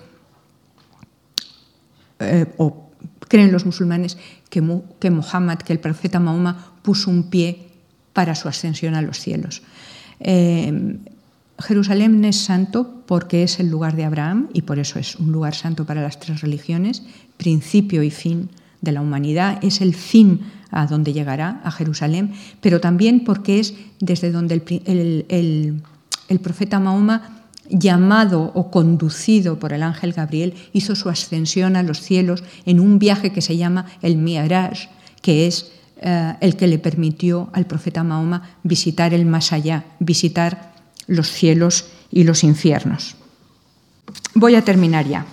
eh, 2.21 2.47
o 2.57 2.91
creen 3.27 3.51
los 3.51 3.67
musulmanes, 3.67 4.17
que, 4.49 4.63
que 5.01 5.11
Muhammad, 5.11 5.59
que 5.59 5.73
el 5.73 5.81
profeta 5.81 6.21
Mahoma, 6.21 6.75
puso 6.83 7.11
un 7.11 7.31
pie 7.31 7.67
para 8.13 8.37
su 8.37 8.49
ascensión 8.49 8.95
a 8.95 9.03
los 9.03 9.19
cielos. 9.19 9.63
Eh, 10.21 10.99
Jerusalén 11.59 12.25
es 12.25 12.37
santo 12.37 13.03
porque 13.07 13.43
es 13.43 13.59
el 13.59 13.69
lugar 13.69 13.97
de 13.97 14.05
Abraham 14.05 14.49
y 14.53 14.63
por 14.63 14.79
eso 14.79 14.99
es 14.99 15.17
un 15.17 15.33
lugar 15.33 15.55
santo 15.55 15.85
para 15.85 16.03
las 16.03 16.21
tres 16.21 16.41
religiones, 16.41 17.03
principio 17.37 18.03
y 18.03 18.11
fin 18.11 18.51
de 18.81 18.93
la 18.93 19.01
humanidad, 19.01 19.59
es 19.63 19.81
el 19.81 19.95
fin 19.95 20.41
a 20.71 20.87
donde 20.87 21.13
llegará, 21.13 21.61
a 21.65 21.71
Jerusalén, 21.71 22.33
pero 22.61 22.81
también 22.81 23.25
porque 23.25 23.59
es 23.59 23.75
desde 24.01 24.31
donde 24.31 24.55
el, 24.85 25.83
profeta 26.41 26.79
Mahoma, 26.79 27.45
llamado 27.71 28.53
o 28.55 28.71
conducido 28.71 29.59
por 29.59 29.73
el 29.73 29.83
ángel 29.83 30.13
Gabriel, 30.13 30.55
hizo 30.73 30.95
su 30.95 31.09
ascensión 31.09 31.77
a 31.77 31.83
los 31.83 32.01
cielos 32.01 32.45
en 32.67 32.81
un 32.81 32.99
viaje 32.99 33.33
que 33.33 33.43
se 33.43 33.57
llama 33.57 33.87
el 34.01 34.17
Mi'raj, 34.17 34.89
que 35.21 35.47
es 35.47 35.73
eh, 36.01 36.35
el 36.41 36.57
que 36.57 36.69
le 36.69 36.79
permitió 36.79 37.51
al 37.53 37.67
profeta 37.67 38.05
Mahoma 38.05 38.57
visitar 38.63 39.13
el 39.13 39.27
más 39.27 39.53
allá, 39.53 39.85
visitar 39.99 40.68
los 41.09 41.33
cielos 41.33 41.87
y 42.13 42.23
los 42.23 42.45
infiernos. 42.45 43.17
Voy 44.35 44.55
a 44.55 44.63
terminar 44.63 45.09
ya. 45.09 45.27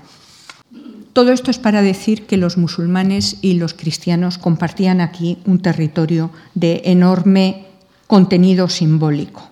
Todo 1.14 1.32
esto 1.32 1.52
es 1.52 1.60
para 1.60 1.82
decir 1.82 2.26
que 2.26 2.38
los 2.38 2.58
musulmanes 2.58 3.38
y 3.42 3.54
los 3.54 3.74
cristianos 3.74 4.38
compartían 4.38 5.00
aquí 5.00 5.38
un 5.46 5.62
territorio 5.62 6.32
de 6.56 6.82
enorme 6.86 7.68
contenido 8.08 8.68
simbólico. 8.68 9.50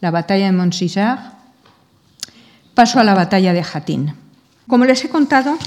La 0.00 0.10
batalla 0.10 0.46
de 0.46 0.52
Montsisar, 0.52 1.38
paso 2.74 3.00
a 3.00 3.04
la 3.04 3.14
batalla 3.14 3.52
de 3.52 3.64
Jatín. 3.64 4.14
Como 4.68 4.84
les 4.84 5.04
he 5.04 5.08
contado, 5.08 5.58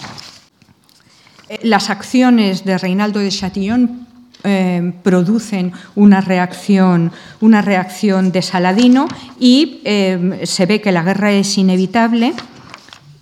eh, 1.50 1.60
las 1.64 1.90
acciones 1.90 2.64
de 2.64 2.78
Reinaldo 2.78 3.20
de 3.20 3.30
Chatillon 3.30 4.08
eh, 4.44 4.94
producen 5.04 5.72
una 5.96 6.22
reacción, 6.22 7.12
una 7.40 7.62
reacción 7.62 8.32
de 8.32 8.42
Saladino 8.42 9.08
y 9.40 9.82
eh, 9.86 10.42
se 10.44 10.66
ve 10.66 10.82
que 10.82 10.92
la 10.92 11.04
guerra 11.04 11.32
es 11.32 11.58
inevitable 11.58 12.34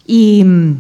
y 0.08 0.44
mm, 0.44 0.80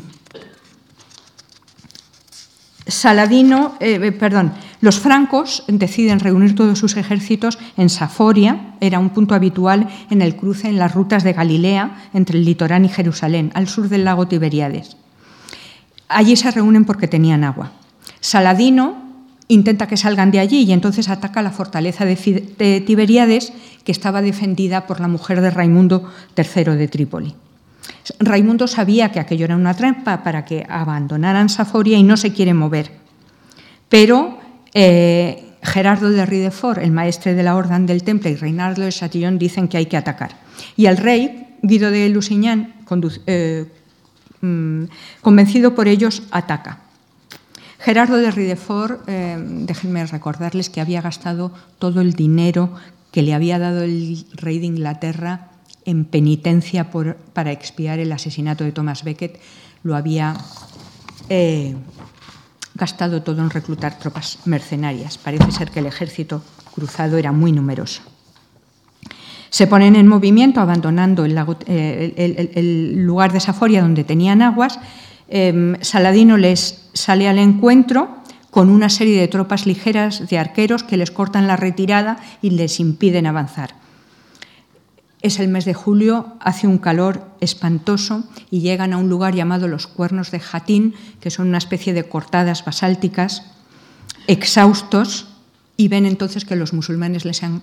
Saladino, 2.88 3.76
eh, 3.80 4.12
perdón, 4.12 4.54
los 4.82 5.00
francos 5.00 5.64
deciden 5.68 6.20
reunir 6.20 6.56
todos 6.56 6.80
sus 6.80 6.98
ejércitos 6.98 7.58
en 7.78 7.90
Saforia, 7.90 8.74
era 8.82 9.00
un 9.00 9.12
punto 9.12 9.36
habitual 9.36 9.88
en 10.10 10.22
el 10.22 10.36
cruce 10.36 10.68
en 10.68 10.78
las 10.78 10.94
rutas 10.94 11.24
de 11.24 11.34
Galilea 11.34 12.10
entre 12.14 12.40
el 12.40 12.46
litorán 12.46 12.84
y 12.84 12.90
Jerusalén, 12.90 13.52
al 13.54 13.68
sur 13.68 13.90
del 13.90 14.06
lago 14.06 14.28
Tiberíades. 14.28 14.98
Allí 16.10 16.36
se 16.36 16.52
reúnen 16.52 16.84
porque 16.84 17.08
tenían 17.08 17.44
agua. 17.44 17.72
Saladino 18.20 19.01
intenta 19.52 19.88
que 19.88 19.98
salgan 19.98 20.32
de 20.32 20.40
allí 20.40 20.64
y 20.64 20.72
entonces 20.72 21.10
ataca 21.10 21.42
la 21.42 21.52
fortaleza 21.52 22.06
de, 22.06 22.84
Tiberíades, 22.86 23.52
que 23.84 23.92
estaba 23.92 24.22
defendida 24.22 24.88
por 24.88 25.02
la 25.02 25.10
mujer 25.10 25.42
de 25.42 25.52
Raimundo 25.52 26.10
III 26.38 26.76
de 26.76 26.88
Trípoli. 26.88 27.36
Raimundo 28.20 28.68
sabía 28.68 29.12
que 29.12 29.20
aquello 29.20 29.46
era 29.46 29.58
una 29.58 29.74
trampa 29.74 30.24
para 30.24 30.46
que 30.46 30.66
abandonaran 30.70 31.50
Saforia 31.50 31.98
y 31.98 32.04
no 32.04 32.16
se 32.16 32.32
quiere 32.32 32.54
mover. 32.54 32.92
Pero 33.90 34.40
eh, 34.74 35.44
Gerardo 35.62 36.10
de 36.10 36.26
Ridefort, 36.26 36.82
el 36.82 36.92
maestre 36.92 37.34
de 37.34 37.44
la 37.44 37.56
Orden 37.56 37.86
del 37.86 38.04
Temple, 38.04 38.32
y 38.32 38.36
Reinaldo 38.36 38.82
de 38.84 38.92
Chatillon 38.92 39.38
dicen 39.38 39.68
que 39.68 39.78
hay 39.78 39.86
que 39.86 39.98
atacar. 39.98 40.38
Y 40.78 40.86
el 40.86 40.96
rey, 40.96 41.58
Guido 41.62 41.92
de 41.92 42.08
Lusignan, 42.10 42.74
eh, 43.28 43.66
mm, 44.40 44.84
convencido 45.22 45.76
por 45.76 45.90
ellos, 45.90 46.24
ataca. 46.32 46.80
Gerardo 47.82 48.18
de 48.18 48.30
Ridefort, 48.30 49.02
eh, 49.08 49.38
déjenme 49.40 50.06
recordarles 50.06 50.70
que 50.70 50.82
había 50.82 51.02
gastado 51.02 51.52
todo 51.80 52.02
el 52.02 52.14
dinero 52.14 52.76
que 53.12 53.24
le 53.24 53.34
había 53.34 53.58
dado 53.58 53.82
el 53.82 54.24
rey 54.34 54.60
de 54.60 54.68
Inglaterra 54.68 55.50
en 55.86 56.06
penitencia 56.06 56.92
para 56.92 57.52
expiar 57.52 57.98
el 57.98 58.12
asesinato 58.12 58.64
de 58.64 58.72
Thomas 58.72 59.04
Becket. 59.04 59.40
Lo 59.82 59.96
había 59.96 60.36
eh, 61.28 61.76
gastado 62.76 63.24
todo 63.24 63.42
en 63.42 63.50
reclutar 63.50 63.98
tropas 63.98 64.38
mercenarias. 64.46 65.18
Parece 65.18 65.52
ser 65.52 65.72
que 65.72 65.80
el 65.80 65.88
ejército 65.88 66.44
cruzado 66.76 67.18
era 67.18 67.32
muy 67.32 67.52
numeroso. 67.52 68.04
Se 69.50 69.66
ponen 69.66 69.96
en 69.96 70.08
movimiento 70.08 70.62
abandonando 70.62 71.26
el, 71.26 71.36
eh, 71.66 72.94
lugar 72.96 73.34
de 73.34 73.40
Saforia 73.40 73.82
donde 73.82 74.04
tenían 74.04 74.44
aguas. 74.44 74.80
Em, 75.34 75.80
Saladino 75.80 76.36
les 76.36 76.92
sale 76.94 77.30
al 77.30 77.40
encuentro 77.40 78.18
con 78.50 78.70
una 78.70 78.90
serie 78.90 79.18
de 79.18 79.30
tropas 79.30 79.66
ligeras 79.66 80.28
de 80.28 80.38
arqueros 80.38 80.84
que 80.84 80.98
les 80.98 81.10
cortan 81.10 81.48
la 81.48 81.56
retirada 81.56 82.18
y 82.42 82.50
les 82.50 82.82
impiden 82.82 83.26
avanzar. 83.26 83.76
Es 85.22 85.40
el 85.40 85.48
mes 85.48 85.64
de 85.64 85.74
julio, 85.74 86.36
hace 86.42 86.68
un 86.68 86.80
calor 86.80 87.26
espantoso 87.40 88.26
y 88.50 88.60
llegan 88.60 88.92
a 88.92 88.98
un 88.98 89.08
lugar 89.08 89.34
llamado 89.34 89.70
los 89.70 89.88
Cuernos 89.88 90.32
de 90.32 90.42
Jatín, 90.42 90.96
que 91.22 91.32
son 91.32 91.48
una 91.48 91.60
especie 91.60 91.94
de 91.94 92.04
cortadas 92.04 92.66
basálticas, 92.66 93.46
exhaustos, 94.28 95.30
y 95.78 95.88
ven 95.88 96.06
entonces 96.06 96.44
que 96.44 96.58
los 96.58 96.74
musulmanes 96.74 97.24
les 97.24 97.42
han 97.42 97.62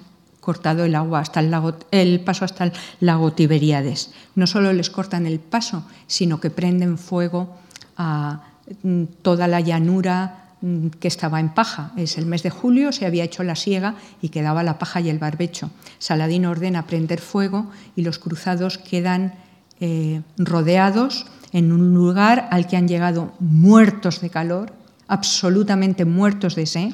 cortado 0.48 0.84
el 0.84 0.94
agua 0.94 1.20
hasta 1.20 1.40
el, 1.40 2.20
paso 2.20 2.44
hasta 2.44 2.64
el 2.64 2.72
lago 3.00 3.32
Tiberíades. 3.32 4.12
No 4.34 4.46
solo 4.46 4.72
les 4.72 4.88
cortan 4.88 5.26
el 5.26 5.40
paso, 5.40 5.84
sino 6.06 6.40
que 6.40 6.48
prenden 6.48 6.96
fuego 6.96 7.56
a 7.98 8.40
mm, 8.82 9.04
toda 9.22 9.46
la 9.46 9.60
llanura 9.60 10.48
Mm, 10.60 10.88
que 10.98 11.06
estaba 11.06 11.38
en 11.38 11.50
paja. 11.50 11.92
Es 11.96 12.18
el 12.18 12.26
mes 12.26 12.42
de 12.42 12.50
julio, 12.50 12.90
se 12.90 13.06
había 13.06 13.22
hecho 13.22 13.44
la 13.44 13.54
siega 13.54 13.94
y 14.20 14.30
quedaba 14.30 14.64
la 14.64 14.76
paja 14.78 15.00
y 15.00 15.08
el 15.08 15.20
barbecho. 15.20 15.70
Saladino 16.00 16.50
ordena 16.50 16.84
prender 16.84 17.20
fuego 17.20 17.70
y 17.94 18.02
los 18.02 18.18
cruzados 18.18 18.76
quedan 18.76 19.34
eh, 19.78 20.22
rodeados 20.36 21.26
en 21.52 21.70
un 21.70 21.94
lugar 21.94 22.48
al 22.50 22.66
que 22.66 22.76
han 22.76 22.88
llegado 22.88 23.34
muertos 23.38 24.20
de 24.20 24.30
calor, 24.30 24.72
absolutamente 25.06 26.04
muertos 26.04 26.56
de 26.56 26.66
sed. 26.66 26.92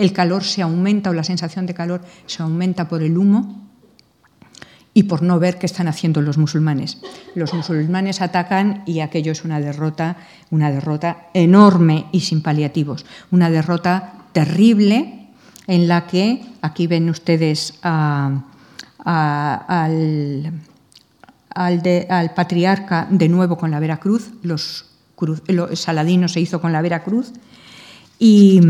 El 0.00 0.14
calor 0.14 0.44
se 0.44 0.62
aumenta 0.62 1.10
o 1.10 1.12
la 1.12 1.24
sensación 1.24 1.66
de 1.66 1.74
calor 1.74 2.00
se 2.24 2.42
aumenta 2.42 2.88
por 2.88 3.02
el 3.02 3.18
humo 3.18 3.68
y 4.94 5.02
por 5.02 5.20
no 5.20 5.38
ver 5.38 5.58
qué 5.58 5.66
están 5.66 5.88
haciendo 5.88 6.22
los 6.22 6.38
musulmanes. 6.38 6.96
Los 7.34 7.52
musulmanes 7.52 8.22
atacan 8.22 8.82
y 8.86 9.00
aquello 9.00 9.32
es 9.32 9.44
una 9.44 9.60
derrota, 9.60 10.16
una 10.50 10.70
derrota 10.70 11.28
enorme 11.34 12.06
y 12.12 12.20
sin 12.20 12.40
paliativos, 12.40 13.04
una 13.30 13.50
derrota 13.50 14.14
terrible 14.32 15.28
en 15.66 15.86
la 15.86 16.06
que 16.06 16.46
aquí 16.62 16.86
ven 16.86 17.10
ustedes 17.10 17.74
al, 17.82 18.42
patriarca 22.34 23.06
de 23.10 23.28
nuevo 23.28 23.58
con 23.58 23.70
la 23.70 23.80
Veracruz, 23.80 24.30
los, 24.42 24.86
los 25.46 25.78
Saladino 25.78 26.26
se 26.26 26.40
hizo 26.40 26.58
con 26.58 26.72
la 26.72 26.80
Veracruz 26.80 27.34
y, 28.18 28.60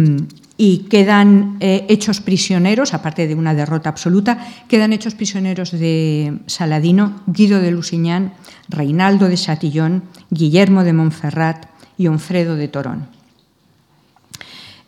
y 0.63 0.81
quedan 0.91 1.57
eh, 1.61 1.87
hechos 1.89 2.21
prisioneros, 2.21 2.93
aparte 2.93 3.27
de 3.27 3.35
una 3.35 3.55
derrota 3.55 3.89
absoluta, 3.89 4.47
quedan 4.69 4.93
hechos 4.93 5.15
prisioneros 5.15 5.71
de 5.71 6.37
Saladino, 6.45 7.23
Guido 7.27 7.63
de 7.63 7.71
Lusignan, 7.71 8.35
Reinaldo 8.69 9.31
de 9.31 9.39
Chatillon, 9.39 10.03
Guillermo 10.29 10.85
de 10.85 10.93
Montferrat 10.93 11.65
y 11.97 12.09
Onfredo 12.09 12.57
de 12.57 12.69
Torón. 12.69 13.09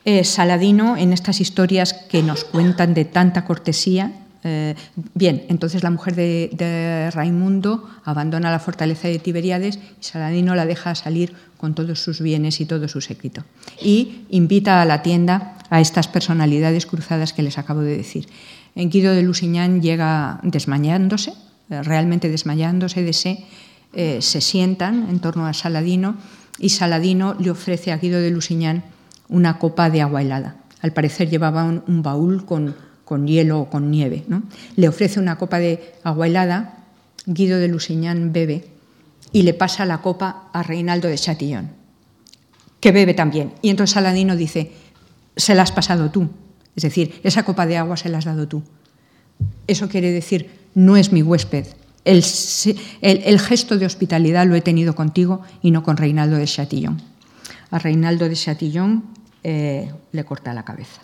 Eh, 0.05 0.25
Saladino, 0.25 0.99
en 0.99 1.15
estas 1.15 1.41
historias 1.41 1.95
que 1.95 2.23
nos 2.23 2.45
cuentan 2.45 2.93
de 2.93 3.07
tanta 3.07 3.47
cortesía, 3.47 4.13
eh, 4.45 4.75
bien, 5.15 5.45
entonces 5.49 5.83
la 5.83 5.91
mujer 5.91 6.17
de, 6.17 7.11
Raimundo 7.13 7.89
abandona 8.05 8.51
la 8.51 8.59
fortaleza 8.59 9.09
de 9.09 9.19
Tiberíades 9.19 9.79
y 10.01 10.05
Saladino 10.05 10.55
la 10.55 10.67
deja 10.67 10.95
salir 10.95 11.33
con 11.59 11.75
todos 11.75 12.01
sus 12.03 12.21
bienes 12.21 12.61
y 12.61 12.67
todo 12.67 12.89
su 12.89 13.01
séquito. 13.01 13.45
Y 13.81 14.23
invita 14.31 14.83
a 14.83 14.85
la 14.85 15.03
tienda 15.03 15.55
a 15.71 15.81
estas 15.81 16.09
personalidades 16.09 16.87
cruzadas 16.87 17.33
que 17.33 17.43
les 17.43 17.59
acabo 17.59 17.81
de 17.81 17.97
decir. 17.97 18.29
En 18.75 18.91
Guido 18.91 19.15
de 19.15 19.23
Lusignan 19.23 19.81
llega 19.81 20.41
desmayándose, 20.43 21.35
eh, 21.71 21.83
realmente 21.83 22.29
desmayándose 22.29 23.03
de 23.03 23.13
sé, 23.13 23.45
eh, 23.93 24.23
se 24.23 24.41
sientan 24.41 25.09
en 25.09 25.21
torno 25.21 25.47
a 25.47 25.53
Saladino 25.53 26.17
y 26.59 26.71
Saladino 26.71 27.37
le 27.39 27.51
ofrece 27.51 27.93
a 27.93 27.99
Guido 27.99 28.21
de 28.21 28.31
Lusignan 28.31 28.83
una 29.29 29.59
copa 29.59 29.89
de 29.89 30.03
agua 30.03 30.23
helada. 30.23 30.57
Al 30.81 30.93
parecer 30.93 31.31
llevaba 31.31 31.65
un 31.65 32.03
baúl 32.03 32.45
con 32.45 32.75
con 33.05 33.27
hielo 33.27 33.61
o 33.61 33.71
con 33.71 33.91
nieve. 33.91 34.25
¿no? 34.29 34.43
Le 34.77 34.89
ofrece 34.89 35.21
una 35.21 35.37
copa 35.37 35.59
de 35.59 35.95
agua 36.05 36.27
helada, 36.27 36.79
Guido 37.27 37.59
de 37.59 37.69
Lusignan 37.69 38.33
bebe 38.33 38.65
y 39.33 39.43
le 39.43 39.55
pasa 39.55 39.87
la 39.87 39.99
copa 39.99 40.49
a 40.53 40.63
Reinaldo 40.63 41.09
de 41.09 41.17
Chatillon, 41.17 41.71
que 42.81 42.93
bebe 42.93 43.15
también. 43.15 43.53
Y 43.63 43.71
entonces 43.71 43.95
Saladino 43.95 44.37
dice, 44.37 44.73
se 45.37 45.55
la 45.55 45.63
has 45.63 45.73
pasado 45.73 46.11
tú. 46.11 46.29
Es 46.77 46.83
decir, 46.83 47.21
esa 47.23 47.45
copa 47.45 47.67
de 47.67 47.77
agua 47.77 47.97
se 47.97 48.09
la 48.09 48.19
has 48.19 48.25
dado 48.25 48.49
tú. 48.49 48.63
Eso 49.67 49.89
quiere 49.89 50.11
decir, 50.11 50.51
no 50.75 50.97
es 50.97 51.13
mi 51.13 51.23
huésped. 51.23 51.67
El, 52.05 52.23
gesto 53.41 53.79
de 53.79 53.87
hospitalidad 53.87 54.47
lo 54.47 54.57
he 54.57 54.61
tenido 54.61 54.95
contigo 54.95 55.43
y 55.63 55.71
no 55.71 55.83
con 55.83 55.97
Reinaldo 55.97 56.37
de 56.37 56.47
Chatillon. 56.47 57.01
A 57.71 57.79
Reinaldo 57.79 58.29
de 58.29 58.35
Chatillon 58.35 59.05
eh, 59.45 59.91
le 60.11 60.25
corta 60.25 60.53
la 60.53 60.65
cabeza. 60.65 61.03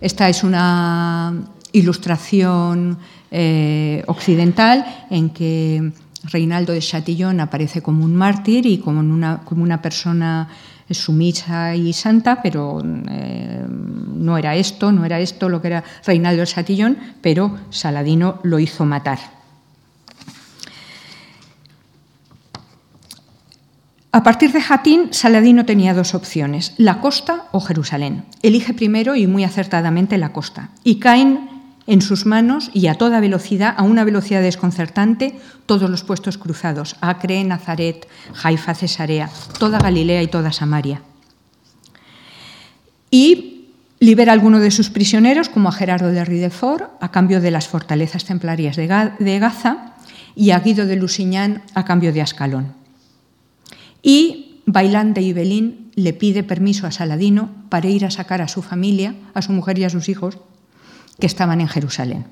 Esta 0.00 0.28
es 0.28 0.42
una 0.44 1.34
ilustración 1.72 2.98
eh, 3.30 4.02
occidental 4.06 5.06
en 5.10 5.30
que 5.30 5.92
Reinaldo 6.24 6.72
de 6.72 6.80
Chatillon 6.80 7.40
aparece 7.40 7.82
como 7.82 8.04
un 8.04 8.16
mártir 8.16 8.66
y 8.66 8.78
como 8.78 9.00
una, 9.00 9.40
como 9.44 9.62
una 9.62 9.80
persona 9.80 10.48
sumisa 10.90 11.76
y 11.76 11.92
santa, 11.92 12.42
pero 12.42 12.82
eh, 13.10 13.64
no 13.68 14.36
era 14.36 14.56
esto, 14.56 14.90
no 14.90 15.04
era 15.04 15.20
esto 15.20 15.48
lo 15.48 15.60
que 15.60 15.68
era 15.68 15.84
Reinaldo 16.04 16.40
de 16.40 16.46
Chatillon, 16.46 16.98
pero 17.20 17.56
Saladino 17.70 18.40
lo 18.42 18.58
hizo 18.58 18.84
matar. 18.84 19.39
A 24.12 24.24
partir 24.24 24.50
de 24.50 24.60
Jatín, 24.60 25.12
Saladino 25.12 25.64
tenía 25.64 25.94
dos 25.94 26.14
opciones, 26.14 26.74
la 26.78 27.00
costa 27.00 27.44
o 27.52 27.60
Jerusalén. 27.60 28.24
Elige 28.42 28.74
primero 28.74 29.14
y 29.14 29.28
muy 29.28 29.44
acertadamente 29.44 30.18
la 30.18 30.32
costa. 30.32 30.70
Y 30.82 30.96
caen 30.96 31.48
en 31.86 32.02
sus 32.02 32.26
manos 32.26 32.70
y 32.74 32.88
a 32.88 32.96
toda 32.96 33.20
velocidad, 33.20 33.72
a 33.76 33.84
una 33.84 34.02
velocidad 34.02 34.42
desconcertante, 34.42 35.38
todos 35.66 35.88
los 35.88 36.02
puestos 36.02 36.38
cruzados, 36.38 36.96
Acre, 37.00 37.44
Nazaret, 37.44 38.08
Haifa, 38.42 38.74
Cesarea, 38.74 39.30
toda 39.60 39.78
Galilea 39.78 40.22
y 40.22 40.26
toda 40.26 40.50
Samaria. 40.50 41.02
Y 43.12 43.68
libera 44.00 44.32
a 44.32 44.34
alguno 44.34 44.58
de 44.58 44.72
sus 44.72 44.90
prisioneros, 44.90 45.48
como 45.48 45.68
a 45.68 45.72
Gerardo 45.72 46.10
de 46.10 46.24
Ridefort, 46.24 46.90
a 47.00 47.12
cambio 47.12 47.40
de 47.40 47.52
las 47.52 47.68
fortalezas 47.68 48.24
templarias 48.24 48.74
de 48.74 49.38
Gaza, 49.38 49.94
y 50.34 50.50
a 50.50 50.58
Guido 50.60 50.86
de 50.86 50.96
Lusignan 50.96 51.62
a 51.74 51.84
cambio 51.84 52.12
de 52.12 52.22
Ascalón. 52.22 52.79
Y 54.02 54.62
Bailán 54.66 55.14
de 55.14 55.22
Ibelín 55.22 55.90
le 55.94 56.12
pide 56.12 56.42
permiso 56.42 56.86
a 56.86 56.92
Saladino 56.92 57.50
para 57.68 57.88
ir 57.88 58.04
a 58.04 58.10
sacar 58.10 58.42
a 58.42 58.48
su 58.48 58.62
familia, 58.62 59.14
a 59.34 59.42
su 59.42 59.52
mujer 59.52 59.78
y 59.78 59.84
a 59.84 59.90
sus 59.90 60.08
hijos, 60.08 60.38
que 61.18 61.26
estaban 61.26 61.60
en 61.60 61.68
Jerusalén. 61.68 62.26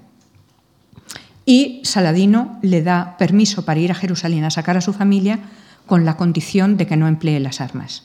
Y 1.45 1.81
Saladino 1.85 2.59
le 2.63 2.83
da 2.83 3.17
permiso 3.17 3.65
para 3.65 3.81
ir 3.81 3.91
a 3.91 3.95
Jerusalén 3.95 4.45
a 4.45 4.51
sacar 4.51 4.77
a 4.77 4.83
su 4.83 4.93
familia 4.93 5.41
con 5.87 6.05
la 6.05 6.17
condición 6.17 6.77
de 6.77 6.87
que 6.87 6.97
no 6.97 7.09
emplee 7.09 7.41
las 7.41 7.61
armas. 7.61 8.05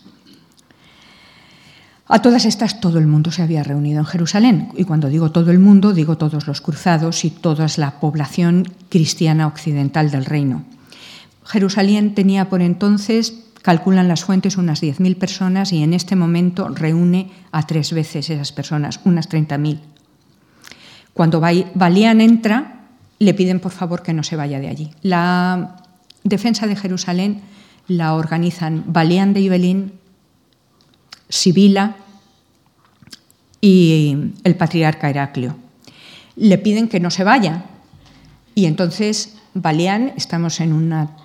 A 2.08 2.22
todas 2.22 2.46
estas 2.46 2.80
todo 2.80 3.00
el 3.00 3.08
mundo 3.08 3.32
se 3.32 3.42
había 3.42 3.64
reunido 3.64 4.00
en 4.00 4.06
Jerusalén. 4.06 4.70
Y 4.76 4.84
cuando 4.84 5.10
digo 5.10 5.32
todo 5.32 5.52
el 5.52 5.60
mundo, 5.60 5.94
digo 5.94 6.18
todos 6.18 6.48
los 6.48 6.62
cruzados 6.62 7.26
y 7.26 7.32
toda 7.32 7.68
la 7.78 8.00
población 8.00 8.68
cristiana 8.90 9.48
occidental 9.48 10.12
del 10.12 10.26
reino. 10.26 10.64
Jerusalén 11.46 12.14
tenía 12.14 12.50
por 12.50 12.62
entonces 12.62 13.34
calculan 13.64 14.08
las 14.08 14.24
fuentes 14.24 14.58
unas 14.58 14.84
10.000 14.84 15.16
personas 15.18 15.72
y 15.72 15.82
en 15.82 15.94
este 15.94 16.16
momento 16.16 16.68
reúne 16.68 17.32
a 17.52 17.66
tres 17.66 17.94
veces 17.94 18.30
esas 18.30 18.52
personas, 18.52 19.00
unas 19.06 19.30
30.000. 19.30 19.80
Cuando 21.14 21.40
Balián 21.40 22.22
entra, 22.22 22.90
le 23.20 23.34
piden 23.34 23.60
por 23.60 23.72
favor 23.72 24.04
que 24.04 24.14
no 24.14 24.22
se 24.22 24.36
vaya 24.36 24.60
de 24.60 24.68
allí. 24.68 24.92
La 25.02 25.78
defensa 26.24 26.68
de 26.68 26.76
Jerusalén 26.76 27.42
la 27.88 28.16
organizan 28.16 28.84
Balián 28.88 29.34
de 29.34 29.42
Ibelín, 29.42 29.94
Sibila 31.30 31.96
y 33.62 34.34
el 34.44 34.56
patriarca 34.56 35.10
Heraclio. 35.10 35.56
Le 36.36 36.58
piden 36.58 36.90
que 36.90 37.00
no 37.00 37.12
se 37.12 37.24
vaya 37.24 37.64
y 38.56 38.66
entonces 38.66 39.38
Balián, 39.54 40.14
estamos 40.16 40.60
en, 40.60 40.72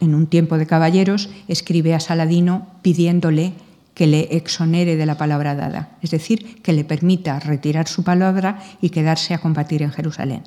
en 0.00 0.14
un 0.14 0.26
tiempo 0.26 0.58
de 0.58 0.66
caballeros, 0.66 1.30
escribe 1.48 1.94
a 1.94 2.00
Saladino 2.00 2.66
pidiéndole 2.82 3.54
que 3.94 4.06
le 4.06 4.36
exonere 4.36 4.96
de 4.96 5.06
la 5.06 5.18
palabra 5.18 5.54
dada, 5.54 5.96
es 6.02 6.10
decir, 6.10 6.62
que 6.62 6.72
le 6.72 6.84
permita 6.84 7.40
retirar 7.40 7.88
su 7.88 8.04
palabra 8.04 8.62
y 8.80 8.90
quedarse 8.90 9.34
a 9.34 9.38
combatir 9.38 9.82
en 9.82 9.90
Jerusalén. 9.90 10.42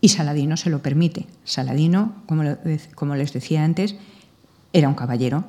Y 0.00 0.10
Saladino 0.10 0.56
se 0.56 0.70
lo 0.70 0.80
permite. 0.80 1.26
Saladino, 1.44 2.14
como, 2.26 2.44
como 2.94 3.16
les 3.16 3.32
decía 3.32 3.64
antes, 3.64 3.96
era 4.72 4.88
un 4.88 4.94
caballero 4.94 5.44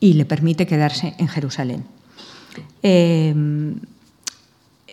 y 0.00 0.12
le 0.14 0.24
permite 0.24 0.66
quedarse 0.66 1.14
en 1.18 1.28
Jerusalén. 1.28 1.84
Eh, 2.82 3.34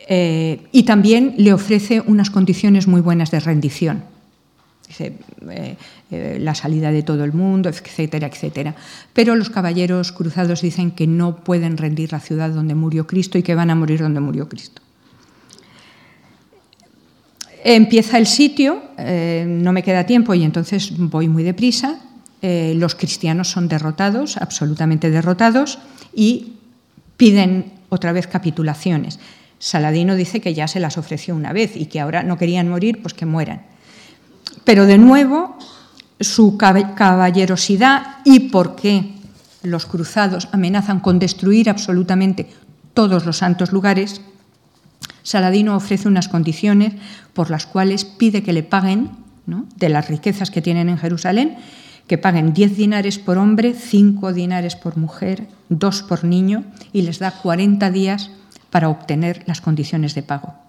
eh, 0.08 0.68
y 0.72 0.84
también 0.84 1.36
le 1.38 1.54
ofrece 1.54 2.02
unas 2.02 2.30
condiciones 2.30 2.88
muy 2.88 3.02
buenas 3.02 3.32
de 3.32 3.40
rendición. 3.40 4.04
Dice, 4.98 5.14
eh, 6.12 6.38
la 6.40 6.56
salida 6.56 6.92
de 6.92 7.04
todo 7.04 7.26
el 7.26 7.34
mundo, 7.34 7.68
etcétera, 7.68 8.28
etcétera. 8.28 8.76
Pero 9.12 9.36
los 9.36 9.50
caballeros 9.50 10.14
cruzados 10.14 10.62
dicen 10.62 10.92
que 10.92 11.06
no 11.06 11.44
pueden 11.44 11.76
rendir 11.76 12.14
la 12.14 12.22
ciudad 12.22 12.52
donde 12.52 12.76
murió 12.76 13.06
Cristo 13.06 13.38
y 13.38 13.44
que 13.44 13.56
van 13.56 13.70
a 13.70 13.76
morir 13.76 14.00
donde 14.00 14.22
murió 14.22 14.48
Cristo. 14.48 14.82
Empieza 17.64 18.18
el 18.20 18.28
sitio, 18.28 18.84
no 18.98 19.74
me 19.74 19.84
queda 19.84 20.06
tiempo 20.06 20.34
y 20.34 20.44
entonces 20.44 20.96
voy 20.98 21.28
muy 21.28 21.44
deprisa. 21.44 22.00
los 22.42 22.94
cristianos 22.94 23.50
son 23.50 23.68
derrotados, 23.68 24.38
absolutamente 24.38 25.10
derrotados, 25.10 25.80
y 26.14 26.54
piden 27.18 27.74
otra 27.90 28.12
vez 28.12 28.28
capitulaciones. 28.28 29.20
Saladino 29.60 30.16
dice 30.16 30.42
que 30.42 30.54
ya 30.54 30.68
se 30.68 30.80
las 30.80 30.98
ofreció 30.98 31.36
una 31.36 31.54
vez 31.54 31.76
y 31.76 31.88
que 31.88 32.00
ahora 32.00 32.24
no 32.24 32.38
querían 32.38 32.70
morir, 32.70 33.02
pues 33.02 33.14
que 33.14 33.26
mueran. 33.26 33.75
Pero 34.66 34.86
de 34.86 34.98
nuevo, 34.98 35.58
su 36.20 36.58
caballerosidad 36.58 38.18
y 38.26 38.50
por 38.50 38.76
qué 38.76 39.14
los 39.64 39.86
cruzados 39.86 40.50
amenazan 40.52 41.00
con 41.00 41.20
destruir 41.20 41.70
absolutamente 41.70 42.50
todos 42.94 43.26
los 43.26 43.38
santos 43.38 43.72
lugares, 43.72 44.22
Saladino 45.24 45.76
ofrece 45.76 46.08
unas 46.08 46.28
condiciones 46.28 46.94
por 47.34 47.50
las 47.50 47.66
cuales 47.66 48.06
pide 48.06 48.44
que 48.44 48.54
le 48.54 48.64
paguen 48.64 49.12
de 49.78 49.90
las 49.90 50.08
riquezas 50.08 50.52
que 50.52 50.62
tienen 50.62 50.90
en 50.90 50.98
Jerusalén 50.98 51.58
que 52.08 52.18
paguen 52.18 52.54
10 52.54 52.78
dinares 52.78 53.18
por 53.18 53.38
hombre, 53.38 53.74
5 53.74 54.34
dinares 54.34 54.76
por 54.76 54.98
mujer, 54.98 55.48
2 55.70 56.04
por 56.04 56.24
niño 56.24 56.64
y 56.94 57.02
les 57.02 57.20
da 57.20 57.32
40 57.32 57.90
días 57.90 58.30
para 58.70 58.90
obtener 58.90 59.44
las 59.48 59.62
condiciones 59.62 60.14
de 60.14 60.24
pago. 60.24 60.65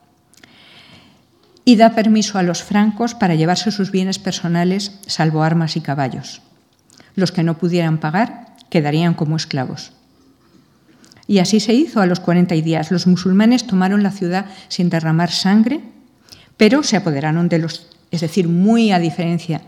Y 1.68 1.74
da 1.74 1.96
permiso 1.96 2.38
a 2.38 2.44
los 2.44 2.62
francos 2.62 3.16
para 3.16 3.34
llevarse 3.34 3.72
sus 3.72 3.90
bienes 3.90 4.20
personales, 4.20 4.92
salvo 5.08 5.42
armas 5.42 5.76
y 5.76 5.80
caballos. 5.80 6.40
Los 7.16 7.32
que 7.32 7.42
no 7.42 7.58
pudieran 7.58 7.98
pagar 7.98 8.54
quedarían 8.70 9.14
como 9.14 9.34
esclavos. 9.34 9.90
Y 11.26 11.40
así 11.40 11.58
se 11.58 11.74
hizo 11.74 12.00
a 12.00 12.06
los 12.06 12.20
40 12.20 12.54
días. 12.54 12.92
Los 12.92 13.08
musulmanes 13.08 13.66
tomaron 13.66 14.04
la 14.04 14.12
ciudad 14.12 14.46
sin 14.68 14.90
derramar 14.90 15.32
sangre, 15.32 15.80
pero 16.56 16.84
se 16.84 16.96
apoderaron 16.96 17.48
de 17.48 17.58
los, 17.58 17.88
es 18.12 18.20
decir, 18.20 18.46
muy 18.46 18.92
a 18.92 19.00
diferencia 19.00 19.62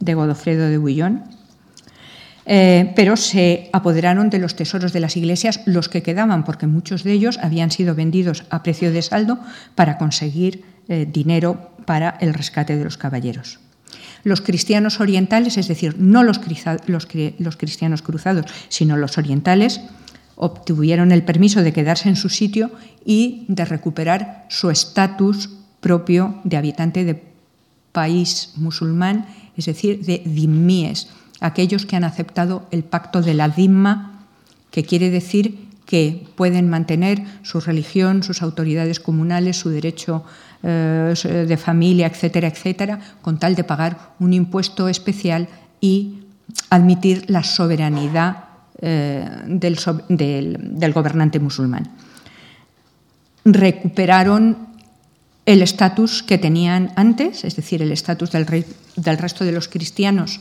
de 0.00 0.14
Godofredo 0.14 0.68
de 0.68 0.78
Bullón, 0.78 1.22
eh, 2.46 2.92
pero 2.96 3.16
se 3.16 3.70
apoderaron 3.72 4.28
de 4.28 4.40
los 4.40 4.56
tesoros 4.56 4.92
de 4.92 4.98
las 4.98 5.16
iglesias 5.16 5.60
los 5.66 5.88
que 5.88 6.02
quedaban, 6.02 6.44
porque 6.44 6.66
muchos 6.66 7.04
de 7.04 7.12
ellos 7.12 7.38
habían 7.40 7.70
sido 7.70 7.94
vendidos 7.94 8.42
a 8.50 8.64
precio 8.64 8.90
de 8.90 9.02
saldo 9.02 9.38
para 9.76 9.98
conseguir 9.98 10.73
eh, 10.88 11.06
dinero 11.10 11.70
para 11.86 12.10
el 12.20 12.34
rescate 12.34 12.76
de 12.76 12.84
los 12.84 12.96
caballeros. 12.96 13.58
Los 14.22 14.40
cristianos 14.40 15.00
orientales, 15.00 15.58
es 15.58 15.68
decir, 15.68 15.96
no 15.98 16.22
los, 16.22 16.40
los 16.86 17.56
cristianos 17.56 18.02
cruzados, 18.02 18.46
sino 18.68 18.96
los 18.96 19.18
orientales, 19.18 19.80
obtuvieron 20.36 21.12
el 21.12 21.22
permiso 21.22 21.62
de 21.62 21.72
quedarse 21.72 22.08
en 22.08 22.16
su 22.16 22.28
sitio 22.28 22.70
y 23.04 23.44
de 23.48 23.64
recuperar 23.64 24.46
su 24.48 24.70
estatus 24.70 25.50
propio 25.80 26.40
de 26.44 26.56
habitante 26.56 27.04
de 27.04 27.22
país 27.92 28.52
musulmán 28.56 29.26
es 29.56 29.66
decir, 29.66 30.04
de 30.04 30.22
dimíes, 30.24 31.08
aquellos 31.40 31.86
que 31.86 31.96
han 31.96 32.04
aceptado 32.04 32.66
el 32.70 32.84
pacto 32.84 33.22
de 33.22 33.34
la 33.34 33.48
dimma, 33.48 34.26
que 34.70 34.84
quiere 34.84 35.10
decir 35.10 35.58
que 35.86 36.26
pueden 36.34 36.68
mantener 36.68 37.22
su 37.42 37.60
religión, 37.60 38.22
sus 38.22 38.42
autoridades 38.42 39.00
comunales, 39.00 39.58
su 39.58 39.70
derecho 39.70 40.24
eh, 40.66 41.14
de 41.46 41.56
familia, 41.56 42.06
etcétera, 42.06 42.48
etcétera, 42.48 42.98
con 43.20 43.38
tal 43.38 43.54
de 43.54 43.64
pagar 43.64 44.16
un 44.18 44.32
impuesto 44.32 44.88
especial 44.88 45.46
y 45.80 46.24
admitir 46.70 47.28
la 47.28 47.42
soberanidad 47.42 48.44
eh, 48.80 49.28
del, 49.46 49.76
del 50.08 50.92
gobernante 50.92 51.38
musulmán. 51.38 51.90
Recuperaron 53.44 54.72
el 55.44 55.60
estatus 55.60 56.22
que 56.22 56.38
tenían 56.38 56.92
antes, 56.96 57.44
es 57.44 57.56
decir, 57.56 57.82
el 57.82 57.92
estatus 57.92 58.30
del, 58.32 58.46
resto 59.18 59.44
de 59.44 59.52
los 59.52 59.68
cristianos 59.68 60.40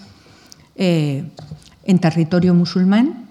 eh, 0.75 1.25
en 1.83 1.99
territorio 1.99 2.53
musulmán, 2.53 3.22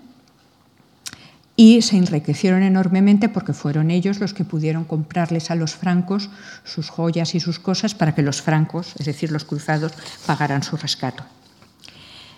y 1.56 1.82
se 1.82 1.96
enriquecieron 1.96 2.62
enormemente 2.62 3.28
porque 3.28 3.52
fueron 3.52 3.90
ellos 3.90 4.20
los 4.20 4.32
que 4.32 4.44
pudieron 4.44 4.84
comprarles 4.84 5.50
a 5.50 5.54
los 5.54 5.74
francos 5.74 6.30
sus 6.64 6.88
joyas 6.88 7.34
y 7.34 7.40
sus 7.40 7.58
cosas 7.58 7.94
para 7.94 8.14
que 8.14 8.22
los 8.22 8.40
francos, 8.40 8.94
es 8.98 9.06
decir, 9.06 9.30
los 9.30 9.44
cruzados, 9.44 9.92
pagaran 10.26 10.62
su 10.62 10.76
rescate. 10.76 11.22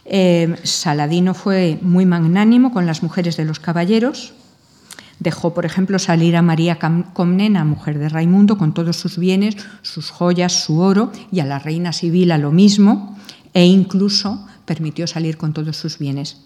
Eh, 0.04 0.56
Saladino 0.64 1.32
fue 1.32 1.78
muy 1.80 2.06
magnánimo 2.06 2.72
con 2.72 2.86
las 2.86 3.02
mujeres 3.02 3.36
de 3.36 3.44
los 3.44 3.60
caballeros, 3.60 4.34
Dejó, 5.20 5.54
por 5.54 5.64
ejemplo, 5.64 6.00
salir 6.00 6.36
a 6.36 6.42
María 6.42 6.80
Comnena, 7.12 7.64
mujer 7.64 8.00
de 8.00 8.08
Raimundo, 8.08 8.58
con 8.58 8.74
todos 8.74 8.96
sus 8.96 9.16
bienes, 9.16 9.56
sus 9.82 10.10
joyas, 10.10 10.64
su 10.64 10.80
oro, 10.80 11.12
y 11.30 11.38
a 11.38 11.44
la 11.44 11.60
reina 11.60 11.92
Sibila 11.92 12.36
lo 12.36 12.50
mismo, 12.50 13.16
e 13.54 13.64
incluso 13.64 14.44
permitió 14.64 15.06
salir 15.06 15.36
con 15.36 15.52
todos 15.52 15.76
sus 15.76 15.98
bienes 15.98 16.38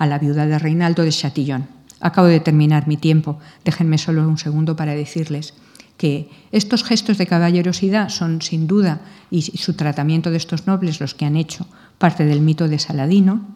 a 0.00 0.06
la 0.06 0.18
viuda 0.18 0.46
de 0.46 0.58
Reinaldo 0.58 1.04
de 1.04 1.12
Chatillon. 1.12 1.68
Acabo 2.00 2.26
de 2.26 2.40
terminar 2.40 2.88
mi 2.88 2.96
tiempo, 2.96 3.38
déjenme 3.64 3.98
solo 3.98 4.26
un 4.26 4.38
segundo 4.38 4.74
para 4.74 4.96
decirles 4.96 5.52
que 5.98 6.30
estos 6.50 6.82
gestos 6.82 7.18
de 7.18 7.26
caballerosidad 7.26 8.08
son 8.08 8.40
sin 8.40 8.66
duda, 8.66 9.02
y 9.30 9.42
su 9.42 9.74
tratamiento 9.74 10.30
de 10.30 10.38
estos 10.38 10.66
nobles, 10.66 10.98
los 10.98 11.14
que 11.14 11.26
han 11.26 11.36
hecho 11.36 11.66
parte 11.98 12.24
del 12.24 12.40
mito 12.40 12.66
de 12.66 12.78
Saladino, 12.78 13.46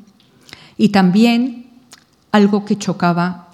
y 0.77 0.91
también 0.91 1.67
algo 2.31 2.67
que 2.67 2.77
chocaba 2.77 3.49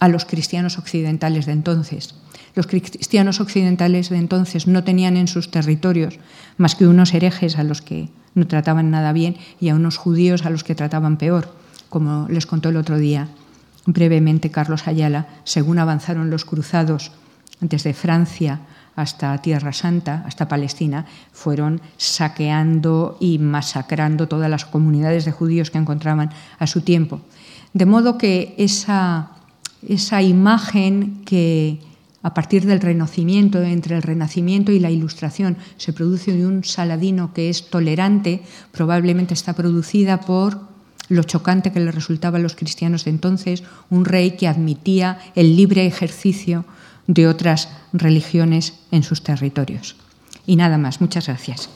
a 0.00 0.08
los 0.08 0.24
cristianos 0.24 0.78
occidentales 0.78 1.46
de 1.46 1.52
entonces. 1.52 2.16
Los 2.56 2.66
cristianos 2.66 3.38
occidentales 3.38 4.10
de 4.10 4.18
entonces 4.18 4.66
no 4.66 4.82
tenían 4.82 5.16
en 5.16 5.28
sus 5.28 5.52
territorios 5.52 6.18
más 6.56 6.74
que 6.74 6.88
unos 6.88 7.14
herejes 7.14 7.56
a 7.56 7.62
los 7.62 7.80
que 7.80 8.08
no 8.34 8.48
trataban 8.48 8.90
nada 8.90 9.12
bien 9.12 9.36
y 9.60 9.68
a 9.68 9.76
unos 9.76 9.96
judíos 9.96 10.44
a 10.44 10.50
los 10.50 10.64
que 10.64 10.74
trataban 10.74 11.16
peor, 11.16 11.61
como 11.92 12.26
les 12.30 12.46
contó 12.46 12.70
el 12.70 12.78
otro 12.78 12.96
día 12.96 13.28
brevemente 13.84 14.50
Carlos 14.50 14.88
Ayala, 14.88 15.26
según 15.44 15.78
avanzaron 15.78 16.30
los 16.30 16.46
cruzados 16.46 17.12
desde 17.60 17.92
Francia 17.92 18.60
hasta 18.96 19.36
Tierra 19.42 19.74
Santa, 19.74 20.24
hasta 20.26 20.48
Palestina, 20.48 21.04
fueron 21.32 21.82
saqueando 21.98 23.18
y 23.20 23.38
masacrando 23.38 24.26
todas 24.26 24.48
las 24.48 24.64
comunidades 24.64 25.26
de 25.26 25.32
judíos 25.32 25.70
que 25.70 25.76
encontraban 25.76 26.30
a 26.58 26.66
su 26.66 26.80
tiempo. 26.80 27.20
De 27.74 27.84
modo 27.84 28.16
que 28.16 28.54
esa 28.56 29.32
esa 29.86 30.22
imagen 30.22 31.22
que 31.26 31.80
a 32.22 32.32
partir 32.32 32.64
del 32.64 32.80
Renacimiento, 32.80 33.60
entre 33.60 33.96
el 33.96 34.02
Renacimiento 34.02 34.72
y 34.72 34.78
la 34.78 34.90
Ilustración, 34.90 35.58
se 35.76 35.92
produce 35.92 36.32
de 36.32 36.46
un 36.46 36.64
Saladino 36.64 37.34
que 37.34 37.50
es 37.50 37.68
tolerante, 37.68 38.42
probablemente 38.70 39.34
está 39.34 39.52
producida 39.54 40.20
por 40.20 40.71
lo 41.08 41.22
chocante 41.22 41.72
que 41.72 41.80
le 41.80 41.92
resultaba 41.92 42.38
a 42.38 42.40
los 42.40 42.54
cristianos 42.54 43.04
de 43.04 43.10
entonces, 43.10 43.62
un 43.90 44.04
rey 44.04 44.32
que 44.32 44.48
admitía 44.48 45.18
el 45.34 45.56
libre 45.56 45.86
ejercicio 45.86 46.64
de 47.06 47.26
otras 47.26 47.68
religiones 47.92 48.74
en 48.90 49.02
sus 49.02 49.22
territorios. 49.22 49.96
Y 50.46 50.56
nada 50.56 50.78
más, 50.78 51.00
muchas 51.00 51.26
gracias. 51.26 51.68